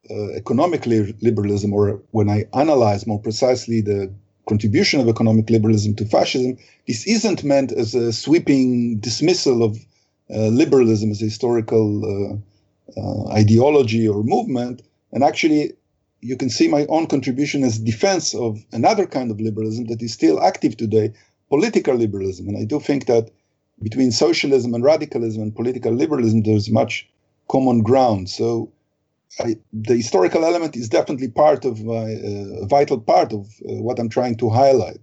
uh, 0.09 0.31
economic 0.31 0.85
liberalism, 0.85 1.73
or 1.73 2.01
when 2.11 2.29
I 2.29 2.45
analyze 2.53 3.05
more 3.05 3.19
precisely 3.19 3.81
the 3.81 4.11
contribution 4.49 4.99
of 4.99 5.07
economic 5.07 5.49
liberalism 5.49 5.95
to 5.95 6.05
fascism, 6.05 6.57
this 6.87 7.07
isn't 7.07 7.43
meant 7.43 7.71
as 7.71 7.95
a 7.95 8.11
sweeping 8.11 8.97
dismissal 8.99 9.63
of 9.63 9.77
uh, 10.35 10.47
liberalism 10.61 11.11
as 11.11 11.21
a 11.21 11.25
historical 11.25 11.85
uh, 12.03 12.35
uh, 12.99 13.27
ideology 13.41 14.07
or 14.07 14.23
movement. 14.23 14.81
And 15.13 15.23
actually, 15.23 15.73
you 16.21 16.35
can 16.35 16.49
see 16.49 16.67
my 16.67 16.85
own 16.87 17.07
contribution 17.07 17.63
as 17.63 17.79
defense 17.79 18.35
of 18.35 18.51
another 18.71 19.05
kind 19.05 19.31
of 19.31 19.39
liberalism 19.39 19.85
that 19.85 20.01
is 20.01 20.11
still 20.13 20.41
active 20.41 20.75
today, 20.75 21.13
political 21.49 21.95
liberalism. 21.95 22.47
And 22.49 22.57
I 22.57 22.65
do 22.65 22.79
think 22.79 23.05
that 23.05 23.31
between 23.81 24.11
socialism 24.11 24.73
and 24.73 24.83
radicalism 24.83 25.41
and 25.41 25.55
political 25.55 25.93
liberalism, 25.93 26.43
there's 26.43 26.69
much 26.69 27.09
common 27.47 27.81
ground. 27.81 28.29
So 28.29 28.71
I, 29.39 29.57
the 29.71 29.95
historical 29.95 30.43
element 30.43 30.75
is 30.75 30.89
definitely 30.89 31.29
part 31.29 31.65
of 31.65 31.83
my 31.83 32.13
uh, 32.13 32.63
a 32.63 32.67
vital 32.67 32.99
part 32.99 33.31
of 33.31 33.45
uh, 33.67 33.73
what 33.81 33.99
I'm 33.99 34.09
trying 34.09 34.37
to 34.37 34.49
highlight. 34.49 34.99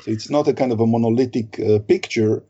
So 0.00 0.10
it's 0.10 0.30
not 0.30 0.46
a 0.46 0.54
kind 0.54 0.72
of 0.72 0.80
a 0.80 0.86
monolithic 0.86 1.58
uh, 1.58 1.78
picture, 1.80 2.44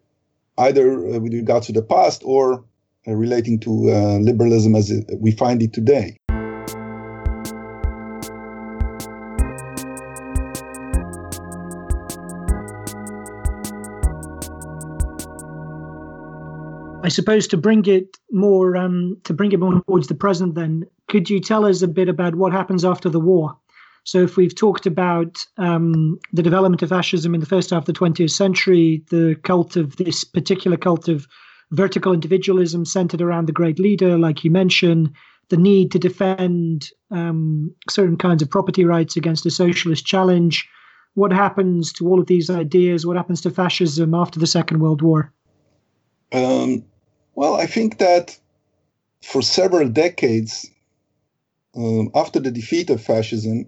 either 0.59 1.07
uh, 1.07 1.19
with 1.19 1.33
regard 1.33 1.63
to 1.65 1.73
the 1.73 1.83
past 1.83 2.23
or 2.25 2.65
uh, 3.09 3.15
relating 3.15 3.61
to 3.61 3.91
uh, 3.91 4.19
liberalism 4.19 4.75
as 4.75 4.91
it, 4.91 5.07
we 5.19 5.31
find 5.31 5.63
it 5.63 5.73
today. 5.73 6.17
I 17.07 17.09
suppose 17.09 17.47
to 17.49 17.57
bring 17.57 17.87
it 17.87 18.19
more 18.33 18.77
um, 18.77 19.17
to 19.23 19.33
bring 19.33 19.53
it 19.53 19.61
more 19.61 19.81
towards 19.83 20.09
the 20.09 20.15
present, 20.17 20.57
then 20.57 20.85
could 21.07 21.31
you 21.31 21.39
tell 21.39 21.65
us 21.65 21.81
a 21.81 21.87
bit 21.87 22.09
about 22.09 22.35
what 22.35 22.51
happens 22.51 22.85
after 22.85 23.09
the 23.09 23.21
war? 23.21 23.57
So, 24.03 24.25
if 24.25 24.37
we've 24.37 24.55
talked 24.55 24.87
about 24.87 25.39
um, 25.57 26.19
the 26.33 26.43
development 26.43 26.83
of 26.83 26.89
fascism 26.89 27.33
in 27.33 27.39
the 27.39 27.47
first 27.47 27.71
half 27.71 27.83
of 27.83 27.85
the 27.87 27.93
20th 27.93 28.33
century, 28.33 29.05
the 29.11 29.37
cult 29.45 29.77
of 29.77 29.99
this 29.99 30.25
particular 30.25 30.77
cult 30.77 31.07
of 31.07 31.29
vertical 31.71 32.13
individualism 32.13 32.85
centered 32.85 33.23
around 33.23 33.47
the 33.47 33.53
great 33.53 33.79
leader, 33.79 34.19
like 34.19 34.43
you 34.43 34.51
mentioned, 34.51 35.13
the 35.49 35.57
need 35.57 35.93
to 35.93 36.01
defend 36.01 36.91
um, 37.13 37.73
certain 37.89 38.17
kinds 38.17 38.43
of 38.43 38.51
property 38.51 38.85
rights 38.85 39.17
against 39.17 39.47
a 39.47 39.51
socialist 39.53 40.05
challenge. 40.05 40.69
What 41.15 41.33
happens 41.33 41.93
to 41.95 42.09
all 42.09 42.19
of 42.19 42.27
these 42.27 42.51
ideas? 42.51 43.07
What 43.07 43.17
happens 43.17 43.43
to 43.43 43.51
fascism 43.51 44.13
after 44.13 44.41
the 44.41 44.47
Second 44.49 44.81
World 44.81 45.03
War? 45.03 45.33
Um, 46.33 46.85
well, 47.37 47.55
I 47.55 47.67
think 47.67 47.99
that 47.99 48.37
for 49.23 49.43
several 49.43 49.89
decades 49.89 50.69
um, 51.77 52.11
after 52.15 52.41
the 52.41 52.51
defeat 52.51 52.89
of 52.91 53.03
fascism, 53.03 53.67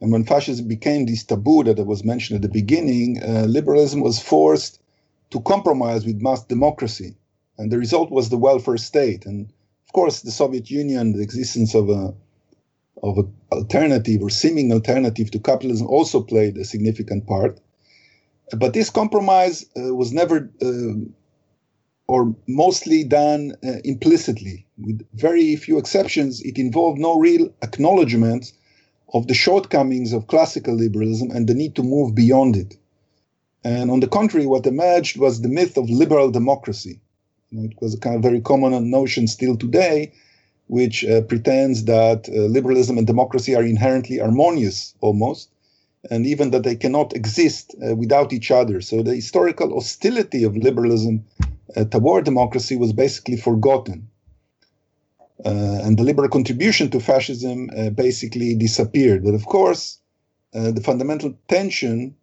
and 0.00 0.12
when 0.12 0.24
fascism 0.24 0.68
became 0.68 1.04
this 1.04 1.24
taboo 1.24 1.64
that 1.64 1.84
was 1.84 2.04
mentioned 2.04 2.36
at 2.36 2.42
the 2.42 2.60
beginning, 2.60 3.20
uh, 3.22 3.46
liberalism 3.48 4.00
was 4.00 4.20
forced 4.20 4.80
to 5.30 5.40
compromise 5.40 6.06
with 6.06 6.22
mass 6.22 6.44
democracy. 6.44 7.16
And 7.58 7.70
the 7.70 7.78
result 7.78 8.10
was 8.10 8.28
the 8.28 8.38
welfare 8.38 8.78
state. 8.78 9.26
And 9.26 9.52
of 9.86 9.92
course, 9.92 10.22
the 10.22 10.30
Soviet 10.30 10.70
Union, 10.70 11.12
the 11.12 11.22
existence 11.22 11.74
of 11.74 11.90
a 11.90 12.14
of 13.02 13.18
an 13.18 13.34
alternative 13.50 14.22
or 14.22 14.30
seeming 14.30 14.72
alternative 14.72 15.30
to 15.30 15.38
capitalism 15.38 15.86
also 15.86 16.22
played 16.22 16.56
a 16.58 16.64
significant 16.64 17.26
part. 17.26 17.58
But 18.56 18.74
this 18.74 18.90
compromise 18.90 19.64
uh, 19.76 19.94
was 19.94 20.12
never 20.12 20.50
uh, 20.60 20.92
or 22.10 22.34
mostly 22.48 23.04
done 23.04 23.52
uh, 23.64 23.78
implicitly. 23.84 24.66
With 24.78 25.06
very 25.14 25.54
few 25.54 25.78
exceptions, 25.78 26.42
it 26.42 26.58
involved 26.58 26.98
no 26.98 27.16
real 27.16 27.44
acknowledgement 27.62 28.52
of 29.14 29.28
the 29.28 29.34
shortcomings 29.34 30.12
of 30.12 30.26
classical 30.26 30.74
liberalism 30.74 31.30
and 31.30 31.46
the 31.46 31.54
need 31.54 31.76
to 31.76 31.84
move 31.84 32.16
beyond 32.16 32.56
it. 32.56 32.76
And 33.62 33.92
on 33.92 34.00
the 34.00 34.08
contrary, 34.08 34.46
what 34.46 34.66
emerged 34.66 35.18
was 35.18 35.40
the 35.40 35.48
myth 35.48 35.76
of 35.76 35.88
liberal 35.88 36.32
democracy. 36.32 37.00
It 37.52 37.74
was 37.80 37.94
a 37.94 38.00
kind 38.00 38.16
of 38.16 38.22
very 38.22 38.40
common 38.40 38.90
notion 38.90 39.28
still 39.28 39.56
today, 39.56 40.12
which 40.66 41.04
uh, 41.04 41.20
pretends 41.20 41.84
that 41.84 42.28
uh, 42.28 42.32
liberalism 42.56 42.98
and 42.98 43.06
democracy 43.06 43.54
are 43.54 43.62
inherently 43.62 44.18
harmonious 44.18 44.94
almost, 45.00 45.48
and 46.10 46.26
even 46.26 46.50
that 46.50 46.64
they 46.64 46.74
cannot 46.74 47.14
exist 47.14 47.76
uh, 47.86 47.94
without 47.94 48.32
each 48.32 48.50
other. 48.50 48.80
So 48.80 49.04
the 49.04 49.14
historical 49.14 49.72
hostility 49.74 50.42
of 50.42 50.56
liberalism 50.56 51.24
toward 51.90 52.24
democracy 52.24 52.76
was 52.76 52.92
basically 52.92 53.36
forgotten. 53.36 54.08
Uh, 55.44 55.80
and 55.82 55.98
the 55.98 56.02
liberal 56.02 56.28
contribution 56.28 56.90
to 56.90 57.00
fascism 57.00 57.70
uh, 57.76 57.90
basically 57.90 58.54
disappeared. 58.54 59.24
But 59.24 59.34
of 59.34 59.46
course, 59.46 59.98
uh, 60.54 60.70
the 60.70 60.82
fundamental 60.82 61.34
tension 61.48 62.14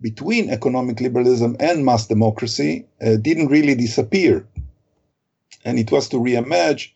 between 0.00 0.50
economic 0.50 1.00
liberalism 1.00 1.56
and 1.60 1.84
mass 1.84 2.06
democracy 2.06 2.86
uh, 3.00 3.16
didn't 3.16 3.48
really 3.48 3.74
disappear. 3.74 4.46
And 5.64 5.78
it 5.78 5.92
was 5.92 6.08
to 6.08 6.16
reemerge 6.16 6.90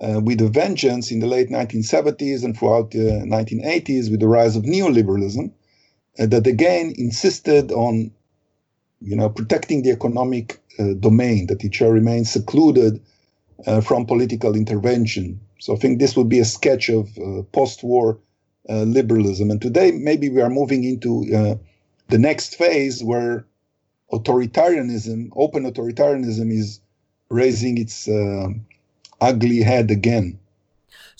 uh, 0.00 0.20
with 0.22 0.40
a 0.40 0.48
vengeance 0.48 1.10
in 1.10 1.20
the 1.20 1.26
late 1.26 1.48
1970s 1.48 2.44
and 2.44 2.56
throughout 2.56 2.90
the 2.90 3.24
1980s 3.26 4.10
with 4.10 4.20
the 4.20 4.28
rise 4.28 4.56
of 4.56 4.64
neoliberalism 4.64 5.52
uh, 6.18 6.26
that 6.26 6.46
again 6.46 6.92
insisted 6.96 7.70
on 7.70 8.10
you 9.00 9.16
know, 9.16 9.28
protecting 9.28 9.82
the 9.82 9.90
economic 9.90 10.54
uh, 10.54 10.63
domain, 10.94 11.46
that 11.46 11.64
it 11.64 11.74
shall 11.74 11.90
remain 11.90 12.24
secluded 12.24 13.00
uh, 13.66 13.80
from 13.80 14.06
political 14.06 14.54
intervention. 14.54 15.40
So 15.60 15.74
I 15.74 15.76
think 15.76 15.98
this 15.98 16.16
would 16.16 16.28
be 16.28 16.40
a 16.40 16.44
sketch 16.44 16.88
of 16.88 17.16
uh, 17.18 17.42
post-war 17.52 18.18
uh, 18.68 18.82
liberalism. 18.82 19.50
And 19.50 19.60
today, 19.60 19.92
maybe 19.92 20.28
we 20.28 20.40
are 20.40 20.50
moving 20.50 20.84
into 20.84 21.24
uh, 21.34 21.54
the 22.08 22.18
next 22.18 22.56
phase 22.56 23.02
where 23.02 23.46
authoritarianism, 24.12 25.30
open 25.36 25.64
authoritarianism, 25.64 26.50
is 26.50 26.80
raising 27.30 27.78
its 27.78 28.08
ugly 29.20 29.62
head 29.62 29.90
again. 29.90 30.38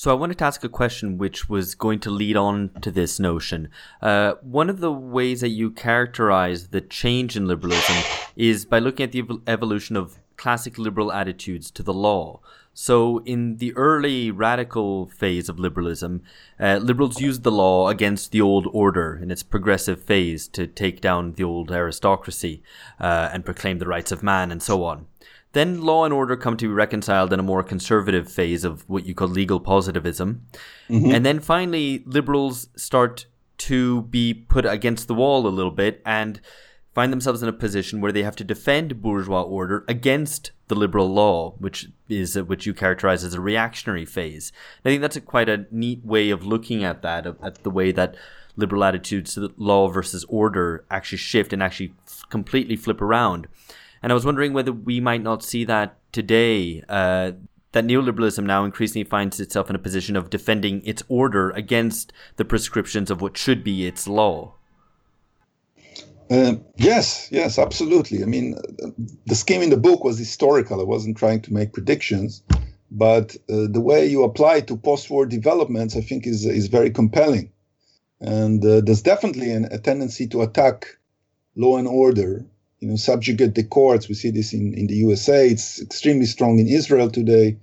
So 0.05 0.11
I 0.11 0.21
wanted 0.21 0.37
to 0.37 0.45
ask 0.45 0.63
a 0.63 0.69
question 0.69 1.17
which 1.17 1.49
was 1.49 1.75
going 1.75 1.99
to 2.01 2.11
lead 2.11 2.37
on 2.37 2.69
to 2.83 2.91
this 2.91 3.19
notion. 3.19 3.71
Uh, 4.03 4.35
one 4.43 4.69
of 4.69 4.81
the 4.81 4.93
ways 4.93 5.41
that 5.41 5.49
you 5.49 5.71
characterize 5.71 6.69
the 6.69 6.83
change 6.83 7.39
in 7.39 7.47
liberalism 7.47 7.97
is 8.37 8.67
by 8.67 8.81
looking 8.81 9.05
at 9.05 9.13
the 9.13 9.21
ev- 9.21 9.41
evolution 9.47 9.97
of 9.97 10.19
classic 10.37 10.77
liberal 10.77 11.11
attitudes 11.11 11.71
to 11.71 11.83
the 11.83 11.95
law. 11.95 12.41
So, 12.75 13.23
in 13.25 13.57
the 13.57 13.75
early 13.77 14.31
radical 14.31 15.07
phase 15.07 15.49
of 15.49 15.59
liberalism, 15.59 16.21
uh, 16.61 16.81
liberals 16.83 17.19
used 17.19 17.43
the 17.43 17.53
law 17.53 17.89
against 17.89 18.31
the 18.31 18.43
old 18.43 18.67
order 18.73 19.19
in 19.23 19.31
its 19.31 19.43
progressive 19.43 20.03
phase 20.03 20.49
to 20.49 20.67
take 20.67 21.01
down 21.01 21.33
the 21.33 21.45
old 21.45 21.73
aristocracy 21.73 22.63
uh, 23.01 23.31
and 23.33 23.43
proclaim 23.43 23.79
the 23.79 23.87
rights 23.87 24.13
of 24.13 24.23
man 24.23 24.53
and 24.53 24.63
so 24.63 24.85
on. 24.85 25.07
Then 25.55 25.81
law 25.81 26.05
and 26.05 26.13
order 26.13 26.37
come 26.37 26.57
to 26.59 26.69
be 26.69 26.75
reconciled 26.75 27.33
in 27.33 27.41
a 27.41 27.45
more 27.45 27.63
conservative 27.63 28.31
phase 28.31 28.65
of 28.65 28.89
what 28.89 29.07
you 29.07 29.15
call 29.15 29.29
legal 29.29 29.61
positivism. 29.61 30.47
Mm-hmm. 30.91 31.13
And 31.13 31.25
then 31.25 31.41
finally, 31.41 32.03
liberals 32.07 32.69
start 32.77 33.27
to 33.59 34.03
be 34.03 34.35
put 34.35 34.67
against 34.67 35.09
the 35.09 35.15
wall 35.15 35.47
a 35.47 35.49
little 35.49 35.71
bit 35.71 36.03
and 36.05 36.41
find 36.93 37.13
themselves 37.13 37.43
in 37.43 37.49
a 37.49 37.53
position 37.53 38.01
where 38.01 38.13
they 38.13 38.23
have 38.23 38.37
to 38.37 38.45
defend 38.45 39.01
bourgeois 39.01 39.43
order 39.43 39.85
against 39.89 40.53
the 40.69 40.75
liberal 40.75 41.13
law, 41.13 41.55
which 41.59 41.89
is 42.09 42.41
which 42.43 42.67
you 42.67 42.75
characterize 42.75 43.25
as 43.25 43.35
a 43.35 43.41
reactionary 43.41 44.05
phase. 44.05 44.53
And 44.83 44.91
I 44.91 44.93
think 44.93 45.03
that's 45.03 45.17
a 45.17 45.21
quite 45.21 45.49
a 45.49 45.67
neat 45.71 46.05
way 46.05 46.31
of 46.31 46.47
looking 46.47 46.85
at 46.85 47.03
that, 47.03 47.27
at 47.27 47.63
the 47.63 47.71
way 47.71 47.93
that 47.93 48.17
liberal 48.57 48.85
attitudes 48.85 49.35
to 49.35 49.53
law 49.57 49.89
versus 49.89 50.25
order 50.29 50.85
actually 50.91 51.19
shift 51.19 51.53
and 51.53 51.63
actually 51.63 51.93
f- 52.07 52.23
completely 52.29 52.77
flip 52.77 53.01
around. 53.01 53.49
And 54.05 54.13
I 54.13 54.15
was 54.15 54.27
wondering 54.27 54.53
whether 54.53 54.71
we 54.71 55.01
might 55.01 55.23
not 55.23 55.43
see 55.43 55.65
that 55.65 55.97
today, 56.13 56.83
uh, 56.91 57.33
that 57.73 57.87
neoliberalism 57.87 58.45
now 58.45 58.67
increasingly 58.67 59.05
finds 59.05 59.41
itself 59.41 59.71
in 59.71 59.77
a 59.77 59.79
position 59.79 60.15
of 60.15 60.29
defending 60.29 60.85
its 60.85 61.03
order 61.09 61.49
against 61.53 62.13
the 62.37 62.45
prescriptions 62.45 63.11
of 63.11 63.23
what 63.23 63.39
should 63.39 63.65
be 63.65 63.87
its 63.87 64.07
law. 64.07 64.57
Uh, 66.31 66.57
yes, 66.77 67.31
yes, 67.33 67.59
absolutely. 67.59 68.23
I 68.23 68.27
mean, 68.27 68.59
the 69.25 69.35
scheme 69.35 69.63
in 69.63 69.71
the 69.71 69.79
book 69.79 70.05
was 70.05 70.19
historical. 70.19 70.83
I 70.83 70.85
wasn't 70.85 71.17
trying 71.17 71.41
to 71.41 71.55
make 71.55 71.73
predictions, 71.73 72.43
but 72.91 73.35
uh, 73.49 73.69
the 73.71 73.81
way 73.81 74.05
you 74.05 74.23
apply 74.23 74.61
to 74.61 74.77
post-war 74.77 75.25
developments, 75.25 75.97
I 75.97 76.03
think, 76.03 76.27
is 76.27 76.45
is 76.45 76.67
very 76.67 76.91
compelling. 76.91 77.51
And 78.21 78.63
uh, 78.63 78.83
there's 78.83 79.01
definitely 79.01 79.51
an, 79.51 79.65
a 79.71 79.79
tendency 79.79 80.27
to 80.27 80.43
attack 80.43 80.99
law 81.57 81.79
and 81.79 81.89
order 81.89 82.45
you 82.85 82.91
know, 82.91 82.97
subjugate 82.97 83.55
the 83.55 83.65
courts. 83.65 84.11
We 84.11 84.15
see 84.15 84.31
this 84.31 84.53
in, 84.53 84.75
in 84.75 84.89
the 84.89 84.97
USA. 84.97 85.49
It's 85.49 85.81
extremely 85.81 86.27
strong 86.27 86.59
in 86.59 86.69
Israel 86.69 87.11
today. 87.11 87.57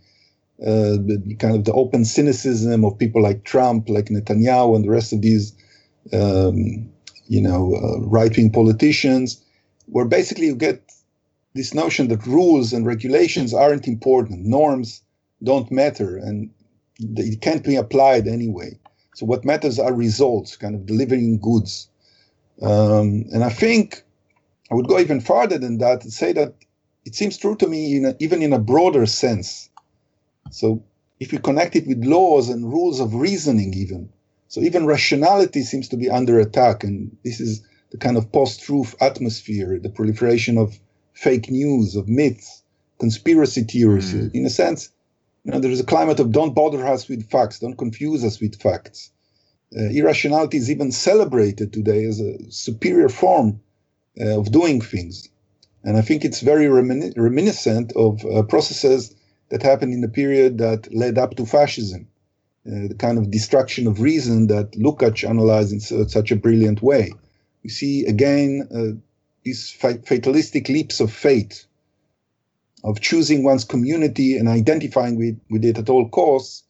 Uh, 0.59 0.97
the 0.97 1.35
kind 1.37 1.55
of 1.55 1.65
the 1.65 1.73
open 1.73 2.05
cynicism 2.05 2.83
of 2.83 2.97
people 2.97 3.21
like 3.21 3.43
Trump, 3.43 3.87
like 3.87 4.05
Netanyahu, 4.05 4.75
and 4.75 4.83
the 4.83 4.89
rest 4.89 5.13
of 5.13 5.21
these, 5.21 5.53
um, 6.11 6.89
you 7.27 7.39
know, 7.39 7.75
uh, 7.75 7.99
right-wing 8.01 8.51
politicians, 8.51 9.43
where 9.85 10.05
basically 10.05 10.47
you 10.47 10.55
get 10.55 10.91
this 11.53 11.75
notion 11.75 12.07
that 12.07 12.25
rules 12.25 12.73
and 12.73 12.87
regulations 12.87 13.53
aren't 13.53 13.87
important, 13.87 14.45
norms 14.45 15.03
don't 15.43 15.71
matter, 15.71 16.17
and 16.17 16.49
they 16.99 17.35
can't 17.35 17.63
be 17.63 17.75
applied 17.75 18.27
anyway. 18.27 18.71
So 19.13 19.27
what 19.27 19.45
matters 19.45 19.77
are 19.77 19.93
results, 19.93 20.57
kind 20.57 20.73
of 20.73 20.87
delivering 20.87 21.39
goods. 21.39 21.89
Um, 22.61 23.25
and 23.33 23.43
I 23.43 23.49
think 23.49 24.03
I 24.71 24.75
would 24.75 24.87
go 24.87 24.99
even 24.99 25.19
farther 25.19 25.57
than 25.57 25.79
that 25.79 26.03
and 26.03 26.13
say 26.13 26.31
that 26.33 26.55
it 27.05 27.15
seems 27.15 27.37
true 27.37 27.55
to 27.57 27.67
me 27.67 27.97
in 27.97 28.05
a, 28.05 28.15
even 28.19 28.41
in 28.41 28.53
a 28.53 28.59
broader 28.59 29.05
sense. 29.05 29.69
So 30.49 30.83
if 31.19 31.31
we 31.31 31.37
connect 31.37 31.75
it 31.75 31.87
with 31.87 32.05
laws 32.05 32.49
and 32.49 32.71
rules 32.71 32.99
of 32.99 33.13
reasoning, 33.13 33.73
even 33.73 34.09
so, 34.51 34.59
even 34.59 34.85
rationality 34.85 35.61
seems 35.61 35.87
to 35.87 35.95
be 35.95 36.09
under 36.09 36.37
attack, 36.37 36.83
and 36.83 37.15
this 37.23 37.39
is 37.39 37.63
the 37.91 37.97
kind 37.97 38.17
of 38.17 38.33
post-truth 38.33 38.95
atmosphere, 38.99 39.79
the 39.79 39.87
proliferation 39.87 40.57
of 40.57 40.77
fake 41.13 41.49
news, 41.49 41.95
of 41.95 42.09
myths, 42.09 42.61
conspiracy 42.99 43.63
theories. 43.63 44.13
Mm. 44.13 44.35
In 44.35 44.45
a 44.45 44.49
sense, 44.49 44.89
you 45.45 45.53
know, 45.53 45.59
there 45.61 45.71
is 45.71 45.79
a 45.79 45.85
climate 45.85 46.19
of 46.19 46.33
don't 46.33 46.53
bother 46.53 46.85
us 46.85 47.07
with 47.07 47.29
facts, 47.29 47.59
don't 47.59 47.77
confuse 47.77 48.25
us 48.25 48.41
with 48.41 48.61
facts. 48.61 49.11
Uh, 49.73 49.83
irrationality 49.83 50.57
is 50.57 50.69
even 50.69 50.91
celebrated 50.91 51.71
today 51.71 52.03
as 52.03 52.19
a 52.19 52.51
superior 52.51 53.07
form 53.07 53.61
of 54.19 54.51
doing 54.51 54.81
things. 54.81 55.29
And 55.83 55.97
I 55.97 56.01
think 56.01 56.23
it's 56.23 56.41
very 56.41 56.65
remin- 56.65 57.13
reminiscent 57.17 57.91
of 57.95 58.23
uh, 58.25 58.43
processes 58.43 59.15
that 59.49 59.63
happened 59.63 59.93
in 59.93 60.01
the 60.01 60.07
period 60.07 60.57
that 60.59 60.93
led 60.93 61.17
up 61.17 61.35
to 61.35 61.45
fascism, 61.45 62.07
uh, 62.67 62.87
the 62.87 62.95
kind 62.97 63.17
of 63.17 63.31
destruction 63.31 63.87
of 63.87 63.99
reason 63.99 64.47
that 64.47 64.71
Lukács 64.73 65.27
analyzed 65.27 65.73
in 65.73 65.79
su- 65.79 66.07
such 66.07 66.31
a 66.31 66.35
brilliant 66.35 66.81
way. 66.81 67.11
We 67.63 67.69
see 67.69 68.05
again 68.05 68.67
uh, 68.73 68.99
these 69.43 69.71
fa- 69.71 70.01
fatalistic 70.05 70.69
leaps 70.69 70.99
of 70.99 71.11
fate, 71.11 71.65
of 72.83 73.01
choosing 73.01 73.43
one's 73.43 73.65
community 73.65 74.37
and 74.37 74.47
identifying 74.47 75.17
with, 75.17 75.39
with 75.49 75.65
it 75.65 75.77
at 75.77 75.89
all 75.89 76.09
costs. 76.09 76.63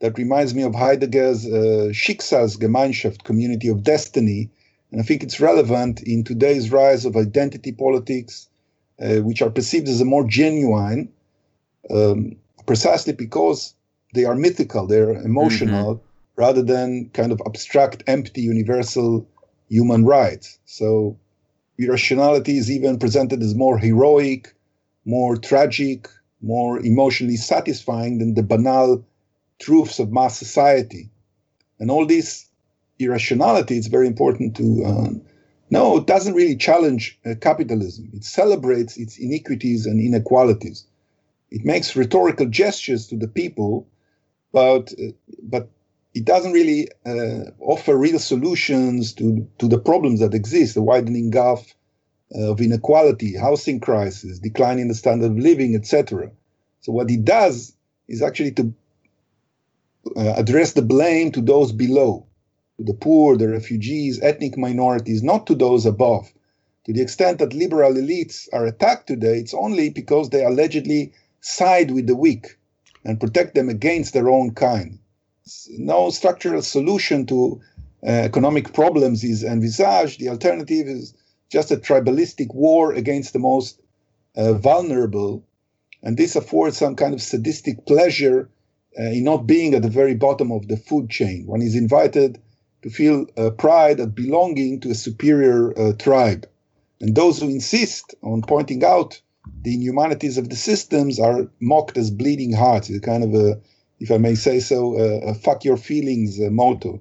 That 0.00 0.18
reminds 0.18 0.54
me 0.54 0.62
of 0.62 0.74
Heidegger's 0.74 1.46
uh, 1.46 1.88
Schicksalsgemeinschaft, 1.92 3.24
community 3.24 3.68
of 3.68 3.82
destiny, 3.82 4.50
and 4.94 5.02
I 5.02 5.04
think 5.04 5.24
it's 5.24 5.40
relevant 5.40 6.04
in 6.04 6.22
today's 6.22 6.70
rise 6.70 7.04
of 7.04 7.16
identity 7.16 7.72
politics, 7.72 8.48
uh, 9.02 9.16
which 9.16 9.42
are 9.42 9.50
perceived 9.50 9.88
as 9.88 10.00
a 10.00 10.04
more 10.04 10.24
genuine, 10.24 11.12
um, 11.90 12.36
precisely 12.64 13.12
because 13.12 13.74
they 14.14 14.24
are 14.24 14.36
mythical, 14.36 14.86
they're 14.86 15.10
emotional, 15.10 15.96
mm-hmm. 15.96 16.40
rather 16.40 16.62
than 16.62 17.10
kind 17.12 17.32
of 17.32 17.42
abstract, 17.44 18.04
empty, 18.06 18.42
universal 18.42 19.26
human 19.68 20.04
rights. 20.04 20.60
So 20.64 21.18
irrationality 21.76 22.56
is 22.56 22.70
even 22.70 23.00
presented 23.00 23.42
as 23.42 23.56
more 23.56 23.76
heroic, 23.76 24.54
more 25.04 25.36
tragic, 25.36 26.08
more 26.40 26.78
emotionally 26.78 27.36
satisfying 27.36 28.18
than 28.18 28.34
the 28.34 28.44
banal 28.44 29.04
truths 29.58 29.98
of 29.98 30.12
mass 30.12 30.38
society. 30.38 31.10
And 31.80 31.90
all 31.90 32.06
these 32.06 32.48
irrationality, 33.04 33.76
it's 33.76 33.86
very 33.86 34.06
important 34.06 34.56
to 34.56 34.84
uh, 34.84 35.10
no, 35.70 35.96
it 35.96 36.06
doesn't 36.06 36.34
really 36.34 36.56
challenge 36.56 37.18
uh, 37.24 37.34
capitalism. 37.40 38.10
It 38.12 38.24
celebrates 38.24 38.96
its 38.96 39.18
iniquities 39.18 39.86
and 39.86 40.00
inequalities. 40.00 40.86
It 41.50 41.64
makes 41.64 41.96
rhetorical 41.96 42.46
gestures 42.46 43.06
to 43.08 43.16
the 43.16 43.28
people, 43.28 43.88
but 44.52 44.92
uh, 44.92 45.12
but 45.42 45.68
it 46.14 46.24
doesn't 46.24 46.52
really 46.52 46.88
uh, 47.06 47.50
offer 47.60 47.96
real 47.96 48.18
solutions 48.18 49.12
to 49.14 49.48
to 49.58 49.68
the 49.68 49.78
problems 49.78 50.20
that 50.20 50.34
exist: 50.34 50.74
the 50.74 50.82
widening 50.82 51.30
gulf 51.30 51.74
uh, 52.34 52.50
of 52.50 52.60
inequality, 52.60 53.36
housing 53.36 53.80
crisis, 53.80 54.38
decline 54.38 54.78
in 54.78 54.88
the 54.88 54.94
standard 54.94 55.32
of 55.32 55.38
living, 55.38 55.74
etc. 55.74 56.30
So 56.82 56.92
what 56.92 57.10
it 57.10 57.24
does 57.24 57.74
is 58.06 58.22
actually 58.22 58.52
to 58.52 58.74
uh, 60.16 60.34
address 60.36 60.72
the 60.72 60.82
blame 60.82 61.32
to 61.32 61.40
those 61.40 61.72
below 61.72 62.26
the 62.78 62.94
poor, 62.94 63.36
the 63.36 63.48
refugees, 63.48 64.20
ethnic 64.20 64.56
minorities, 64.56 65.22
not 65.22 65.46
to 65.46 65.54
those 65.54 65.86
above. 65.86 66.32
To 66.86 66.92
the 66.92 67.00
extent 67.00 67.38
that 67.38 67.54
liberal 67.54 67.94
elites 67.94 68.48
are 68.52 68.66
attacked 68.66 69.06
today, 69.06 69.38
it's 69.38 69.54
only 69.54 69.90
because 69.90 70.30
they 70.30 70.44
allegedly 70.44 71.12
side 71.40 71.90
with 71.90 72.06
the 72.06 72.16
weak 72.16 72.58
and 73.04 73.20
protect 73.20 73.54
them 73.54 73.68
against 73.68 74.12
their 74.12 74.28
own 74.28 74.54
kind. 74.54 74.98
No 75.70 76.10
structural 76.10 76.62
solution 76.62 77.26
to 77.26 77.60
uh, 78.02 78.10
economic 78.10 78.72
problems 78.72 79.24
is 79.24 79.44
envisaged. 79.44 80.20
The 80.20 80.28
alternative 80.28 80.88
is 80.88 81.14
just 81.50 81.70
a 81.70 81.76
tribalistic 81.76 82.52
war 82.54 82.92
against 82.92 83.32
the 83.32 83.38
most 83.38 83.80
uh, 84.36 84.54
vulnerable. 84.54 85.44
And 86.02 86.16
this 86.16 86.36
affords 86.36 86.76
some 86.76 86.96
kind 86.96 87.14
of 87.14 87.22
sadistic 87.22 87.86
pleasure 87.86 88.50
uh, 88.98 89.04
in 89.04 89.24
not 89.24 89.46
being 89.46 89.74
at 89.74 89.82
the 89.82 89.88
very 89.88 90.14
bottom 90.14 90.50
of 90.50 90.68
the 90.68 90.76
food 90.76 91.08
chain. 91.08 91.46
One 91.46 91.62
is 91.62 91.74
invited 91.74 92.40
to 92.84 92.90
feel 92.90 93.26
uh, 93.38 93.48
pride 93.48 93.98
at 93.98 94.14
belonging 94.14 94.78
to 94.78 94.90
a 94.90 94.94
superior 94.94 95.76
uh, 95.78 95.94
tribe. 95.94 96.46
And 97.00 97.14
those 97.14 97.40
who 97.40 97.48
insist 97.48 98.14
on 98.22 98.42
pointing 98.42 98.84
out 98.84 99.20
the 99.62 99.74
inhumanities 99.74 100.36
of 100.36 100.50
the 100.50 100.56
systems 100.56 101.18
are 101.18 101.48
mocked 101.60 101.96
as 101.96 102.10
bleeding 102.10 102.52
hearts. 102.52 102.90
It's 102.90 103.04
kind 103.04 103.24
of 103.24 103.34
a, 103.34 103.58
if 104.00 104.10
I 104.10 104.18
may 104.18 104.34
say 104.34 104.60
so, 104.60 104.98
a, 104.98 105.30
a 105.30 105.34
fuck 105.34 105.64
your 105.64 105.78
feelings 105.78 106.38
uh, 106.38 106.50
motto. 106.50 107.00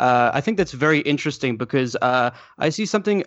Uh, 0.00 0.32
I 0.34 0.40
think 0.40 0.56
that's 0.56 0.72
very 0.72 0.98
interesting 0.98 1.56
because 1.56 1.94
uh, 2.02 2.30
I 2.58 2.70
see 2.70 2.84
something 2.84 3.22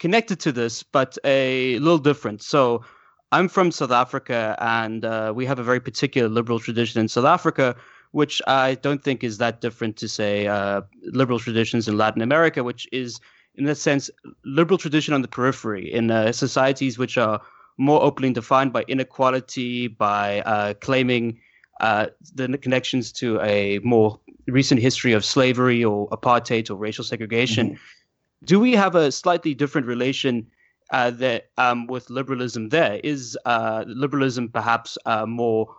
connected 0.00 0.40
to 0.40 0.50
this, 0.50 0.82
but 0.82 1.18
a 1.24 1.78
little 1.78 1.98
different. 1.98 2.42
So 2.42 2.82
I'm 3.30 3.48
from 3.48 3.70
South 3.70 3.92
Africa, 3.92 4.56
and 4.58 5.04
uh, 5.04 5.32
we 5.36 5.46
have 5.46 5.60
a 5.60 5.62
very 5.62 5.78
particular 5.78 6.28
liberal 6.28 6.58
tradition 6.58 7.00
in 7.00 7.06
South 7.06 7.26
Africa, 7.26 7.76
which 8.12 8.40
I 8.46 8.76
don't 8.76 9.02
think 9.02 9.24
is 9.24 9.38
that 9.38 9.60
different 9.60 9.96
to, 9.98 10.08
say, 10.08 10.46
uh, 10.46 10.82
liberal 11.02 11.38
traditions 11.38 11.88
in 11.88 11.96
Latin 11.96 12.22
America, 12.22 12.62
which 12.62 12.88
is, 12.92 13.20
in 13.54 13.66
a 13.68 13.74
sense, 13.74 14.10
liberal 14.44 14.78
tradition 14.78 15.12
on 15.14 15.22
the 15.22 15.28
periphery 15.28 15.92
in 15.92 16.10
uh, 16.10 16.32
societies 16.32 16.98
which 16.98 17.18
are 17.18 17.40
more 17.78 18.02
openly 18.02 18.32
defined 18.32 18.72
by 18.72 18.84
inequality, 18.86 19.88
by 19.88 20.40
uh, 20.42 20.74
claiming 20.74 21.38
uh, 21.80 22.06
the 22.34 22.56
connections 22.58 23.12
to 23.12 23.40
a 23.40 23.78
more 23.80 24.20
recent 24.46 24.80
history 24.80 25.12
of 25.12 25.24
slavery 25.24 25.82
or 25.84 26.08
apartheid 26.10 26.70
or 26.70 26.76
racial 26.76 27.04
segregation. 27.04 27.70
Mm-hmm. 27.70 28.44
Do 28.44 28.60
we 28.60 28.72
have 28.72 28.94
a 28.94 29.10
slightly 29.10 29.54
different 29.54 29.86
relation? 29.86 30.46
uh, 30.92 31.10
that 31.10 31.48
um, 31.58 31.86
with 31.86 32.08
liberalism 32.10 32.68
there 32.68 33.00
is 33.02 33.36
uh, 33.46 33.84
liberalism 33.86 34.48
perhaps 34.48 34.96
uh, 35.06 35.26
more 35.26 35.74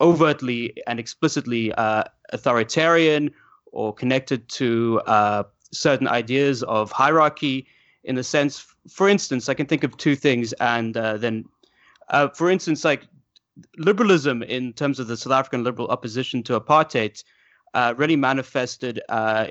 overtly 0.00 0.74
and 0.86 0.98
explicitly 0.98 1.72
uh, 1.74 2.04
authoritarian 2.32 3.30
or 3.72 3.92
connected 3.94 4.48
to 4.48 5.00
uh, 5.06 5.42
certain 5.72 6.08
ideas 6.08 6.62
of 6.64 6.90
hierarchy 6.92 7.66
in 8.04 8.14
the 8.14 8.24
sense 8.24 8.66
for 8.88 9.08
instance 9.08 9.48
i 9.48 9.54
can 9.54 9.66
think 9.66 9.84
of 9.84 9.96
two 9.96 10.16
things 10.16 10.52
and 10.54 10.96
uh, 10.96 11.16
then 11.16 11.44
for 12.34 12.48
instance 12.48 12.84
like 12.84 13.06
liberalism 13.76 14.42
in 14.42 14.72
terms 14.72 14.98
of 14.98 15.08
the 15.08 15.16
south 15.16 15.32
african 15.32 15.64
liberal 15.64 15.88
opposition 15.88 16.42
to 16.42 16.58
apartheid 16.58 17.22
really 17.96 18.16
manifested 18.16 19.00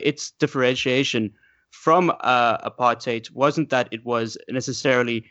its 0.02 0.32
differentiation 0.32 1.32
from 1.72 2.12
uh, 2.22 2.70
apartheid 2.70 3.30
wasn't 3.32 3.70
that 3.70 3.88
it 3.92 4.04
was 4.06 4.38
necessarily 4.50 5.26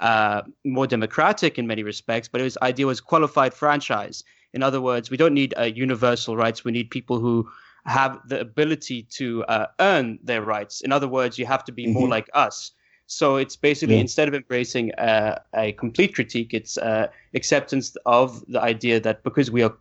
uh, 0.00 0.42
more 0.64 0.86
democratic 0.86 1.58
in 1.58 1.66
many 1.66 1.82
respects, 1.82 2.28
but 2.28 2.40
its 2.40 2.56
idea 2.62 2.86
was 2.86 3.00
qualified 3.00 3.52
franchise. 3.52 4.24
In 4.52 4.62
other 4.62 4.80
words, 4.80 5.10
we 5.10 5.16
don't 5.16 5.34
need 5.34 5.54
uh, 5.58 5.64
universal 5.64 6.36
rights. 6.36 6.64
We 6.64 6.72
need 6.72 6.90
people 6.90 7.18
who 7.20 7.48
have 7.86 8.20
the 8.28 8.40
ability 8.40 9.04
to 9.10 9.44
uh, 9.44 9.66
earn 9.78 10.18
their 10.22 10.42
rights. 10.42 10.80
In 10.80 10.92
other 10.92 11.08
words, 11.08 11.38
you 11.38 11.46
have 11.46 11.64
to 11.64 11.72
be 11.72 11.84
mm-hmm. 11.84 11.94
more 11.94 12.08
like 12.08 12.28
us. 12.34 12.72
So 13.06 13.36
it's 13.36 13.56
basically 13.56 13.96
yeah. 13.96 14.02
instead 14.02 14.28
of 14.28 14.34
embracing 14.34 14.92
uh, 14.94 15.40
a 15.54 15.72
complete 15.72 16.14
critique, 16.14 16.54
it's 16.54 16.78
uh, 16.78 17.08
acceptance 17.34 17.96
of 18.06 18.44
the 18.46 18.60
idea 18.60 19.00
that 19.00 19.24
because 19.24 19.50
we 19.50 19.62
are 19.62 19.74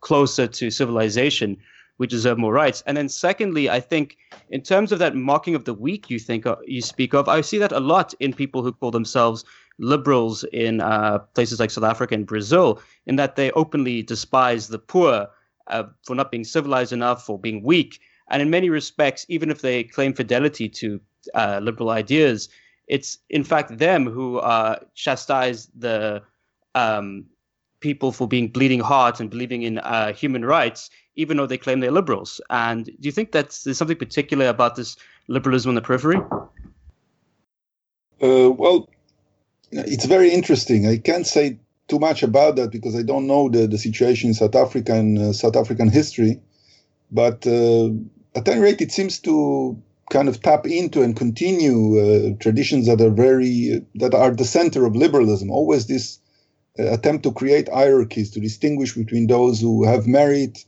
closer 0.00 0.48
to 0.48 0.70
civilization, 0.70 1.56
we 2.02 2.08
deserve 2.08 2.36
more 2.36 2.52
rights. 2.52 2.82
And 2.84 2.96
then 2.96 3.08
secondly, 3.08 3.70
I 3.70 3.78
think 3.78 4.16
in 4.50 4.60
terms 4.60 4.90
of 4.90 4.98
that 4.98 5.14
mocking 5.14 5.54
of 5.54 5.66
the 5.66 5.72
weak 5.72 6.10
you 6.10 6.18
think 6.18 6.44
uh, 6.44 6.56
you 6.66 6.82
speak 6.82 7.14
of, 7.14 7.28
I 7.28 7.42
see 7.42 7.58
that 7.58 7.70
a 7.70 7.78
lot 7.78 8.12
in 8.18 8.32
people 8.32 8.64
who 8.64 8.72
call 8.72 8.90
themselves 8.90 9.44
liberals 9.78 10.42
in 10.52 10.80
uh, 10.80 11.20
places 11.36 11.60
like 11.60 11.70
South 11.70 11.84
Africa 11.84 12.14
and 12.14 12.26
Brazil, 12.26 12.82
in 13.06 13.14
that 13.16 13.36
they 13.36 13.52
openly 13.52 14.02
despise 14.02 14.66
the 14.66 14.80
poor 14.80 15.28
uh, 15.68 15.84
for 16.04 16.16
not 16.16 16.32
being 16.32 16.42
civilized 16.42 16.92
enough 16.92 17.30
or 17.30 17.38
being 17.38 17.62
weak. 17.62 18.00
And 18.30 18.42
in 18.42 18.50
many 18.50 18.68
respects, 18.68 19.24
even 19.28 19.48
if 19.48 19.60
they 19.62 19.84
claim 19.84 20.12
fidelity 20.12 20.68
to 20.80 21.00
uh, 21.34 21.60
liberal 21.62 21.90
ideas, 21.90 22.48
it's 22.88 23.18
in 23.30 23.44
fact 23.44 23.78
them 23.78 24.06
who 24.06 24.38
uh, 24.38 24.80
chastise 24.94 25.70
the 25.78 26.20
um, 26.74 27.26
people 27.78 28.10
for 28.10 28.26
being 28.26 28.48
bleeding 28.48 28.80
hearts 28.80 29.20
and 29.20 29.30
believing 29.30 29.62
in 29.62 29.80
human 30.16 30.44
rights 30.44 30.90
even 31.16 31.36
though 31.36 31.46
they 31.46 31.58
claim 31.58 31.80
they're 31.80 31.90
liberals. 31.90 32.40
And 32.50 32.86
do 32.86 32.92
you 33.00 33.12
think 33.12 33.32
that 33.32 33.58
there's 33.64 33.78
something 33.78 33.96
particular 33.96 34.46
about 34.48 34.76
this 34.76 34.96
liberalism 35.28 35.70
on 35.70 35.74
the 35.74 35.82
periphery? 35.82 36.18
Uh, 38.22 38.50
well, 38.50 38.88
it's 39.70 40.06
very 40.06 40.30
interesting. 40.30 40.86
I 40.86 40.98
can't 40.98 41.26
say 41.26 41.58
too 41.88 41.98
much 41.98 42.22
about 42.22 42.56
that 42.56 42.70
because 42.70 42.96
I 42.96 43.02
don't 43.02 43.26
know 43.26 43.48
the, 43.48 43.66
the 43.66 43.78
situation 43.78 44.28
in 44.28 44.34
South 44.34 44.54
Africa 44.54 44.94
and 44.94 45.18
uh, 45.18 45.32
South 45.32 45.56
African 45.56 45.88
history. 45.90 46.40
But 47.10 47.46
uh, 47.46 47.90
at 48.34 48.48
any 48.48 48.60
rate, 48.60 48.80
it 48.80 48.92
seems 48.92 49.18
to 49.20 49.80
kind 50.10 50.28
of 50.28 50.40
tap 50.42 50.66
into 50.66 51.02
and 51.02 51.16
continue 51.16 51.98
uh, 51.98 52.36
traditions 52.38 52.86
that 52.86 53.00
are 53.00 53.10
very 53.10 53.84
that 53.94 54.14
are 54.14 54.30
the 54.30 54.44
center 54.44 54.86
of 54.86 54.96
liberalism. 54.96 55.50
Always 55.50 55.86
this 55.86 56.18
uh, 56.78 56.92
attempt 56.92 57.24
to 57.24 57.32
create 57.32 57.68
hierarchies 57.68 58.30
to 58.30 58.40
distinguish 58.40 58.94
between 58.94 59.26
those 59.26 59.60
who 59.60 59.84
have 59.84 60.06
merit 60.06 60.64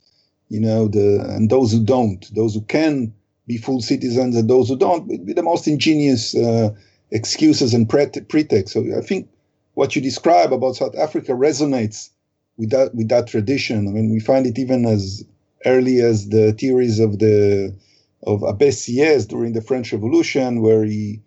you 0.54 0.60
know, 0.60 0.86
the 0.86 1.20
and 1.34 1.50
those 1.50 1.72
who 1.72 1.82
don't, 1.82 2.22
those 2.34 2.54
who 2.54 2.60
can 2.62 3.12
be 3.48 3.56
full 3.56 3.80
citizens 3.80 4.36
and 4.36 4.48
those 4.48 4.68
who 4.68 4.76
don't, 4.76 5.06
would 5.08 5.26
be 5.26 5.32
the 5.32 5.42
most 5.42 5.66
ingenious 5.66 6.34
uh, 6.36 6.70
excuses 7.10 7.74
and 7.74 7.88
pret- 7.88 8.28
pretexts. 8.28 8.72
So 8.72 8.80
I 8.96 9.00
think 9.00 9.28
what 9.74 9.96
you 9.96 10.00
describe 10.00 10.52
about 10.52 10.76
South 10.76 10.96
Africa 10.96 11.32
resonates 11.32 12.10
with 12.56 12.70
that 12.70 12.94
with 12.94 13.08
that 13.08 13.26
tradition. 13.26 13.88
I 13.88 13.90
mean, 13.90 14.12
we 14.12 14.20
find 14.20 14.46
it 14.46 14.56
even 14.56 14.86
as 14.86 15.24
early 15.66 16.00
as 16.00 16.28
the 16.28 16.52
theories 16.52 17.00
of 17.00 17.18
the 17.18 17.74
of 18.22 18.40
Abbé 18.40 18.68
Sieyès 18.68 19.26
during 19.26 19.54
the 19.54 19.60
French 19.60 19.92
Revolution, 19.92 20.62
where 20.62 20.84
he 20.84 21.20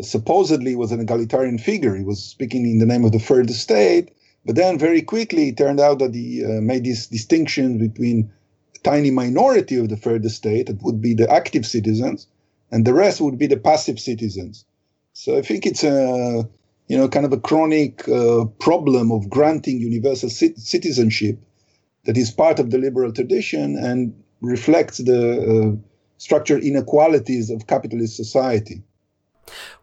supposedly 0.00 0.74
was 0.74 0.90
an 0.90 1.00
egalitarian 1.00 1.58
figure. 1.58 1.94
He 1.94 2.02
was 2.04 2.22
speaking 2.22 2.64
in 2.64 2.78
the 2.78 2.86
name 2.86 3.04
of 3.04 3.12
the 3.12 3.18
third 3.18 3.50
estate, 3.50 4.10
but 4.46 4.56
then 4.56 4.78
very 4.78 5.02
quickly 5.02 5.50
it 5.50 5.58
turned 5.58 5.80
out 5.80 5.98
that 5.98 6.14
he 6.14 6.42
uh, 6.42 6.62
made 6.62 6.84
this 6.84 7.06
distinction 7.06 7.76
between 7.76 8.32
tiny 8.84 9.10
minority 9.10 9.76
of 9.76 9.88
the 9.88 9.96
third 9.96 10.24
estate 10.24 10.66
that 10.66 10.82
would 10.82 11.00
be 11.00 11.14
the 11.14 11.30
active 11.30 11.66
citizens, 11.66 12.28
and 12.70 12.84
the 12.84 12.94
rest 12.94 13.20
would 13.20 13.38
be 13.38 13.46
the 13.46 13.56
passive 13.56 13.98
citizens. 13.98 14.64
So 15.14 15.36
I 15.36 15.42
think 15.42 15.66
it's 15.66 15.82
a 15.84 16.48
you 16.88 16.96
know 16.96 17.08
kind 17.08 17.26
of 17.26 17.32
a 17.32 17.40
chronic 17.40 18.08
uh, 18.08 18.44
problem 18.60 19.10
of 19.10 19.30
granting 19.30 19.80
universal 19.80 20.28
citizenship 20.30 21.38
that 22.04 22.16
is 22.16 22.30
part 22.30 22.58
of 22.58 22.70
the 22.70 22.78
liberal 22.78 23.12
tradition 23.12 23.76
and 23.76 24.14
reflects 24.40 24.98
the 24.98 25.22
uh, 25.40 25.88
structural 26.18 26.62
inequalities 26.62 27.50
of 27.50 27.66
capitalist 27.66 28.16
society. 28.16 28.82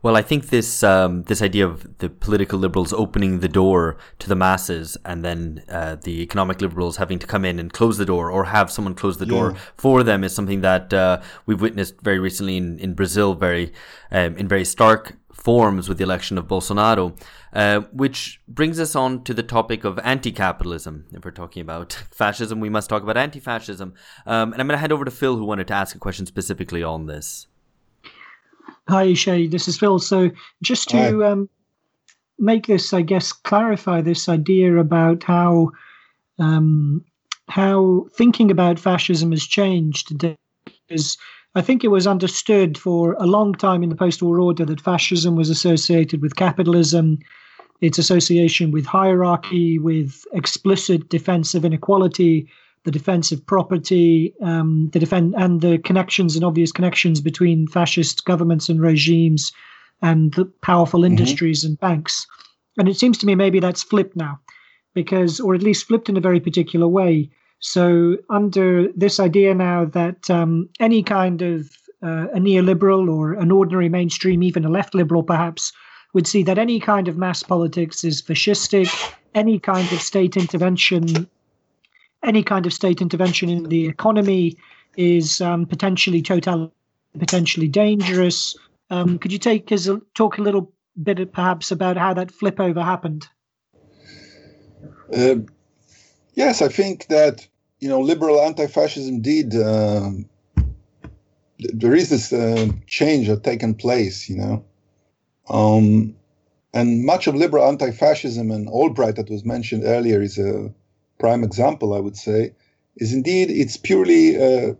Well, 0.02 0.16
I 0.16 0.22
think 0.22 0.50
this 0.50 0.84
um, 0.84 1.24
this 1.24 1.42
idea 1.42 1.68
of 1.68 1.98
the 2.00 2.10
political 2.10 2.60
liberals 2.60 2.94
opening 2.94 3.40
the 3.40 3.48
door 3.48 3.98
to 4.20 4.30
the 4.30 4.36
masses, 4.36 4.98
and 5.06 5.24
then 5.24 5.64
uh, 5.70 5.96
the 5.96 6.22
economic 6.22 6.62
liberals 6.62 6.98
having 6.98 7.20
to 7.20 7.28
come 7.28 7.46
in 7.46 7.60
and 7.60 7.72
close 7.72 7.98
the 7.98 8.06
door, 8.06 8.32
or 8.32 8.46
have 8.46 8.72
someone 8.72 8.96
close 8.96 9.18
the 9.18 9.26
door 9.26 9.56
for 9.78 10.04
them, 10.04 10.24
is 10.24 10.34
something 10.34 10.62
that 10.62 10.94
uh, 10.94 11.22
we've 11.46 11.62
witnessed 11.62 12.02
very 12.02 12.20
recently 12.20 12.58
in, 12.58 12.80
in 12.80 12.94
Brazil, 12.94 13.36
very 13.36 13.72
um, 14.12 14.36
in 14.38 14.48
very 14.48 14.66
stark 14.66 15.18
forms 15.42 15.90
with 15.90 15.98
the 15.98 16.04
election 16.04 16.38
of 16.38 16.48
Bolsonaro, 16.48 17.18
uh, 17.54 17.82
which 17.92 18.42
brings 18.48 18.80
us 18.80 18.96
on 18.96 19.24
to 19.24 19.34
the 19.34 19.44
topic 19.44 19.84
of 19.84 20.00
anti-capitalism. 20.00 21.06
If 21.12 21.26
we're 21.26 21.32
talking 21.32 21.62
about 21.62 21.94
fascism, 22.12 22.60
we 22.60 22.70
must 22.70 22.90
talk 22.90 23.04
about 23.04 23.18
anti-fascism. 23.18 23.94
Um, 24.26 24.54
and 24.54 24.62
I'm 24.62 24.68
going 24.68 24.78
to 24.78 24.82
hand 24.82 24.92
over 24.92 25.06
to 25.06 25.12
Phil, 25.12 25.38
who 25.38 25.46
wanted 25.46 25.68
to 25.68 25.74
ask 25.74 25.96
a 25.96 26.00
question 26.00 26.26
specifically 26.26 26.84
on 26.84 27.08
this. 27.08 27.48
Hi, 28.90 29.14
Shay. 29.14 29.48
This 29.48 29.68
is 29.68 29.78
Phil. 29.78 30.00
So, 30.00 30.32
just 30.62 30.90
to 30.90 31.24
um, 31.26 31.50
make 32.40 32.68
this, 32.68 32.94
I 32.94 33.02
guess, 33.02 33.32
clarify 33.32 34.02
this 34.02 34.28
idea 34.28 34.78
about 34.78 35.24
how 35.24 35.72
um, 36.40 37.06
how 37.48 38.08
thinking 38.18 38.52
about 38.52 38.80
fascism 38.80 39.32
has 39.32 39.46
changed. 39.46 40.08
Today. 40.08 40.38
Because 40.88 41.18
I 41.56 41.62
think 41.62 41.84
it 41.84 41.90
was 41.90 42.08
understood 42.08 42.78
for 42.78 43.14
a 43.14 43.26
long 43.26 43.54
time 43.54 43.84
in 43.84 43.90
the 43.90 43.96
post-war 43.96 44.40
order 44.40 44.66
that 44.66 44.82
fascism 44.82 45.36
was 45.36 45.50
associated 45.50 46.22
with 46.22 46.36
capitalism, 46.36 47.20
its 47.82 47.98
association 47.98 48.72
with 48.72 48.86
hierarchy, 48.86 49.78
with 49.78 50.26
explicit 50.34 51.10
defense 51.10 51.54
of 51.54 51.66
inequality, 51.66 52.48
the 52.84 52.92
defense 52.92 53.32
of 53.32 53.46
property, 53.46 54.34
um, 54.42 54.90
the 54.94 55.00
defend 55.00 55.36
and 55.38 55.62
the 55.62 55.78
connections 55.80 56.36
and 56.36 56.44
obvious 56.44 56.72
connections 56.72 57.22
between 57.22 57.68
fascist 57.68 58.26
governments 58.26 58.70
and 58.70 58.82
regimes, 58.82 59.52
and 60.02 60.34
the 60.34 60.46
powerful 60.62 61.02
mm-hmm. 61.02 61.12
industries 61.12 61.64
and 61.64 61.80
banks. 61.80 62.26
And 62.78 62.88
it 62.90 62.98
seems 62.98 63.18
to 63.20 63.26
me 63.26 63.36
maybe 63.36 63.60
that's 63.60 63.84
flipped 63.84 64.16
now, 64.16 64.40
because 64.94 65.40
or 65.40 65.54
at 65.54 65.62
least 65.62 65.88
flipped 65.88 66.10
in 66.10 66.18
a 66.18 66.22
very 66.22 66.40
particular 66.40 66.88
way. 66.88 67.30
So 67.60 68.18
under 68.30 68.92
this 68.94 69.20
idea 69.20 69.54
now 69.54 69.86
that 69.86 70.30
um, 70.30 70.68
any 70.80 71.04
kind 71.04 71.42
of 71.44 71.70
uh, 72.04 72.28
a 72.34 72.40
neoliberal 72.40 73.08
or 73.16 73.34
an 73.34 73.52
ordinary 73.52 73.90
mainstream, 73.90 74.42
even 74.42 74.66
a 74.66 74.70
left 74.70 74.96
liberal 74.96 75.22
perhaps, 75.22 75.72
would 76.14 76.26
see 76.26 76.44
that 76.44 76.58
any 76.58 76.80
kind 76.80 77.08
of 77.08 77.18
mass 77.18 77.44
politics 77.44 78.04
is 78.04 78.22
fascistic, 78.22 78.90
any 79.36 79.60
kind 79.60 79.92
of 79.94 80.02
state 80.02 80.36
intervention 80.36 81.28
any 82.24 82.44
kind 82.44 82.66
of 82.66 82.74
state 82.74 83.02
intervention 83.02 83.50
in 83.50 83.64
the 83.64 83.88
economy 83.88 84.58
is 84.98 85.42
um, 85.42 85.66
potentially 85.66 86.22
total, 86.22 86.74
potentially 87.18 87.68
dangerous. 87.68 88.56
Um, 88.90 89.18
could 89.20 89.32
you 89.32 89.40
take 89.40 89.72
us 89.72 89.90
talk 90.14 90.38
a 90.38 90.42
little 90.42 90.72
bit 91.02 91.32
perhaps 91.32 91.72
about 91.72 91.98
how 91.98 92.14
that 92.14 92.32
flip 92.32 92.60
over 92.60 92.84
happened? 92.84 93.28
Uh, 95.16 95.36
yes, 96.34 96.62
I 96.62 96.68
think 96.68 97.08
that 97.08 97.48
you 97.80 97.90
know 97.90 98.02
liberal 98.02 98.42
anti-fascism 98.42 99.22
did. 99.22 99.56
Uh, 99.56 100.12
there 101.60 101.94
is 101.94 102.10
this 102.10 102.34
uh, 102.34 102.68
change 102.88 103.28
that 103.28 103.44
taken 103.44 103.76
place, 103.76 104.28
you 104.28 104.38
know, 104.38 104.66
Um, 105.48 106.16
and 106.74 107.04
much 107.06 107.28
of 107.28 107.36
liberal 107.36 107.68
anti-fascism 107.68 108.50
and 108.52 108.68
Albright 108.70 109.16
that 109.18 109.30
was 109.30 109.44
mentioned 109.44 109.84
earlier 109.84 110.22
is 110.22 110.38
a 110.38 110.74
prime 111.22 111.44
example, 111.44 111.94
I 111.94 112.00
would 112.00 112.18
say, 112.18 112.54
is 112.98 113.14
indeed 113.14 113.50
it's 113.52 113.78
purely 113.78 114.24
uh, 114.42 114.74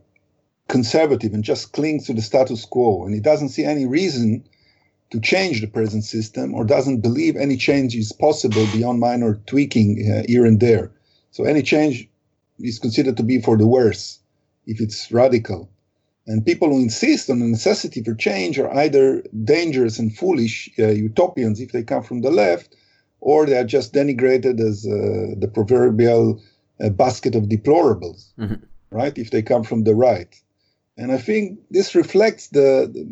conservative 0.68 1.34
and 1.34 1.44
just 1.44 1.72
clings 1.72 2.08
to 2.08 2.14
the 2.14 2.22
status 2.22 2.66
quo, 2.66 3.06
and 3.06 3.14
it 3.16 3.24
doesn't 3.24 3.50
see 3.50 3.64
any 3.64 3.86
reason 3.86 4.44
to 5.12 5.20
change 5.20 5.62
the 5.62 5.68
present 5.68 6.04
system 6.04 6.56
or 6.56 6.64
doesn't 6.66 7.02
believe 7.02 7.36
any 7.36 7.58
change 7.58 7.96
is 7.96 8.12
possible 8.12 8.66
beyond 8.74 9.00
minor 9.00 9.36
tweaking 9.46 9.90
uh, 10.10 10.24
here 10.28 10.46
and 10.46 10.60
there. 10.60 10.92
So 11.32 11.44
any 11.44 11.62
change 11.62 12.10
is 12.60 12.80
considered 12.80 13.18
to 13.18 13.24
be 13.24 13.40
for 13.42 13.56
the 13.58 13.68
worse 13.68 14.20
if 14.66 14.82
it's 14.82 15.12
radical. 15.12 15.70
And 16.28 16.46
people 16.46 16.70
who 16.70 16.80
insist 16.80 17.30
on 17.30 17.40
the 17.40 17.46
necessity 17.46 18.02
for 18.04 18.16
change 18.16 18.58
are 18.58 18.74
either 18.84 19.24
dangerous 19.44 20.00
and 20.00 20.16
foolish 20.16 20.70
uh, 20.80 20.88
utopians 20.88 21.60
if 21.60 21.72
they 21.72 21.84
come 21.84 22.04
from 22.04 22.22
the 22.22 22.32
left, 22.32 22.76
or 23.22 23.46
they 23.46 23.58
are 23.58 23.64
just 23.64 23.94
denigrated 23.94 24.60
as 24.60 24.86
uh, 24.86 25.36
the 25.40 25.48
proverbial 25.48 26.42
uh, 26.84 26.90
basket 26.90 27.36
of 27.36 27.44
deplorables, 27.44 28.34
mm-hmm. 28.38 28.56
right? 28.90 29.18
If 29.18 29.32
they 29.32 29.44
come 29.44 29.64
from 29.64 29.84
the 29.84 29.96
right. 29.96 30.36
And 30.98 31.12
I 31.12 31.18
think 31.18 31.60
this 31.70 31.96
reflects 31.96 32.48
the, 32.48 32.90
the, 32.92 33.08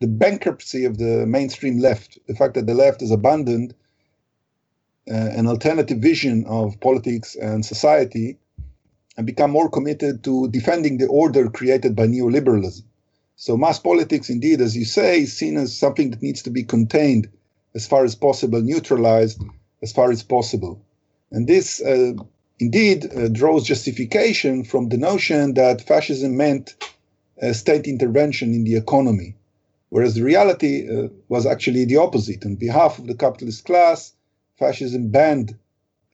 the 0.00 0.06
bankruptcy 0.06 0.84
of 0.84 0.98
the 0.98 1.26
mainstream 1.26 1.78
left, 1.78 2.18
the 2.26 2.34
fact 2.34 2.54
that 2.54 2.66
the 2.66 2.74
left 2.74 3.00
has 3.00 3.10
abandoned 3.10 3.74
uh, 5.10 5.14
an 5.14 5.48
alternative 5.48 5.98
vision 5.98 6.44
of 6.46 6.80
politics 6.80 7.34
and 7.34 7.66
society 7.66 8.38
and 9.16 9.26
become 9.26 9.50
more 9.50 9.68
committed 9.68 10.24
to 10.24 10.48
defending 10.48 10.98
the 10.98 11.08
order 11.08 11.50
created 11.50 11.94
by 11.96 12.06
neoliberalism. 12.06 12.82
So, 13.34 13.56
mass 13.56 13.80
politics, 13.80 14.30
indeed, 14.30 14.60
as 14.60 14.76
you 14.76 14.84
say, 14.84 15.22
is 15.22 15.36
seen 15.36 15.56
as 15.56 15.76
something 15.76 16.10
that 16.10 16.22
needs 16.22 16.42
to 16.42 16.50
be 16.50 16.62
contained 16.62 17.28
as 17.74 17.86
far 17.86 18.04
as 18.04 18.14
possible, 18.14 18.60
neutralized 18.60 19.42
as 19.82 19.92
far 19.92 20.10
as 20.10 20.22
possible. 20.22 20.80
And 21.30 21.48
this, 21.48 21.80
uh, 21.82 22.12
indeed, 22.58 23.10
uh, 23.14 23.28
draws 23.28 23.64
justification 23.64 24.64
from 24.64 24.88
the 24.88 24.98
notion 24.98 25.54
that 25.54 25.80
fascism 25.80 26.36
meant 26.36 26.74
uh, 27.42 27.52
state 27.52 27.86
intervention 27.86 28.54
in 28.54 28.64
the 28.64 28.76
economy, 28.76 29.34
whereas 29.88 30.14
the 30.14 30.22
reality 30.22 30.88
uh, 30.88 31.08
was 31.28 31.46
actually 31.46 31.84
the 31.86 31.96
opposite. 31.96 32.44
On 32.44 32.54
behalf 32.56 32.98
of 32.98 33.06
the 33.06 33.14
capitalist 33.14 33.64
class, 33.64 34.12
fascism 34.58 35.10
banned 35.10 35.58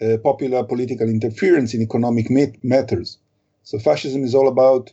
uh, 0.00 0.16
popular 0.18 0.62
political 0.62 1.08
interference 1.08 1.74
in 1.74 1.82
economic 1.82 2.30
matters. 2.62 3.18
So 3.64 3.78
fascism 3.78 4.22
is 4.22 4.34
all 4.34 4.48
about 4.48 4.92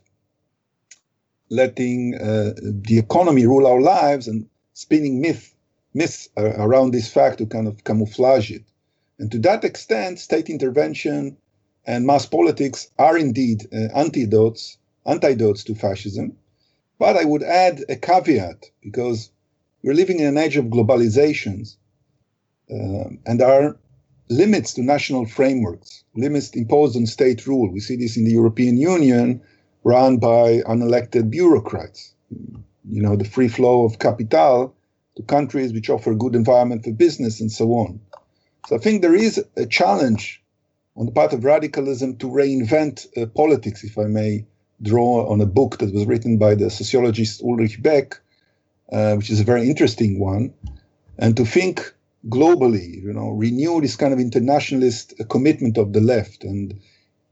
letting 1.49 2.11
the 2.11 2.97
economy 2.97 3.45
rule 3.45 3.67
our 3.67 3.79
lives 3.79 4.27
and 4.27 4.49
spinning 4.73 5.21
myth, 5.21 5.54
myths 5.95 6.29
uh, 6.37 6.51
around 6.57 6.91
this 6.91 7.11
fact 7.11 7.39
to 7.39 7.45
kind 7.47 7.67
of 7.67 7.83
camouflage 7.83 8.51
it. 8.51 8.63
And 9.17 9.31
to 9.31 9.39
that 9.39 9.63
extent, 9.63 10.19
state 10.19 10.49
intervention 10.49 11.37
and 11.85 12.05
mass 12.05 12.25
politics 12.25 12.91
are 12.99 13.17
indeed 13.17 13.67
uh, 13.73 13.97
antidotes, 13.97 14.77
antidotes 15.05 15.63
to 15.63 15.73
fascism. 15.73 16.37
But 16.99 17.15
I 17.15 17.25
would 17.25 17.43
add 17.43 17.83
a 17.89 17.95
caveat 17.95 18.69
because 18.81 19.31
we're 19.83 19.93
living 19.93 20.19
in 20.19 20.27
an 20.27 20.37
age 20.37 20.57
of 20.57 20.65
globalizations, 20.65 21.77
um, 22.71 23.19
and 23.25 23.41
our 23.41 23.77
limits 24.29 24.73
to 24.73 24.81
national 24.81 25.25
frameworks, 25.27 26.03
limits 26.15 26.49
imposed 26.55 26.97
on 26.97 27.05
state 27.05 27.45
rule. 27.47 27.71
We 27.71 27.79
see 27.79 27.95
this 27.95 28.17
in 28.17 28.25
the 28.25 28.31
European 28.31 28.77
Union, 28.77 29.41
run 29.83 30.17
by 30.17 30.61
unelected 30.61 31.29
bureaucrats. 31.29 32.13
You 32.89 33.01
know, 33.01 33.15
the 33.15 33.25
free 33.25 33.47
flow 33.47 33.85
of 33.85 33.99
capital 33.99 34.74
to 35.15 35.23
countries 35.23 35.73
which 35.73 35.89
offer 35.89 36.13
good 36.13 36.35
environment 36.35 36.83
for 36.83 36.91
business 36.91 37.41
and 37.41 37.51
so 37.51 37.71
on. 37.73 37.99
So 38.67 38.75
I 38.75 38.79
think 38.79 39.01
there 39.01 39.15
is 39.15 39.43
a 39.55 39.65
challenge 39.65 40.41
on 40.95 41.05
the 41.05 41.11
part 41.11 41.33
of 41.33 41.43
radicalism 41.43 42.17
to 42.17 42.27
reinvent 42.27 43.05
uh, 43.17 43.25
politics, 43.27 43.83
if 43.83 43.97
I 43.97 44.05
may 44.05 44.45
draw 44.81 45.29
on 45.29 45.41
a 45.41 45.45
book 45.45 45.77
that 45.79 45.93
was 45.93 46.05
written 46.05 46.37
by 46.37 46.55
the 46.55 46.69
sociologist 46.69 47.41
Ulrich 47.41 47.81
Beck, 47.81 48.19
uh, 48.91 49.15
which 49.15 49.29
is 49.29 49.39
a 49.39 49.43
very 49.43 49.69
interesting 49.69 50.19
one, 50.19 50.53
and 51.17 51.35
to 51.37 51.45
think 51.45 51.93
globally, 52.27 53.03
you 53.03 53.13
know, 53.13 53.29
renew 53.29 53.81
this 53.81 53.95
kind 53.95 54.13
of 54.13 54.19
internationalist 54.19 55.13
commitment 55.29 55.77
of 55.77 55.93
the 55.93 56.01
left. 56.01 56.43
And 56.43 56.79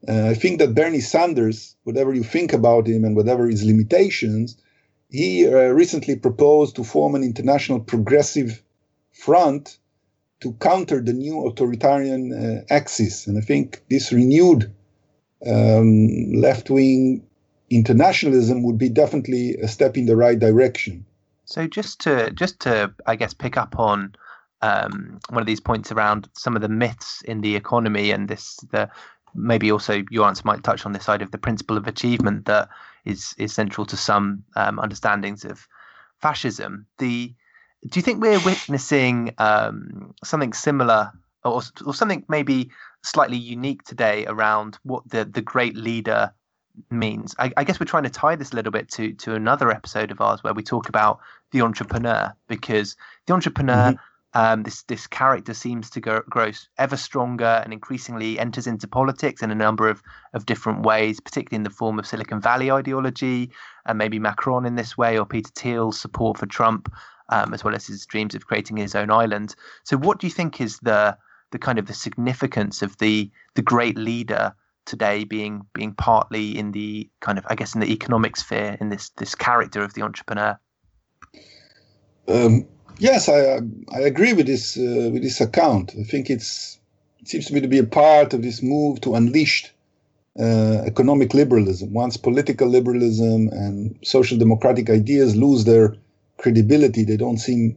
uh, 0.08 0.28
I 0.28 0.34
think 0.34 0.60
that 0.60 0.76
Bernie 0.76 1.00
Sanders, 1.00 1.76
whatever 1.84 2.14
you 2.14 2.24
think 2.24 2.54
about 2.54 2.88
him 2.88 3.04
and 3.04 3.16
whatever 3.16 3.48
his 3.48 3.64
limitations, 3.64 4.58
he 5.14 5.48
uh, 5.48 5.52
recently 5.70 6.16
proposed 6.16 6.76
to 6.76 6.84
form 6.84 7.14
an 7.14 7.24
international 7.24 7.80
progressive 7.80 8.64
front 9.12 9.78
to 10.42 10.54
counter 10.54 11.00
the 11.02 11.14
new 11.14 11.46
authoritarian 11.48 12.34
uh, 12.34 12.74
axis. 12.74 13.28
And 13.28 13.38
I 13.38 13.42
think 13.42 13.84
this 13.92 14.12
renewed 14.12 14.74
um, 15.46 16.34
left 16.34 16.72
wing 16.72 17.24
internationalism 17.70 18.64
would 18.64 18.80
be 18.80 18.90
definitely 18.90 19.56
a 19.58 19.68
step 19.68 19.98
in 19.98 20.08
the 20.08 20.16
right 20.16 20.40
direction. 20.40 21.06
So 21.46 21.68
just 21.68 22.02
to 22.02 22.32
just 22.32 22.60
to 22.62 22.92
I 23.06 23.16
guess 23.16 23.36
pick 23.36 23.56
up 23.56 23.78
on 23.78 24.16
um, 24.64 25.20
one 25.30 25.42
of 25.42 25.48
these 25.48 25.60
points 25.60 25.92
around 25.92 26.28
some 26.34 26.56
of 26.56 26.64
the 26.64 26.70
myths 26.70 27.22
in 27.22 27.42
the 27.42 27.56
economy 27.56 28.10
and 28.10 28.28
this 28.28 28.56
the 28.72 28.90
maybe 29.36 29.72
also 29.72 30.04
your 30.10 30.26
answer 30.26 30.44
might 30.46 30.64
touch 30.64 30.86
on 30.88 30.94
this 30.94 31.04
side 31.06 31.22
of 31.22 31.30
the 31.30 31.38
principle 31.38 31.78
of 31.78 31.88
achievement 31.88 32.46
that 32.46 32.70
is 33.06 33.34
is 33.38 33.54
central 33.54 33.86
to 33.88 33.98
some 33.98 34.44
um, 34.56 34.80
understandings 34.80 35.46
of 35.46 35.68
fascism. 36.22 36.86
The 36.98 37.34
do 37.90 38.00
you 38.00 38.02
think 38.02 38.22
we're 38.22 38.40
witnessing 38.40 39.34
um, 39.38 40.14
something 40.24 40.54
similar 40.54 41.12
or, 41.44 41.62
or 41.86 41.94
something 41.94 42.24
maybe 42.30 42.72
slightly 43.04 43.38
unique 43.38 43.84
today 43.84 44.26
around 44.28 44.78
what 44.84 45.08
the 45.10 45.26
the 45.26 45.42
great 45.42 45.76
leader 45.76 46.34
means? 46.90 47.36
I, 47.38 47.52
I 47.58 47.64
guess 47.64 47.80
we're 47.80 47.86
trying 47.86 48.04
to 48.04 48.10
tie 48.10 48.36
this 48.36 48.52
a 48.52 48.56
little 48.56 48.72
bit 48.72 48.90
to 48.92 49.14
to 49.14 49.36
another 49.36 49.70
episode 49.70 50.12
of 50.12 50.22
ours 50.22 50.44
where 50.44 50.54
we 50.54 50.64
talk 50.64 50.90
about 50.90 51.20
the 51.52 51.62
entrepreneur 51.62 52.34
because 52.48 52.96
the 53.28 53.34
entrepreneur. 53.34 53.92
Mm-hmm 53.92 54.04
um, 54.36 54.64
this 54.64 54.84
this 54.84 55.06
character 55.06 55.54
seems 55.54 55.90
to 55.92 56.02
grow 56.02 56.52
ever 56.78 56.98
stronger 56.98 57.62
and 57.64 57.72
increasingly 57.72 58.40
enters 58.40 58.66
into 58.66 58.88
politics 58.88 59.44
in 59.44 59.52
a 59.52 59.56
number 59.56 59.88
of, 59.90 60.02
of 60.34 60.46
different 60.46 60.84
ways, 60.84 61.20
particularly 61.20 61.58
in 61.58 61.64
the 61.64 61.70
form 61.70 62.00
of 62.00 62.08
Silicon 62.08 62.42
Valley 62.42 62.72
ideology, 62.72 63.52
and 63.86 63.98
maybe 63.98 64.20
Macron 64.20 64.66
in 64.66 64.76
this 64.76 64.98
way, 64.98 65.18
or 65.18 65.26
Peter 65.26 65.52
Thiel's 65.56 66.00
support 66.00 66.38
for 66.38 66.48
Trump, 66.48 66.92
um, 67.30 67.54
as 67.54 67.64
well 67.64 67.76
as 67.76 67.86
his 67.86 68.06
dreams 68.06 68.34
of 68.34 68.48
creating 68.48 68.78
his 68.78 68.96
own 68.96 69.12
island. 69.12 69.56
So, 69.84 69.98
what 69.98 70.20
do 70.20 70.28
you 70.28 70.32
think 70.32 70.60
is 70.60 70.80
the 70.80 71.18
the 71.52 71.60
kind 71.60 71.78
of 71.78 71.86
the 71.86 71.94
significance 71.94 72.82
of 72.82 72.98
the 72.98 73.30
the 73.54 73.62
great 73.62 73.98
leader 73.98 74.56
today 74.86 75.24
being 75.24 75.62
being 75.74 75.94
partly 75.94 76.58
in 76.58 76.72
the 76.72 77.10
kind 77.20 77.38
of 77.38 77.46
I 77.50 77.56
guess 77.56 77.76
in 77.76 77.82
the 77.82 77.94
economic 77.94 78.36
sphere 78.36 78.78
in 78.82 78.90
this 78.90 79.10
this 79.12 79.36
character 79.36 79.84
of 79.84 79.94
the 79.94 80.02
entrepreneur? 80.02 80.60
Um, 82.28 82.66
Yes, 83.04 83.28
I 83.28 83.60
I 83.92 84.00
agree 84.00 84.32
with 84.32 84.48
this 84.48 84.78
uh, 84.78 85.10
with 85.12 85.24
this 85.24 85.42
account. 85.42 85.94
I 86.00 86.04
think 86.04 86.30
it's 86.30 86.80
it 87.20 87.28
seems 87.28 87.48
to 87.48 87.54
me 87.54 87.60
to 87.60 87.68
be 87.68 87.80
a 87.80 87.96
part 88.02 88.34
of 88.34 88.42
this 88.42 88.64
move 88.64 89.02
to 89.02 89.16
unleash 89.16 89.70
uh, 90.40 90.84
economic 90.86 91.34
liberalism. 91.34 91.92
Once 91.92 92.16
political 92.16 92.70
liberalism 92.70 93.50
and 93.50 94.00
social 94.04 94.38
democratic 94.38 94.90
ideas 94.90 95.36
lose 95.36 95.66
their 95.66 95.98
credibility, 96.38 97.04
they 97.04 97.18
don't 97.18 97.40
seem 97.40 97.76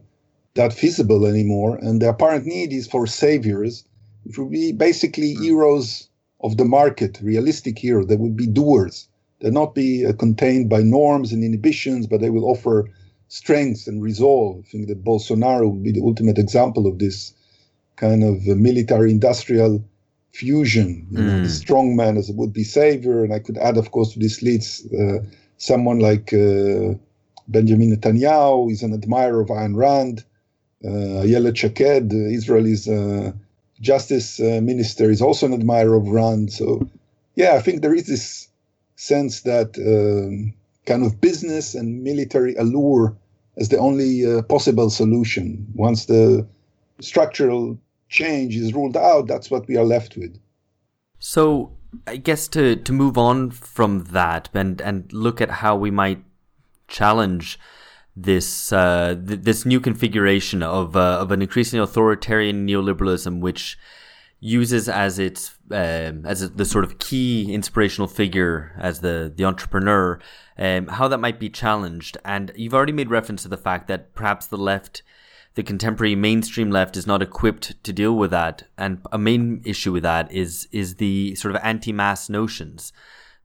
that 0.53 0.71
feasible 0.71 1.25
anymore. 1.25 1.75
And 1.81 2.01
the 2.01 2.07
apparent 2.07 2.45
need 2.45 2.71
is 2.71 2.87
for 2.87 3.05
saviors, 3.05 3.83
which 4.23 4.37
would 4.37 4.51
be 4.51 4.71
basically 4.71 5.33
hmm. 5.33 5.43
heroes 5.43 6.07
of 6.39 6.55
the 6.55 6.69
market, 6.79 7.19
realistic 7.21 7.79
heroes. 7.79 8.07
They 8.07 8.15
would 8.15 8.37
be 8.37 8.47
doers. 8.47 9.09
They'll 9.41 9.51
not 9.51 9.75
be 9.75 10.05
uh, 10.05 10.13
contained 10.13 10.69
by 10.69 10.83
norms 10.83 11.33
and 11.33 11.43
inhibitions, 11.43 12.07
but 12.07 12.21
they 12.21 12.29
will 12.29 12.45
offer 12.45 12.89
strength 13.29 13.87
and 13.87 14.01
resolve. 14.01 14.63
I 14.65 14.69
think 14.69 14.87
that 14.87 15.03
Bolsonaro 15.03 15.71
would 15.71 15.83
be 15.83 15.91
the 15.91 16.01
ultimate 16.03 16.37
example 16.37 16.87
of 16.87 16.99
this 16.99 17.33
kind 17.95 18.23
of 18.23 18.45
military 18.45 19.11
industrial 19.11 19.83
fusion. 20.31 21.07
You 21.11 21.19
mm. 21.19 21.25
know, 21.25 21.39
the 21.41 21.47
mm. 21.47 21.49
strong 21.49 21.95
man 21.95 22.17
as 22.17 22.29
a 22.29 22.33
would 22.33 22.53
be 22.53 22.63
savior. 22.63 23.23
And 23.23 23.33
I 23.33 23.39
could 23.39 23.57
add, 23.57 23.77
of 23.77 23.91
course, 23.91 24.13
to 24.13 24.19
this 24.19 24.41
leads 24.41 24.85
uh, 24.93 25.19
someone 25.57 25.99
like 25.99 26.33
uh, 26.33 26.93
Benjamin 27.47 27.95
Netanyahu, 27.95 28.71
is 28.71 28.83
an 28.83 28.93
admirer 28.93 29.41
of 29.41 29.49
Ayn 29.49 29.75
Rand. 29.75 30.23
Uh, 30.85 31.23
Ayelet 31.25 31.57
Shaked, 31.57 32.13
Israel's 32.13 32.87
uh, 32.87 33.31
justice 33.81 34.39
uh, 34.39 34.59
minister, 34.61 35.09
is 35.09 35.21
also 35.21 35.47
an 35.47 35.53
admirer 35.53 35.95
of 35.95 36.07
Rand. 36.09 36.53
So, 36.53 36.87
yeah, 37.35 37.53
I 37.55 37.61
think 37.61 37.81
there 37.81 37.95
is 37.95 38.05
this 38.05 38.47
sense 38.95 39.41
that 39.41 39.77
um, 39.77 40.53
kind 40.87 41.05
of 41.05 41.21
business 41.21 41.75
and 41.75 42.03
military 42.03 42.55
allure 42.55 43.15
as 43.57 43.69
the 43.69 43.77
only 43.77 44.25
uh, 44.25 44.41
possible 44.43 44.89
solution. 44.89 45.67
Once 45.75 46.05
the 46.05 46.47
structural 47.01 47.77
change 48.09 48.55
is 48.55 48.73
ruled 48.73 48.97
out, 48.97 49.27
that's 49.27 49.51
what 49.51 49.67
we 49.67 49.77
are 49.77 49.85
left 49.85 50.15
with. 50.17 50.39
So, 51.19 51.71
I 52.05 52.17
guess 52.17 52.47
to 52.49 52.75
to 52.75 52.93
move 52.93 53.17
on 53.17 53.51
from 53.51 54.05
that 54.05 54.49
and 54.53 54.81
and 54.81 55.11
look 55.13 55.41
at 55.41 55.49
how 55.49 55.75
we 55.75 55.91
might 55.91 56.23
challenge 56.87 57.59
this 58.15 58.71
uh, 58.73 59.15
th- 59.27 59.41
this 59.41 59.65
new 59.65 59.79
configuration 59.79 60.63
of 60.63 60.95
uh, 60.95 61.19
of 61.19 61.31
an 61.31 61.41
increasingly 61.41 61.83
authoritarian 61.83 62.67
neoliberalism, 62.67 63.39
which 63.39 63.77
uses 64.39 64.87
as 64.87 65.17
its 65.17 65.57
um, 65.71 66.25
as 66.25 66.51
the 66.51 66.65
sort 66.65 66.83
of 66.83 66.99
key 66.99 67.53
inspirational 67.53 68.07
figure 68.07 68.75
as 68.79 68.99
the 68.99 69.31
the 69.35 69.45
entrepreneur, 69.45 70.19
um, 70.57 70.87
how 70.87 71.07
that 71.07 71.19
might 71.19 71.39
be 71.39 71.49
challenged. 71.49 72.17
And 72.25 72.51
you've 72.55 72.73
already 72.73 72.93
made 72.93 73.09
reference 73.09 73.43
to 73.43 73.49
the 73.49 73.57
fact 73.57 73.87
that 73.87 74.13
perhaps 74.15 74.47
the 74.47 74.57
left, 74.57 75.03
the 75.55 75.63
contemporary 75.63 76.15
mainstream 76.15 76.71
left, 76.71 76.97
is 76.97 77.07
not 77.07 77.21
equipped 77.21 77.83
to 77.83 77.93
deal 77.93 78.15
with 78.15 78.31
that. 78.31 78.63
And 78.77 79.01
a 79.11 79.17
main 79.17 79.61
issue 79.65 79.91
with 79.91 80.03
that 80.03 80.31
is 80.31 80.67
is 80.71 80.95
the 80.95 81.35
sort 81.35 81.55
of 81.55 81.61
anti-mass 81.63 82.29
notions 82.29 82.91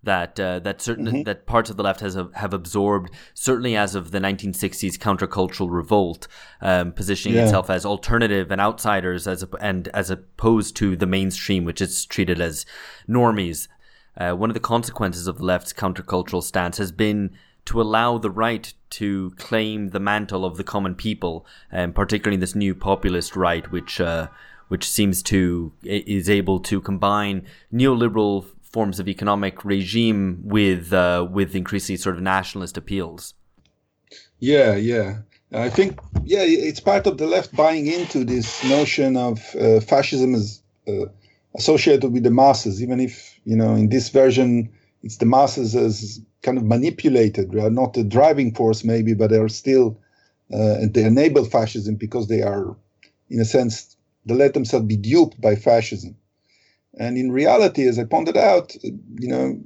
that 0.03 0.39
uh, 0.41 0.59
that 0.61 0.83
certain 0.83 1.07
mm-hmm. 1.07 1.23
that 1.23 1.47
parts 1.47 1.71
of 1.71 1.77
the 1.77 1.83
left 1.83 2.01
has 2.01 2.15
have 2.35 2.53
absorbed 2.53 3.13
certainly 3.35 3.77
as 3.77 3.95
of 3.95 4.11
the 4.11 4.19
1960s 4.19 4.97
countercultural 4.97 5.71
revolt 5.71 6.27
um, 6.61 6.93
positioning 6.93 7.37
yeah. 7.37 7.45
itself 7.45 7.71
as 7.71 7.87
alternative 7.87 8.51
and 8.51 8.61
outsiders 8.61 9.27
as 9.27 9.43
a, 9.43 9.49
and 9.61 9.89
as 9.89 10.11
opposed 10.11 10.77
to 10.77 10.97
the 10.97 11.07
mainstream 11.07 11.65
which 11.65 11.81
is 11.81 12.05
treated 12.05 12.41
as 12.41 12.67
normies 13.09 13.69
uh, 14.17 14.33
one 14.33 14.51
of 14.51 14.55
the 14.55 14.61
consequences 14.61 15.27
of 15.27 15.39
the 15.39 15.45
left's 15.45 15.73
countercultural 15.73 16.43
stance 16.43 16.79
has 16.79 16.93
been 16.93 17.31
to 17.65 17.81
allow 17.81 18.19
the 18.19 18.31
right 18.31 18.73
to 18.91 19.31
claim 19.37 19.91
the 19.91 20.01
mantle 20.01 20.45
of 20.45 20.57
the 20.57 20.65
common 20.65 20.95
people 20.95 21.47
and 21.71 21.91
um, 21.91 21.93
particularly 21.93 22.37
this 22.37 22.55
new 22.55 22.75
populist 22.75 23.37
right 23.37 23.71
which 23.71 24.01
uh, 24.01 24.27
which 24.69 24.89
seems 24.89 25.23
to 25.23 25.73
is 25.85 26.31
able 26.31 26.59
to 26.59 26.81
combine 26.81 27.47
neoliberal 27.73 28.47
forms 28.73 28.99
of 28.99 29.07
economic 29.07 29.65
regime 29.65 30.41
with 30.43 30.93
uh, 30.93 31.27
with 31.31 31.55
increasingly 31.55 31.99
sort 31.99 32.17
of 32.17 32.23
nationalist 32.23 32.77
appeals. 32.77 33.35
Yeah, 34.39 34.77
yeah. 34.77 35.19
I 35.53 35.69
think 35.69 36.01
yeah, 36.25 36.43
it's 36.43 36.81
part 36.81 37.07
of 37.07 37.19
the 37.19 37.27
left 37.27 37.55
buying 37.55 37.87
into 37.87 38.25
this 38.25 38.65
notion 38.65 39.17
of 39.17 39.55
uh, 39.57 39.81
fascism 39.81 40.35
is 40.35 40.63
uh, 40.89 41.05
associated 41.55 42.11
with 42.11 42.23
the 42.23 42.31
masses, 42.31 42.83
even 42.83 42.99
if 42.99 43.32
you 43.45 43.57
know 43.57 43.75
in 43.75 43.89
this 43.89 44.09
version 44.09 44.71
it's 45.03 45.17
the 45.17 45.27
masses 45.27 45.75
as 45.75 46.21
kind 46.43 46.59
of 46.59 46.65
manipulated. 46.65 47.53
They 47.53 47.61
are 47.61 47.71
not 47.71 47.95
the 47.95 48.05
driving 48.05 48.55
force, 48.55 48.85
maybe, 48.85 49.15
but 49.15 49.31
they 49.31 49.39
are 49.39 49.49
still 49.49 49.99
uh, 50.53 50.87
they 50.91 51.05
enable 51.05 51.45
fascism 51.45 51.95
because 51.95 52.29
they 52.29 52.43
are, 52.43 52.77
in 53.31 53.41
a 53.41 53.45
sense, 53.45 53.97
they 54.27 54.35
let 54.35 54.55
themselves 54.55 54.87
be 54.87 54.97
duped 54.97 55.41
by 55.41 55.57
fascism. 55.57 56.15
And 56.99 57.17
in 57.17 57.33
reality, 57.33 57.89
as 57.89 57.99
I 57.99 58.05
pointed 58.05 58.37
out, 58.37 58.77
you 58.83 59.29
know, 59.29 59.59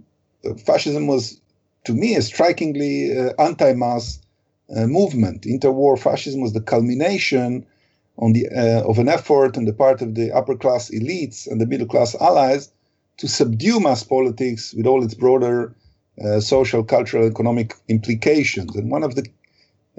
fascism 0.65 1.09
was, 1.09 1.41
to 1.85 1.93
me, 1.93 2.15
a 2.15 2.23
strikingly 2.23 3.19
uh, 3.19 3.33
anti-mass 3.39 4.21
uh, 4.77 4.87
movement. 4.87 5.43
Interwar 5.43 5.99
fascism 5.99 6.41
was 6.41 6.53
the 6.53 6.61
culmination 6.61 7.67
on 8.19 8.33
the 8.33 8.49
uh, 8.49 8.89
of 8.89 8.99
an 8.99 9.09
effort 9.09 9.59
on 9.59 9.65
the 9.65 9.73
part 9.73 10.01
of 10.01 10.15
the 10.15 10.33
upper 10.33 10.57
class 10.57 10.91
elites 10.91 11.47
and 11.47 11.61
the 11.61 11.67
middle 11.67 11.87
class 11.87 12.15
allies 12.15 12.71
to 13.19 13.29
subdue 13.29 13.81
mass 13.81 14.03
politics 14.03 14.75
with 14.75 14.87
all 14.87 15.03
its 15.03 15.15
broader 15.15 15.75
uh, 16.25 16.41
social, 16.41 16.83
cultural, 16.83 17.27
economic 17.27 17.75
implications. 17.89 18.75
And 18.75 18.91
one 18.91 19.03
of 19.03 19.15
the 19.15 19.23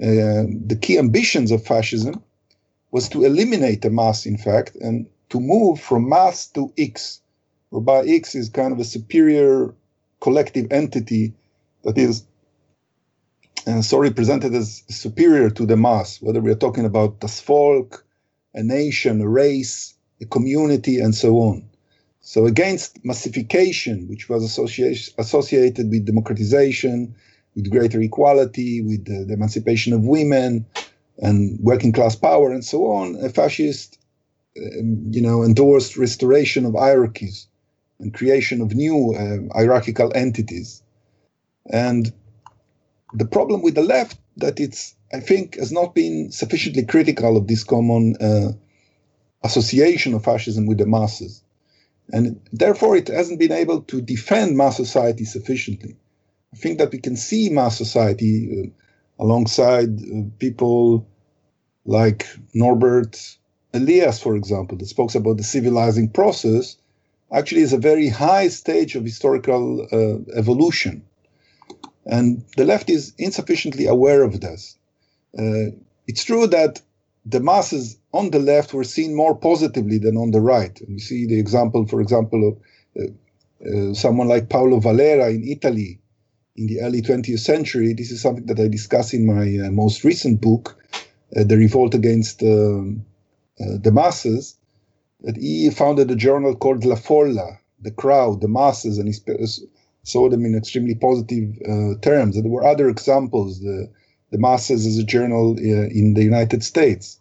uh, 0.00 0.46
the 0.66 0.78
key 0.80 0.96
ambitions 0.96 1.50
of 1.50 1.64
fascism 1.64 2.22
was 2.92 3.08
to 3.08 3.24
eliminate 3.24 3.82
the 3.82 3.90
mass, 3.90 4.26
in 4.26 4.38
fact, 4.38 4.76
and 4.76 5.06
to 5.30 5.40
move 5.40 5.80
from 5.80 6.08
mass 6.08 6.46
to 6.46 6.72
X, 6.78 7.20
whereby 7.70 8.04
X 8.06 8.34
is 8.34 8.48
kind 8.48 8.72
of 8.72 8.78
a 8.78 8.84
superior 8.84 9.74
collective 10.20 10.66
entity 10.70 11.34
that 11.82 11.98
is 11.98 12.24
uh, 13.66 13.82
so 13.82 13.98
represented 13.98 14.54
as 14.54 14.82
superior 14.88 15.50
to 15.50 15.66
the 15.66 15.76
mass, 15.76 16.22
whether 16.22 16.40
we 16.40 16.50
are 16.50 16.62
talking 16.64 16.84
about 16.84 17.20
das 17.20 17.40
Volk, 17.40 18.04
a 18.54 18.62
nation, 18.62 19.20
a 19.20 19.28
race, 19.28 19.94
a 20.20 20.24
community, 20.24 20.98
and 20.98 21.14
so 21.14 21.36
on. 21.36 21.67
So 22.28 22.44
against 22.44 23.02
massification, 23.06 24.06
which 24.06 24.28
was 24.28 24.44
associated 24.44 25.88
with 25.88 26.04
democratization, 26.04 27.14
with 27.54 27.70
greater 27.70 28.02
equality, 28.02 28.82
with 28.82 29.06
the, 29.06 29.24
the 29.24 29.32
emancipation 29.32 29.94
of 29.94 30.04
women 30.04 30.66
and 31.16 31.58
working 31.60 31.90
class 31.90 32.14
power, 32.16 32.52
and 32.52 32.62
so 32.62 32.92
on, 32.92 33.16
a 33.24 33.30
fascist 33.30 33.98
um, 34.58 35.04
you 35.10 35.22
know, 35.22 35.42
endorsed 35.42 35.96
restoration 35.96 36.66
of 36.66 36.74
hierarchies 36.74 37.46
and 37.98 38.12
creation 38.12 38.60
of 38.60 38.74
new 38.74 39.14
uh, 39.14 39.54
hierarchical 39.56 40.12
entities. 40.14 40.82
And 41.72 42.12
the 43.14 43.24
problem 43.24 43.62
with 43.62 43.74
the 43.74 43.84
left 43.84 44.18
that 44.36 44.60
it's, 44.60 44.94
I 45.14 45.20
think, 45.20 45.56
has 45.56 45.72
not 45.72 45.94
been 45.94 46.30
sufficiently 46.30 46.84
critical 46.84 47.38
of 47.38 47.46
this 47.46 47.64
common 47.64 48.16
uh, 48.20 48.52
association 49.44 50.12
of 50.12 50.24
fascism 50.24 50.66
with 50.66 50.76
the 50.76 50.84
masses. 50.84 51.42
And 52.10 52.40
therefore, 52.52 52.96
it 52.96 53.08
hasn't 53.08 53.38
been 53.38 53.52
able 53.52 53.82
to 53.82 54.00
defend 54.00 54.56
mass 54.56 54.76
society 54.76 55.24
sufficiently. 55.24 55.96
I 56.52 56.56
think 56.56 56.78
that 56.78 56.92
we 56.92 56.98
can 56.98 57.16
see 57.16 57.50
mass 57.50 57.76
society 57.76 58.72
uh, 59.18 59.22
alongside 59.22 60.00
uh, 60.00 60.22
people 60.38 61.06
like 61.84 62.26
Norbert 62.54 63.36
Elias, 63.74 64.20
for 64.20 64.36
example, 64.36 64.78
that 64.78 64.86
speaks 64.86 65.14
about 65.14 65.36
the 65.36 65.42
civilizing 65.42 66.08
process, 66.08 66.76
actually 67.32 67.60
is 67.60 67.72
a 67.72 67.78
very 67.78 68.08
high 68.08 68.48
stage 68.48 68.94
of 68.94 69.04
historical 69.04 69.86
uh, 69.92 70.38
evolution. 70.38 71.02
And 72.06 72.42
the 72.56 72.64
left 72.64 72.88
is 72.88 73.12
insufficiently 73.18 73.86
aware 73.86 74.22
of 74.22 74.40
this. 74.40 74.78
Uh, 75.38 75.76
it's 76.06 76.24
true 76.24 76.46
that 76.46 76.80
the 77.28 77.40
masses 77.40 77.98
on 78.12 78.30
the 78.30 78.38
left 78.38 78.72
were 78.72 78.84
seen 78.84 79.14
more 79.14 79.36
positively 79.36 79.98
than 79.98 80.16
on 80.16 80.30
the 80.30 80.40
right. 80.40 80.80
And 80.80 80.90
you 80.90 80.98
see 80.98 81.26
the 81.26 81.38
example, 81.38 81.86
for 81.86 82.00
example, 82.00 82.48
of 82.48 82.54
uh, 83.02 83.10
uh 83.68 83.94
someone 83.94 84.28
like 84.28 84.48
Paolo 84.48 84.78
Valera 84.80 85.30
in 85.30 85.44
Italy 85.44 86.00
in 86.56 86.66
the 86.66 86.80
early 86.80 87.02
20th 87.02 87.40
century. 87.40 87.92
This 87.92 88.10
is 88.10 88.20
something 88.20 88.46
that 88.46 88.60
I 88.60 88.68
discuss 88.68 89.12
in 89.12 89.26
my 89.26 89.66
uh, 89.66 89.70
most 89.70 90.04
recent 90.04 90.40
book, 90.40 90.76
uh, 91.36 91.44
The 91.44 91.56
Revolt 91.56 91.94
Against 91.94 92.42
um, 92.42 93.04
the 93.58 93.92
Masses, 93.92 94.56
that 95.22 95.36
he 95.36 95.70
founded 95.70 96.10
a 96.10 96.16
journal 96.16 96.54
called 96.54 96.84
La 96.84 96.94
Folla, 96.94 97.58
the 97.80 97.90
crowd, 97.90 98.40
the 98.40 98.48
masses, 98.48 98.98
and 98.98 99.08
he 99.08 99.14
saw 100.04 100.28
them 100.28 100.44
in 100.44 100.56
extremely 100.56 100.94
positive 100.94 101.56
uh, 101.68 101.94
terms. 102.00 102.36
And 102.36 102.44
there 102.44 102.52
were 102.52 102.64
other 102.64 102.88
examples, 102.88 103.60
the, 103.60 103.90
the 104.30 104.38
masses 104.38 104.86
as 104.86 104.98
a 104.98 105.04
journal 105.04 105.56
uh, 105.58 105.88
in 105.88 106.14
the 106.14 106.22
United 106.22 106.62
States. 106.62 107.18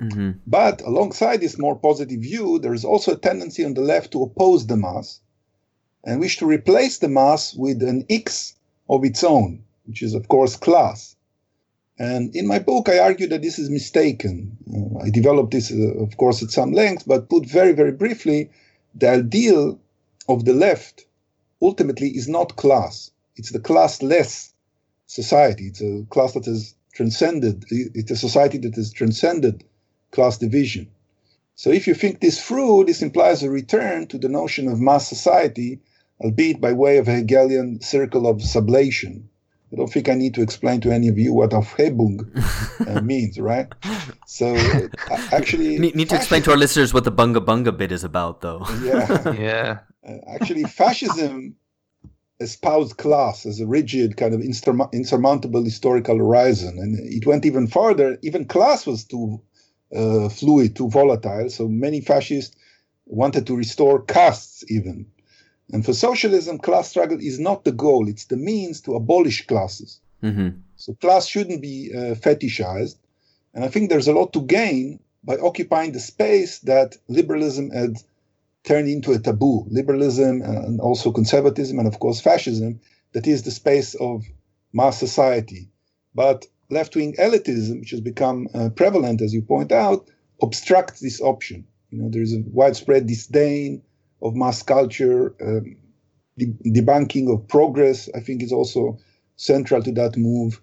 Mm-hmm. 0.00 0.38
But 0.46 0.80
alongside 0.82 1.40
this 1.40 1.58
more 1.58 1.76
positive 1.76 2.20
view, 2.20 2.58
there 2.58 2.74
is 2.74 2.84
also 2.84 3.12
a 3.12 3.18
tendency 3.18 3.64
on 3.64 3.74
the 3.74 3.80
left 3.80 4.12
to 4.12 4.22
oppose 4.22 4.66
the 4.66 4.76
mass 4.76 5.20
and 6.04 6.20
wish 6.20 6.38
to 6.38 6.46
replace 6.46 6.98
the 6.98 7.08
mass 7.08 7.54
with 7.54 7.82
an 7.82 8.04
X 8.08 8.54
of 8.88 9.04
its 9.04 9.24
own, 9.24 9.64
which 9.86 10.02
is, 10.02 10.14
of 10.14 10.28
course, 10.28 10.56
class. 10.56 11.16
And 11.98 12.34
in 12.36 12.46
my 12.46 12.60
book, 12.60 12.88
I 12.88 13.00
argue 13.00 13.26
that 13.28 13.42
this 13.42 13.58
is 13.58 13.70
mistaken. 13.70 14.56
Uh, 14.72 15.04
I 15.04 15.10
developed 15.10 15.50
this, 15.50 15.72
uh, 15.72 16.00
of 16.00 16.16
course, 16.16 16.42
at 16.42 16.50
some 16.50 16.72
length, 16.72 17.04
but 17.06 17.28
put 17.28 17.44
very, 17.44 17.72
very 17.72 17.92
briefly, 17.92 18.50
the 18.94 19.10
ideal 19.10 19.80
of 20.28 20.44
the 20.44 20.54
left 20.54 21.06
ultimately 21.60 22.10
is 22.10 22.28
not 22.28 22.56
class. 22.56 23.10
It's 23.34 23.50
the 23.50 23.58
classless 23.58 24.47
society. 25.08 25.66
It's 25.66 25.80
a 25.80 26.06
class 26.10 26.34
that 26.34 26.44
has 26.44 26.74
transcended, 26.94 27.64
it's 27.70 28.10
a 28.10 28.16
society 28.16 28.58
that 28.58 28.76
has 28.76 28.92
transcended 28.92 29.64
class 30.12 30.38
division. 30.38 30.88
So 31.56 31.70
if 31.70 31.88
you 31.88 31.94
think 31.94 32.20
this 32.20 32.40
through, 32.40 32.84
this 32.84 33.02
implies 33.02 33.42
a 33.42 33.50
return 33.50 34.06
to 34.08 34.18
the 34.18 34.28
notion 34.28 34.68
of 34.68 34.80
mass 34.80 35.08
society, 35.08 35.80
albeit 36.20 36.60
by 36.60 36.72
way 36.72 36.98
of 36.98 37.08
a 37.08 37.16
Hegelian 37.16 37.80
circle 37.80 38.28
of 38.28 38.36
sublation. 38.38 39.24
I 39.72 39.76
don't 39.76 39.92
think 39.92 40.08
I 40.08 40.14
need 40.14 40.34
to 40.34 40.42
explain 40.42 40.80
to 40.82 40.90
any 40.92 41.08
of 41.08 41.18
you 41.18 41.34
what 41.34 41.50
Aufhebung 41.50 42.16
uh, 42.88 43.00
means, 43.12 43.38
right? 43.38 43.66
So 44.26 44.54
uh, 44.54 44.88
actually, 45.32 45.78
need, 45.78 45.94
need 45.94 46.08
to 46.08 46.16
explain 46.16 46.42
to 46.42 46.52
our 46.52 46.56
listeners 46.56 46.94
what 46.94 47.04
the 47.04 47.12
bunga 47.12 47.44
bunga 47.44 47.76
bit 47.76 47.92
is 47.92 48.02
about, 48.02 48.40
though. 48.40 48.64
Yeah, 48.82 49.32
yeah. 49.38 49.78
Uh, 50.08 50.16
actually, 50.26 50.64
fascism 50.64 51.54
espoused 52.40 52.96
class 52.96 53.46
as 53.46 53.60
a 53.60 53.66
rigid, 53.66 54.16
kind 54.16 54.34
of 54.34 54.40
insurmountable 54.40 55.64
historical 55.64 56.18
horizon, 56.18 56.78
and 56.78 56.98
it 57.00 57.26
went 57.26 57.44
even 57.44 57.66
farther. 57.66 58.18
Even 58.22 58.44
class 58.44 58.86
was 58.86 59.04
too 59.04 59.40
uh, 59.94 60.28
fluid, 60.28 60.76
too 60.76 60.88
volatile. 60.88 61.50
So 61.50 61.68
many 61.68 62.00
fascists 62.00 62.54
wanted 63.06 63.46
to 63.46 63.56
restore 63.56 64.02
castes, 64.02 64.64
even 64.68 65.06
and 65.72 65.84
for 65.84 65.92
socialism, 65.92 66.58
class 66.58 66.88
struggle 66.88 67.18
is 67.20 67.38
not 67.38 67.64
the 67.64 67.72
goal, 67.72 68.08
it's 68.08 68.24
the 68.26 68.36
means 68.36 68.80
to 68.82 68.94
abolish 68.94 69.46
classes. 69.46 70.00
Mm-hmm. 70.22 70.60
So 70.76 70.94
class 70.94 71.26
shouldn't 71.26 71.60
be 71.60 71.92
uh, 71.94 72.14
fetishized. 72.14 72.96
And 73.54 73.64
I 73.64 73.68
think 73.68 73.88
there's 73.88 74.08
a 74.08 74.12
lot 74.12 74.32
to 74.32 74.42
gain 74.42 75.00
by 75.24 75.36
occupying 75.36 75.92
the 75.92 76.00
space 76.00 76.60
that 76.60 76.96
liberalism 77.08 77.70
had 77.70 77.96
turned 78.68 78.88
into 78.88 79.12
a 79.12 79.18
taboo. 79.18 79.66
Liberalism 79.70 80.42
and 80.42 80.78
also 80.80 81.10
conservatism 81.10 81.78
and, 81.78 81.88
of 81.88 81.98
course, 82.00 82.20
fascism, 82.20 82.78
that 83.12 83.26
is 83.26 83.42
the 83.42 83.50
space 83.50 83.94
of 83.94 84.24
mass 84.74 84.98
society. 84.98 85.70
But 86.14 86.46
left 86.68 86.94
wing 86.94 87.14
elitism, 87.18 87.80
which 87.80 87.92
has 87.92 88.02
become 88.02 88.46
uh, 88.54 88.68
prevalent, 88.68 89.22
as 89.22 89.32
you 89.32 89.40
point 89.40 89.72
out, 89.72 90.10
obstructs 90.42 91.00
this 91.00 91.20
option. 91.22 91.66
You 91.90 92.02
know, 92.02 92.10
there's 92.10 92.34
a 92.34 92.42
widespread 92.52 93.06
disdain 93.06 93.82
of 94.20 94.36
mass 94.36 94.62
culture, 94.62 95.34
um, 95.40 95.76
de- 96.36 96.58
debunking 96.66 97.32
of 97.32 97.48
progress, 97.48 98.10
I 98.14 98.20
think 98.20 98.42
is 98.42 98.52
also 98.52 98.98
central 99.36 99.82
to 99.82 99.92
that 99.92 100.18
move, 100.18 100.60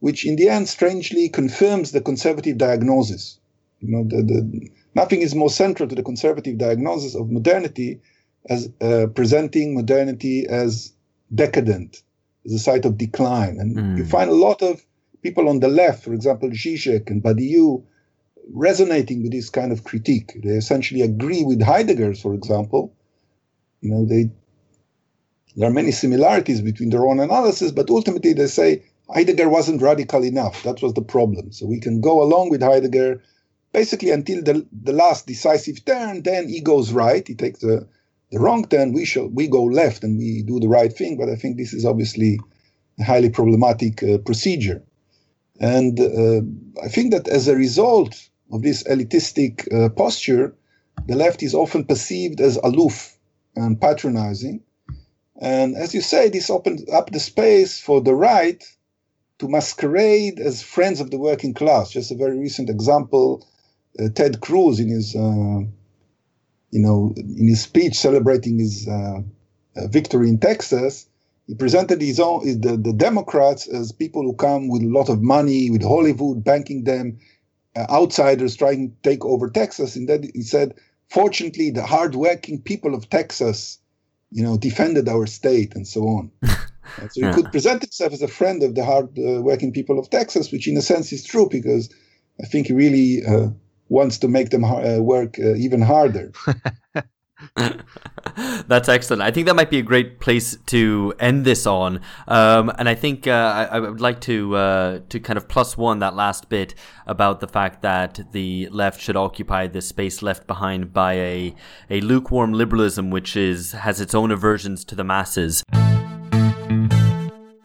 which 0.00 0.26
in 0.26 0.36
the 0.36 0.50
end 0.50 0.68
strangely 0.68 1.30
confirms 1.30 1.92
the 1.92 2.02
conservative 2.02 2.58
diagnosis. 2.58 3.40
You 3.80 3.88
know, 3.92 4.04
the, 4.04 4.22
the, 4.22 4.70
nothing 4.96 5.20
is 5.20 5.34
more 5.34 5.50
central 5.50 5.88
to 5.88 5.94
the 5.94 6.02
conservative 6.02 6.56
diagnosis 6.58 7.14
of 7.14 7.30
modernity 7.30 8.00
as 8.48 8.70
uh, 8.80 9.06
presenting 9.14 9.74
modernity 9.74 10.46
as 10.48 10.92
decadent, 11.34 12.02
as 12.46 12.52
a 12.54 12.58
site 12.58 12.84
of 12.84 12.96
decline. 12.96 13.58
And 13.60 13.76
mm. 13.76 13.98
you 13.98 14.04
find 14.06 14.30
a 14.30 14.34
lot 14.48 14.62
of 14.62 14.84
people 15.22 15.48
on 15.48 15.60
the 15.60 15.68
left, 15.68 16.02
for 16.02 16.14
example, 16.14 16.48
Zizek 16.50 17.10
and 17.10 17.22
Badiou, 17.22 17.84
resonating 18.54 19.22
with 19.22 19.32
this 19.32 19.50
kind 19.50 19.70
of 19.72 19.84
critique. 19.84 20.32
They 20.42 20.50
essentially 20.50 21.02
agree 21.02 21.42
with 21.44 21.62
Heidegger, 21.62 22.14
for 22.14 22.32
example. 22.32 22.94
You 23.80 23.90
know, 23.90 24.04
they 24.06 24.30
there 25.56 25.68
are 25.68 25.72
many 25.72 25.90
similarities 25.90 26.60
between 26.60 26.90
their 26.90 27.06
own 27.06 27.18
analysis, 27.18 27.72
but 27.72 27.90
ultimately 27.90 28.34
they 28.34 28.46
say 28.46 28.82
Heidegger 29.12 29.48
wasn't 29.48 29.82
radical 29.82 30.22
enough. 30.22 30.62
That 30.62 30.82
was 30.82 30.92
the 30.94 31.02
problem. 31.02 31.52
So 31.52 31.66
we 31.66 31.80
can 31.80 32.00
go 32.00 32.22
along 32.22 32.50
with 32.50 32.62
Heidegger 32.62 33.22
basically 33.76 34.10
until 34.10 34.42
the, 34.42 34.66
the 34.72 34.94
last 34.94 35.26
decisive 35.26 35.84
turn, 35.84 36.22
then 36.22 36.48
he 36.48 36.60
goes 36.60 36.92
right. 36.92 37.28
He 37.28 37.34
takes 37.34 37.60
the, 37.60 37.86
the 38.32 38.40
wrong 38.40 38.66
turn, 38.66 38.94
we 38.94 39.04
shall 39.04 39.28
we 39.28 39.48
go 39.48 39.64
left 39.64 40.02
and 40.02 40.18
we 40.18 40.42
do 40.42 40.58
the 40.58 40.68
right 40.78 40.90
thing. 40.90 41.18
But 41.18 41.28
I 41.28 41.36
think 41.36 41.58
this 41.58 41.74
is 41.74 41.84
obviously 41.84 42.40
a 42.98 43.04
highly 43.04 43.28
problematic 43.28 44.02
uh, 44.02 44.16
procedure. 44.24 44.82
And 45.60 46.00
uh, 46.00 46.40
I 46.82 46.88
think 46.88 47.12
that 47.12 47.28
as 47.28 47.48
a 47.48 47.54
result 47.54 48.14
of 48.50 48.62
this 48.62 48.82
elitistic 48.84 49.52
uh, 49.70 49.90
posture, 49.90 50.54
the 51.06 51.14
left 51.14 51.42
is 51.42 51.54
often 51.54 51.84
perceived 51.84 52.40
as 52.40 52.56
aloof 52.64 53.18
and 53.56 53.78
patronizing. 53.78 54.62
And 55.38 55.76
as 55.76 55.92
you 55.94 56.00
say, 56.00 56.30
this 56.30 56.48
opens 56.48 56.88
up 56.90 57.10
the 57.10 57.20
space 57.20 57.78
for 57.78 58.00
the 58.00 58.14
right 58.14 58.64
to 59.38 59.48
masquerade 59.48 60.40
as 60.40 60.62
friends 60.62 60.98
of 60.98 61.10
the 61.10 61.18
working 61.18 61.52
class. 61.52 61.90
Just 61.90 62.10
a 62.10 62.14
very 62.14 62.38
recent 62.38 62.70
example, 62.70 63.46
Ted 64.14 64.40
Cruz 64.40 64.78
in 64.78 64.88
his, 64.88 65.14
uh, 65.14 65.60
you 66.70 66.80
know, 66.80 67.14
in 67.16 67.48
his 67.48 67.62
speech 67.62 67.94
celebrating 67.94 68.58
his 68.58 68.86
uh, 68.88 69.20
uh 69.76 69.86
victory 69.88 70.28
in 70.28 70.38
Texas, 70.38 71.06
he 71.46 71.54
presented 71.54 72.00
his 72.00 72.18
own 72.18 72.60
the, 72.60 72.76
the 72.76 72.92
Democrats 72.92 73.66
as 73.68 73.92
people 73.92 74.22
who 74.22 74.34
come 74.34 74.68
with 74.68 74.82
a 74.82 74.88
lot 74.88 75.08
of 75.08 75.22
money, 75.22 75.70
with 75.70 75.82
Hollywood 75.82 76.42
banking 76.42 76.84
them, 76.84 77.18
uh, 77.76 77.86
outsiders 77.90 78.56
trying 78.56 78.90
to 78.90 78.96
take 79.02 79.24
over 79.24 79.48
Texas. 79.48 79.96
And 79.96 80.08
then 80.08 80.30
he 80.34 80.42
said, 80.42 80.74
fortunately, 81.08 81.70
the 81.70 81.86
hardworking 81.86 82.60
people 82.60 82.94
of 82.94 83.08
Texas, 83.08 83.78
you 84.32 84.42
know, 84.42 84.56
defended 84.58 85.08
our 85.08 85.26
state 85.26 85.74
and 85.76 85.86
so 85.86 86.02
on. 86.02 86.30
so 86.44 87.08
he 87.14 87.20
yeah. 87.20 87.32
could 87.32 87.52
present 87.52 87.82
himself 87.82 88.12
as 88.12 88.22
a 88.22 88.28
friend 88.28 88.62
of 88.64 88.74
the 88.74 88.84
hardworking 88.84 89.72
people 89.72 89.98
of 90.00 90.10
Texas, 90.10 90.50
which 90.50 90.66
in 90.66 90.76
a 90.76 90.82
sense 90.82 91.12
is 91.12 91.24
true 91.24 91.48
because 91.48 91.94
I 92.42 92.46
think 92.46 92.66
he 92.66 92.72
really 92.72 93.24
uh, 93.24 93.50
wants 93.88 94.18
to 94.18 94.28
make 94.28 94.50
them 94.50 94.64
uh, 94.64 94.98
work 94.98 95.38
uh, 95.38 95.54
even 95.54 95.80
harder. 95.80 96.32
That's 98.66 98.88
excellent. 98.88 99.22
I 99.22 99.30
think 99.30 99.46
that 99.46 99.54
might 99.54 99.70
be 99.70 99.78
a 99.78 99.82
great 99.82 100.20
place 100.20 100.56
to 100.66 101.14
end 101.18 101.44
this 101.44 101.66
on. 101.66 102.00
Um, 102.26 102.72
and 102.78 102.88
I 102.88 102.94
think 102.94 103.26
uh, 103.26 103.30
I, 103.70 103.76
I, 103.76 103.80
would 103.80 104.00
like 104.00 104.20
to 104.22 104.56
uh, 104.56 105.00
to 105.10 105.20
kind 105.20 105.36
of 105.36 105.48
plus 105.48 105.76
one 105.76 105.98
that 105.98 106.14
last 106.14 106.48
bit 106.48 106.74
about 107.06 107.40
the 107.40 107.48
fact 107.48 107.82
that 107.82 108.32
the 108.32 108.68
left 108.70 109.00
should 109.00 109.16
occupy 109.16 109.66
the 109.66 109.82
space 109.82 110.22
left 110.22 110.46
behind 110.46 110.92
by 110.92 111.14
a 111.14 111.54
a 111.90 112.00
lukewarm 112.00 112.52
liberalism, 112.52 113.10
which 113.10 113.36
is 113.36 113.72
has 113.72 114.00
its 114.00 114.14
own 114.14 114.30
aversions 114.30 114.84
to 114.86 114.94
the 114.94 115.04
masses. 115.04 115.62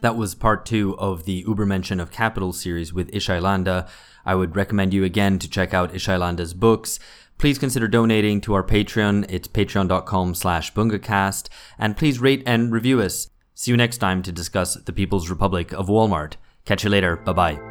That 0.02 0.18
was 0.18 0.36
part 0.36 0.66
two 0.66 0.98
of 0.98 1.26
the 1.26 1.44
Übermenschen 1.46 2.02
of 2.02 2.12
Capital 2.12 2.54
series 2.54 2.94
with 2.94 3.12
Ishay 3.12 3.42
Landa. 3.42 3.88
I 4.26 4.36
would 4.36 4.56
recommend 4.56 4.94
you 4.94 5.04
again 5.04 5.40
to 5.40 5.50
check 5.50 5.74
out 5.74 5.94
Ishay 5.94 6.20
Landa's 6.20 6.54
books 6.54 7.00
please 7.42 7.58
consider 7.58 7.88
donating 7.88 8.40
to 8.40 8.54
our 8.54 8.64
Patreon. 8.64 9.26
It's 9.28 9.48
patreon.com 9.48 10.36
slash 10.36 10.72
bungacast. 10.74 11.50
And 11.78 11.98
please 11.98 12.20
rate 12.20 12.44
and 12.46 12.72
review 12.72 13.02
us. 13.02 13.30
See 13.56 13.72
you 13.72 13.78
next 13.78 13.98
time 13.98 14.22
to 14.24 14.32
discuss 14.32 14.76
the 14.76 14.94
People's 14.94 15.30
Republic 15.30 15.74
of 15.74 15.88
Walmart. 15.88 16.36
Catch 16.66 16.84
you 16.84 16.92
later. 16.92 17.18
Bye 17.18 17.34
bye. 17.34 17.71